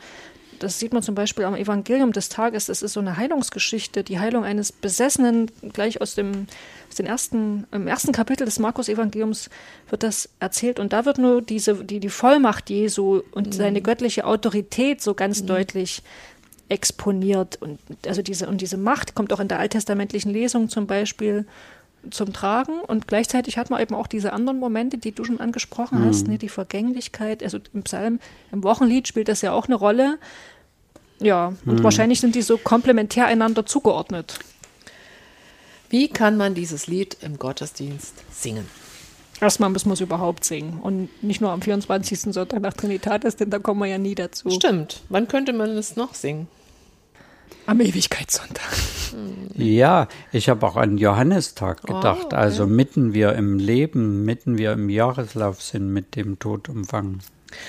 das 0.59 0.79
sieht 0.79 0.93
man 0.93 1.03
zum 1.03 1.15
Beispiel 1.15 1.45
am 1.45 1.55
Evangelium 1.55 2.11
des 2.11 2.29
Tages. 2.29 2.67
Das 2.67 2.81
ist 2.81 2.93
so 2.93 2.99
eine 2.99 3.17
Heilungsgeschichte, 3.17 4.03
die 4.03 4.19
Heilung 4.19 4.43
eines 4.43 4.71
Besessenen. 4.71 5.51
Gleich 5.73 6.01
aus 6.01 6.15
dem, 6.15 6.47
aus 6.89 6.95
den 6.95 7.05
ersten, 7.05 7.65
im 7.71 7.87
ersten 7.87 8.11
Kapitel 8.11 8.45
des 8.45 8.59
Markus-Evangeliums 8.59 9.49
wird 9.89 10.03
das 10.03 10.29
erzählt. 10.39 10.79
Und 10.79 10.93
da 10.93 11.05
wird 11.05 11.17
nur 11.17 11.41
diese, 11.41 11.83
die, 11.83 11.99
die 11.99 12.09
Vollmacht 12.09 12.69
Jesu 12.69 13.21
und 13.31 13.47
mhm. 13.47 13.51
seine 13.51 13.81
göttliche 13.81 14.25
Autorität 14.25 15.01
so 15.01 15.13
ganz 15.13 15.41
mhm. 15.41 15.47
deutlich 15.47 16.03
exponiert. 16.69 17.61
Und 17.61 17.79
also 18.05 18.21
diese, 18.21 18.47
und 18.47 18.61
diese 18.61 18.77
Macht 18.77 19.15
kommt 19.15 19.31
auch 19.33 19.39
in 19.39 19.47
der 19.47 19.59
alttestamentlichen 19.59 20.31
Lesung 20.31 20.69
zum 20.69 20.87
Beispiel 20.87 21.45
zum 22.09 22.33
Tragen 22.33 22.79
und 22.81 23.07
gleichzeitig 23.07 23.57
hat 23.57 23.69
man 23.69 23.81
eben 23.81 23.95
auch 23.95 24.07
diese 24.07 24.33
anderen 24.33 24.59
Momente, 24.59 24.97
die 24.97 25.11
du 25.11 25.23
schon 25.23 25.39
angesprochen 25.39 26.01
mhm. 26.01 26.05
hast, 26.05 26.27
ne, 26.27 26.37
die 26.37 26.49
Vergänglichkeit. 26.49 27.43
Also 27.43 27.59
im 27.73 27.83
Psalm, 27.83 28.19
im 28.51 28.63
Wochenlied 28.63 29.07
spielt 29.07 29.27
das 29.27 29.41
ja 29.41 29.51
auch 29.51 29.65
eine 29.65 29.75
Rolle. 29.75 30.17
Ja, 31.19 31.53
und 31.65 31.79
mhm. 31.79 31.83
wahrscheinlich 31.83 32.19
sind 32.19 32.35
die 32.35 32.41
so 32.41 32.57
komplementär 32.57 33.25
einander 33.25 33.65
zugeordnet. 33.65 34.39
Wie 35.89 36.09
kann 36.09 36.37
man 36.37 36.53
dieses 36.53 36.87
Lied 36.87 37.17
im 37.21 37.39
Gottesdienst 37.39 38.13
singen? 38.31 38.65
Erstmal 39.39 39.69
müssen 39.69 39.89
wir 39.89 39.93
es 39.93 40.01
überhaupt 40.01 40.43
singen 40.45 40.79
und 40.81 41.23
nicht 41.23 41.41
nur 41.41 41.51
am 41.51 41.61
24. 41.61 42.33
Sonntag 42.33 42.59
nach 42.61 42.73
Trinitatis, 42.73 43.35
denn 43.35 43.51
da 43.51 43.59
kommen 43.59 43.81
wir 43.81 43.87
ja 43.87 43.99
nie 43.99 44.15
dazu. 44.15 44.49
Stimmt. 44.49 45.01
Wann 45.09 45.27
könnte 45.27 45.53
man 45.53 45.69
es 45.71 45.95
noch 45.95 46.15
singen? 46.15 46.47
Am 47.67 47.79
Ewigkeitssonntag. 47.79 48.73
Ja, 49.55 50.07
ich 50.31 50.49
habe 50.49 50.65
auch 50.65 50.75
an 50.75 50.97
Johannistag 50.97 51.81
oh, 51.83 51.95
gedacht. 51.95 52.19
Oh, 52.23 52.27
okay. 52.27 52.35
Also 52.35 52.67
mitten 52.67 53.13
wir 53.13 53.33
im 53.33 53.59
Leben, 53.59 54.25
mitten 54.25 54.57
wir 54.57 54.73
im 54.73 54.89
Jahreslauf 54.89 55.61
sind 55.61 55.91
mit 55.93 56.15
dem 56.15 56.39
Tod 56.39 56.69
umfangen. 56.69 57.19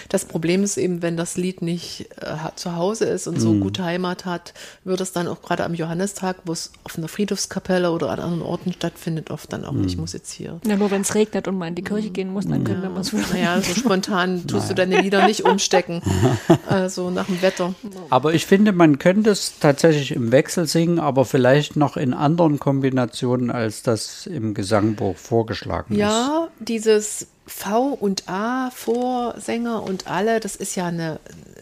Das 0.08 0.24
Problem 0.24 0.62
ist 0.62 0.76
eben, 0.76 1.02
wenn 1.02 1.16
das 1.16 1.36
Lied 1.36 1.62
nicht 1.62 2.08
äh, 2.20 2.36
zu 2.56 2.76
Hause 2.76 3.04
ist 3.06 3.26
und 3.26 3.40
so 3.40 3.52
mm. 3.52 3.60
gute 3.60 3.84
Heimat 3.84 4.24
hat, 4.24 4.54
wird 4.84 5.00
es 5.00 5.12
dann 5.12 5.28
auch 5.28 5.42
gerade 5.42 5.64
am 5.64 5.74
Johannistag, 5.74 6.36
wo 6.44 6.52
es 6.52 6.72
auf 6.84 6.98
einer 6.98 7.08
Friedhofskapelle 7.08 7.90
oder 7.90 8.10
an 8.10 8.20
anderen 8.20 8.42
Orten 8.42 8.72
stattfindet, 8.72 9.30
oft 9.30 9.52
dann 9.52 9.64
auch 9.64 9.72
mm. 9.72 9.80
nicht 9.82 9.98
musiziert. 9.98 10.66
Ja, 10.66 10.76
nur 10.76 10.90
wenn 10.90 11.02
es 11.02 11.14
regnet 11.14 11.48
und 11.48 11.58
man 11.58 11.68
in 11.68 11.74
die 11.74 11.82
Kirche 11.82 12.10
gehen 12.10 12.32
muss, 12.32 12.46
dann 12.46 12.66
ja. 12.66 12.74
können 12.74 12.82
wir 12.82 13.00
es 13.00 13.12
Naja, 13.12 13.60
so 13.60 13.74
spontan 13.78 14.46
tust 14.46 14.70
du 14.70 14.74
deine 14.74 15.00
Lieder 15.00 15.26
nicht 15.26 15.44
umstecken, 15.44 16.02
also 16.66 17.10
nach 17.10 17.26
dem 17.26 17.42
Wetter. 17.42 17.74
Aber 18.10 18.34
ich 18.34 18.46
finde, 18.46 18.72
man 18.72 18.98
könnte 18.98 19.30
es 19.30 19.58
tatsächlich 19.60 20.12
im 20.12 20.32
Wechsel 20.32 20.66
singen, 20.66 20.98
aber 20.98 21.24
vielleicht 21.24 21.76
noch 21.76 21.96
in 21.96 22.14
anderen 22.14 22.58
Kombinationen, 22.58 23.50
als 23.50 23.82
das 23.82 24.26
im 24.26 24.54
Gesangbuch 24.54 25.16
vorgeschlagen 25.16 25.94
ja, 25.94 26.08
ist. 26.08 26.26
Ja, 26.26 26.48
dieses 26.60 27.26
V 27.48 27.88
und 27.88 28.28
A 28.28 28.70
Vorsänger 28.70 29.82
und 29.82 30.06
alle, 30.06 30.38
das 30.38 30.54
ist 30.54 30.76
ja 30.76 30.86
eine, 30.86 31.18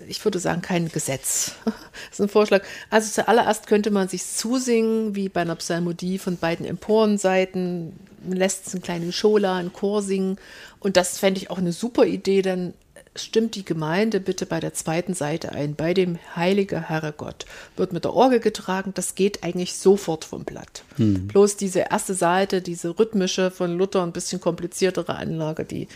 ich 0.09 0.25
würde 0.25 0.39
sagen, 0.39 0.61
kein 0.63 0.89
Gesetz. 0.89 1.53
Das 2.11 2.21
ist 2.21 2.21
ein 2.21 2.29
Vorschlag. 2.29 2.63
Also 2.91 3.11
zuallererst 3.11 3.67
könnte 3.67 3.91
man 3.91 4.09
sich 4.09 4.25
zusingen, 4.27 5.15
wie 5.17 5.29
bei 5.29 5.41
einer 5.41 5.57
Psalmodie 5.57 6.19
von 6.19 6.37
beiden 6.37 6.67
Emporenseiten, 6.67 7.99
man 8.23 8.37
lässt 8.37 8.73
einen 8.73 8.83
kleinen 8.83 9.13
Schola, 9.13 9.57
einen 9.57 9.73
Chor 9.73 10.03
singen. 10.03 10.37
Und 10.79 10.97
das 10.97 11.19
fände 11.19 11.41
ich 11.41 11.51
auch 11.51 11.59
eine 11.59 11.73
super 11.73 12.05
Idee, 12.05 12.43
denn 12.43 12.75
stimmt 13.19 13.55
die 13.55 13.65
Gemeinde 13.65 14.21
bitte 14.21 14.47
bei 14.47 14.61
der 14.61 14.75
zweiten 14.75 15.15
Seite 15.15 15.53
ein. 15.53 15.75
Bei 15.75 15.95
dem 15.95 16.19
Heilige 16.35 16.89
Herre 16.89 17.13
Gott 17.17 17.47
wird 17.77 17.93
mit 17.93 18.05
der 18.05 18.15
Orgel 18.15 18.41
getragen. 18.41 18.93
Das 18.95 19.15
geht 19.15 19.43
eigentlich 19.43 19.77
sofort 19.77 20.25
vom 20.25 20.45
Blatt. 20.45 20.85
Hm. 20.97 21.29
Bloß 21.29 21.57
diese 21.57 21.81
erste 21.91 22.15
Seite, 22.15 22.63
diese 22.63 22.99
rhythmische 22.99 23.51
von 23.51 23.77
Luther, 23.77 24.03
ein 24.03 24.13
bisschen 24.13 24.41
kompliziertere 24.41 25.17
Anlage, 25.17 25.65
die 25.65 25.89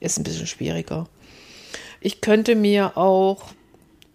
ist 0.00 0.18
ein 0.18 0.24
bisschen 0.24 0.46
schwieriger. 0.46 1.08
Ich 2.00 2.20
könnte 2.20 2.54
mir 2.54 2.96
auch 2.96 3.42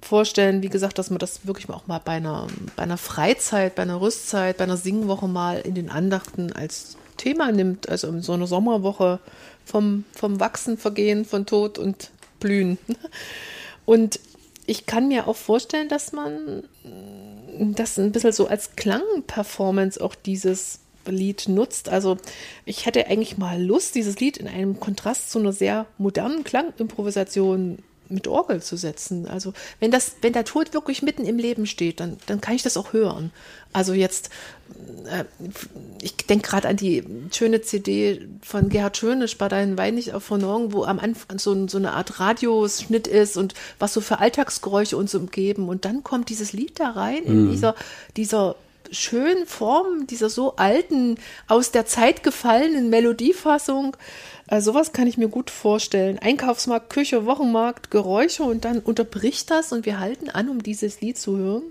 vorstellen, 0.02 0.62
wie 0.62 0.70
gesagt, 0.70 0.98
dass 0.98 1.10
man 1.10 1.20
das 1.20 1.46
wirklich 1.46 1.70
auch 1.70 1.88
mal 1.88 2.00
bei 2.04 2.14
einer, 2.14 2.48
bei 2.76 2.84
einer 2.84 2.98
Freizeit, 2.98 3.76
bei 3.76 3.82
einer 3.82 4.00
Rüstzeit, 4.00 4.58
bei 4.58 4.64
einer 4.64 4.78
Singwoche 4.78 5.28
mal 5.28 5.60
in 5.60 5.76
den 5.76 5.90
Andachten 5.90 6.54
als 6.54 6.98
Thema 7.18 7.52
nimmt. 7.52 7.90
Also 7.90 8.08
in 8.08 8.22
so 8.22 8.34
einer 8.34 8.48
Sommerwoche 8.48 9.20
vom, 9.66 10.06
vom 10.14 10.40
Wachsen, 10.40 10.78
Vergehen, 10.78 11.26
von 11.26 11.46
Tod 11.46 11.78
und 11.78 12.12
blühen. 12.40 12.78
Und 13.86 14.20
ich 14.66 14.86
kann 14.86 15.08
mir 15.08 15.28
auch 15.28 15.36
vorstellen, 15.36 15.90
dass 15.90 16.12
man 16.12 16.64
das 17.58 17.98
ein 17.98 18.12
bisschen 18.12 18.32
so 18.32 18.48
als 18.48 18.76
Klangperformance 18.76 20.00
auch 20.00 20.16
dieses 20.16 20.80
Lied 21.08 21.48
nutzt. 21.48 21.90
Also 21.90 22.18
ich 22.66 22.86
hätte 22.86 23.08
eigentlich 23.08 23.38
mal 23.38 23.62
Lust, 23.62 23.96
dieses 23.96 24.20
Lied 24.20 24.38
in 24.38 24.48
einem 24.48 24.80
Kontrast 24.80 25.32
zu 25.32 25.40
einer 25.40 25.54
sehr 25.54 25.88
modernen 25.98 26.44
Klangimprovisation 26.44 27.80
mit 28.10 28.28
Orgel 28.28 28.62
zu 28.62 28.76
setzen. 28.78 29.28
Also 29.28 29.54
wenn 29.80 29.92
das, 29.92 30.16
wenn 30.22 30.34
der 30.34 30.46
Tod 30.46 30.74
wirklich 30.74 31.02
mitten 31.02 31.26
im 31.26 31.38
Leben 31.38 31.66
steht, 31.66 32.00
dann, 32.00 32.18
dann 32.26 32.42
kann 32.42 32.56
ich 32.56 32.64
das 32.64 32.78
auch 32.78 32.94
hören. 32.94 33.32
Also 33.72 33.94
jetzt, 33.94 34.30
äh, 35.06 35.26
ich 36.02 36.16
denke 36.18 36.50
gerade 36.50 36.68
an 36.68 36.76
die 36.76 37.04
schöne 37.32 37.62
CD 37.62 38.28
von 38.42 38.70
Gerhard 38.70 38.98
Schönisch 38.98 39.38
bei 39.38 39.48
deinen 39.48 39.78
Wein 39.78 39.96
nicht 39.96 40.14
auf 40.14 40.24
Vernorgen, 40.24 40.74
wo 40.74 40.84
am 40.84 41.00
Anfang 41.00 41.38
so, 41.38 41.68
so 41.68 41.78
eine 41.78 41.94
Art 41.94 42.20
Radioschnitt 42.20 43.08
ist 43.08 43.38
und 43.38 43.54
was 43.78 43.94
so 43.94 44.02
für 44.02 44.20
Alltagsgeräusche 44.20 44.98
uns 44.98 45.14
umgeben. 45.14 45.70
Und 45.70 45.86
dann 45.86 46.04
kommt 46.04 46.30
dieses 46.30 46.54
Lied 46.54 46.80
da 46.80 46.90
rein 46.90 47.24
in 47.24 47.46
mhm. 47.46 47.52
dieser, 47.52 47.76
dieser 48.18 48.56
schönen 48.92 49.46
Form, 49.46 50.08
dieser 50.08 50.30
so 50.30 50.56
alten, 50.56 51.18
aus 51.48 51.72
der 51.72 51.86
Zeit 51.86 52.24
gefallenen 52.24 52.90
Melodiefassung. 52.90 53.96
Also 54.48 54.72
sowas 54.72 54.94
kann 54.94 55.08
ich 55.08 55.18
mir 55.18 55.28
gut 55.28 55.50
vorstellen. 55.50 56.20
Einkaufsmarkt, 56.20 56.90
Küche, 56.90 57.26
Wochenmarkt, 57.26 57.92
Geräusche 57.92 58.44
und 58.44 58.66
dann 58.66 58.80
unterbricht 58.80 59.52
das 59.52 59.72
und 59.72 59.86
wir 59.86 60.00
halten 60.00 60.30
an, 60.30 60.50
um 60.50 60.64
dieses 60.64 61.02
Lied 61.02 61.18
zu 61.18 61.38
hören. 61.38 61.64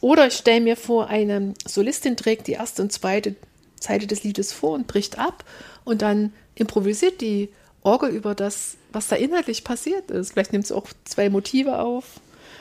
Oder 0.00 0.28
ich 0.28 0.34
stelle 0.34 0.60
mir 0.60 0.76
vor, 0.76 1.08
eine 1.08 1.54
Solistin 1.66 2.16
trägt 2.16 2.46
die 2.46 2.52
erste 2.52 2.82
und 2.82 2.92
zweite 2.92 3.34
Seite 3.80 4.06
des 4.06 4.22
Liedes 4.22 4.52
vor 4.52 4.72
und 4.72 4.86
bricht 4.86 5.18
ab 5.18 5.44
und 5.84 6.02
dann 6.02 6.32
improvisiert 6.54 7.20
die 7.20 7.48
Orgel 7.82 8.10
über 8.10 8.34
das, 8.34 8.76
was 8.92 9.08
da 9.08 9.16
inhaltlich 9.16 9.64
passiert 9.64 10.10
ist. 10.10 10.32
Vielleicht 10.32 10.52
nimmt 10.52 10.66
sie 10.66 10.76
auch 10.76 10.88
zwei 11.04 11.30
Motive 11.30 11.78
auf. 11.78 12.04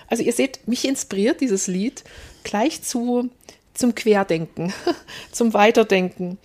Also 0.08 0.24
ihr 0.24 0.34
seht, 0.34 0.68
mich 0.68 0.86
inspiriert 0.86 1.42
dieses 1.42 1.68
Lied 1.68 2.04
gleich 2.44 2.82
zu, 2.84 3.30
zum 3.78 3.96
Querdenken, 3.96 4.74
zum 5.32 5.54
Weiterdenken 5.54 6.38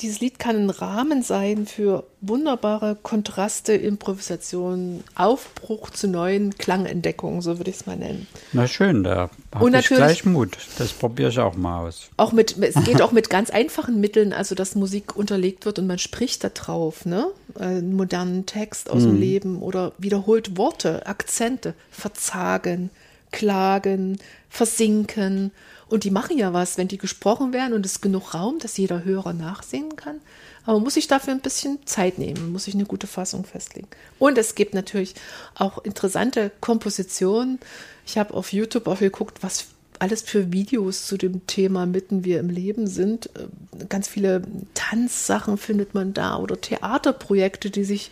dieses 0.00 0.20
Lied 0.20 0.40
kann 0.40 0.56
ein 0.56 0.70
Rahmen 0.70 1.22
sein 1.22 1.66
für 1.66 2.04
wunderbare 2.20 2.96
Kontraste, 3.00 3.74
Improvisationen, 3.74 5.04
Aufbruch 5.14 5.90
zu 5.90 6.08
neuen 6.08 6.58
Klangentdeckungen, 6.58 7.42
so 7.42 7.58
würde 7.58 7.70
ich 7.70 7.76
es 7.76 7.86
mal 7.86 7.96
nennen. 7.96 8.26
Na 8.52 8.66
schön, 8.66 9.04
da 9.04 9.30
habe 9.54 9.78
ich 9.78 9.86
gleich 9.86 10.24
Mut. 10.24 10.58
Das 10.78 10.92
probiere 10.92 11.28
ich 11.28 11.38
auch 11.38 11.54
mal 11.54 11.86
aus. 11.86 12.08
Auch 12.16 12.32
mit, 12.32 12.56
es 12.60 12.74
geht 12.84 13.02
auch 13.02 13.12
mit 13.12 13.30
ganz 13.30 13.50
einfachen 13.50 14.00
Mitteln, 14.00 14.32
also 14.32 14.56
dass 14.56 14.74
Musik 14.74 15.14
unterlegt 15.16 15.64
wird 15.64 15.78
und 15.78 15.86
man 15.86 15.98
spricht 15.98 16.42
da 16.42 16.48
drauf, 16.48 17.06
ne? 17.06 17.28
Einen 17.56 17.94
modernen 17.94 18.46
Text 18.46 18.90
aus 18.90 19.04
hm. 19.04 19.10
dem 19.10 19.20
Leben 19.20 19.62
oder 19.62 19.92
wiederholt 19.98 20.56
Worte, 20.56 21.06
Akzente, 21.06 21.74
verzagen, 21.92 22.90
klagen, 23.30 24.18
versinken 24.48 25.52
und 25.94 26.02
die 26.02 26.10
machen 26.10 26.36
ja 26.36 26.52
was, 26.52 26.76
wenn 26.76 26.88
die 26.88 26.98
gesprochen 26.98 27.52
werden 27.52 27.72
und 27.72 27.86
es 27.86 27.92
ist 27.92 28.00
genug 28.00 28.34
Raum, 28.34 28.58
dass 28.58 28.76
jeder 28.76 29.04
Hörer 29.04 29.32
nachsehen 29.32 29.94
kann. 29.94 30.20
Aber 30.66 30.80
muss 30.80 30.94
sich 30.94 31.06
dafür 31.06 31.32
ein 31.32 31.40
bisschen 31.40 31.78
Zeit 31.86 32.18
nehmen, 32.18 32.50
muss 32.50 32.64
sich 32.64 32.74
eine 32.74 32.84
gute 32.84 33.06
Fassung 33.06 33.44
festlegen. 33.44 33.86
Und 34.18 34.36
es 34.36 34.56
gibt 34.56 34.74
natürlich 34.74 35.14
auch 35.54 35.78
interessante 35.84 36.50
Kompositionen. 36.60 37.60
Ich 38.06 38.18
habe 38.18 38.34
auf 38.34 38.52
YouTube 38.52 38.88
auch 38.88 38.98
geguckt, 38.98 39.44
was 39.44 39.66
alles 40.00 40.22
für 40.22 40.52
Videos 40.52 41.06
zu 41.06 41.16
dem 41.16 41.46
Thema 41.46 41.86
mitten 41.86 42.24
wir 42.24 42.40
im 42.40 42.50
Leben 42.50 42.88
sind. 42.88 43.30
Äh, 43.36 43.84
ganz 43.88 44.08
viele 44.08 44.42
Tanzsachen 44.74 45.58
findet 45.58 45.94
man 45.94 46.12
da 46.12 46.38
oder 46.38 46.60
Theaterprojekte, 46.60 47.70
die 47.70 47.84
sich 47.84 48.10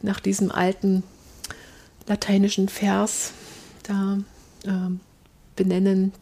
nach 0.00 0.20
diesem 0.20 0.52
alten 0.52 1.02
lateinischen 2.06 2.68
Vers 2.68 3.32
da 3.82 4.18
äh, 4.64 4.92
benennen. 5.56 6.12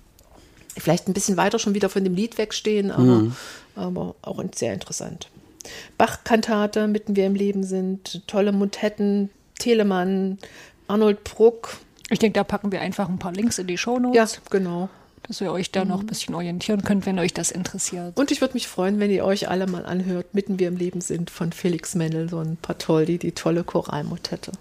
Vielleicht 0.76 1.08
ein 1.08 1.14
bisschen 1.14 1.36
weiter 1.36 1.58
schon 1.58 1.74
wieder 1.74 1.88
von 1.88 2.04
dem 2.04 2.14
Lied 2.14 2.38
wegstehen, 2.38 2.90
aber, 2.90 3.02
mhm. 3.02 3.36
aber 3.76 4.14
auch 4.22 4.42
sehr 4.54 4.74
interessant. 4.74 5.28
Bach-Kantate, 5.96 6.88
mitten 6.88 7.16
wir 7.16 7.26
im 7.26 7.34
Leben 7.34 7.64
sind, 7.64 8.22
tolle 8.26 8.52
Motetten, 8.52 9.30
Telemann, 9.58 10.38
Arnold 10.88 11.24
Bruck. 11.24 11.78
Ich 12.10 12.18
denke, 12.18 12.34
da 12.34 12.44
packen 12.44 12.70
wir 12.70 12.80
einfach 12.80 13.08
ein 13.08 13.18
paar 13.18 13.32
Links 13.32 13.58
in 13.58 13.66
die 13.66 13.78
Shownotes. 13.78 14.34
Ja, 14.34 14.40
genau 14.50 14.88
dass 15.26 15.40
ihr 15.40 15.50
euch 15.50 15.70
da 15.70 15.84
noch 15.84 16.00
ein 16.00 16.06
bisschen 16.06 16.34
orientieren 16.34 16.82
könnt, 16.82 17.06
wenn 17.06 17.18
euch 17.18 17.32
das 17.32 17.50
interessiert. 17.50 18.16
Und 18.18 18.30
ich 18.30 18.40
würde 18.40 18.54
mich 18.54 18.68
freuen, 18.68 19.00
wenn 19.00 19.10
ihr 19.10 19.24
euch 19.24 19.48
alle 19.48 19.66
mal 19.66 19.86
anhört, 19.86 20.34
mitten 20.34 20.58
wir 20.58 20.68
im 20.68 20.76
Leben 20.76 21.00
sind 21.00 21.30
von 21.30 21.52
Felix 21.52 21.94
Mendelssohn, 21.94 22.58
Patoldi, 22.60 23.18
die 23.18 23.32
tolle 23.32 23.64
Choralmotette. 23.64 24.52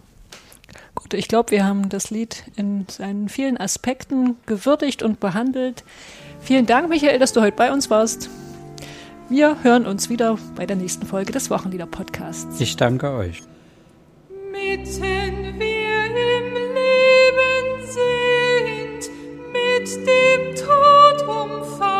Gut, 0.96 1.14
ich 1.14 1.28
glaube, 1.28 1.52
wir 1.52 1.66
haben 1.66 1.89
das 1.89 2.12
Lied 2.12 2.44
in 2.56 2.86
seinen 2.88 3.28
vielen 3.28 3.58
Aspekten 3.58 4.38
gewürdigt 4.46 5.02
und 5.02 5.20
behandelt. 5.20 5.84
Vielen 6.39 6.66
Dank, 6.66 6.89
Michael, 6.89 7.20
dass 7.20 7.34
du 7.34 7.41
heute 7.41 7.56
bei 7.56 7.72
uns 7.72 7.89
warst. 7.89 8.30
Wir 9.30 9.64
hören 9.64 9.86
uns 9.86 10.10
wieder 10.10 10.38
bei 10.56 10.66
der 10.66 10.76
nächsten 10.76 11.06
Folge 11.08 11.32
des 11.32 11.50
Wochenlieder-Podcasts. 11.50 12.60
Ich 12.60 12.76
danke 12.76 13.12
euch. 13.12 13.41
Mitten 14.52 15.02
wir 15.60 16.06
im 16.06 16.54
Leben 16.76 17.88
sind, 17.88 19.10
mit 19.52 20.08
dem 20.08 20.56
Tod 20.56 21.28
umfangen. 21.28 21.93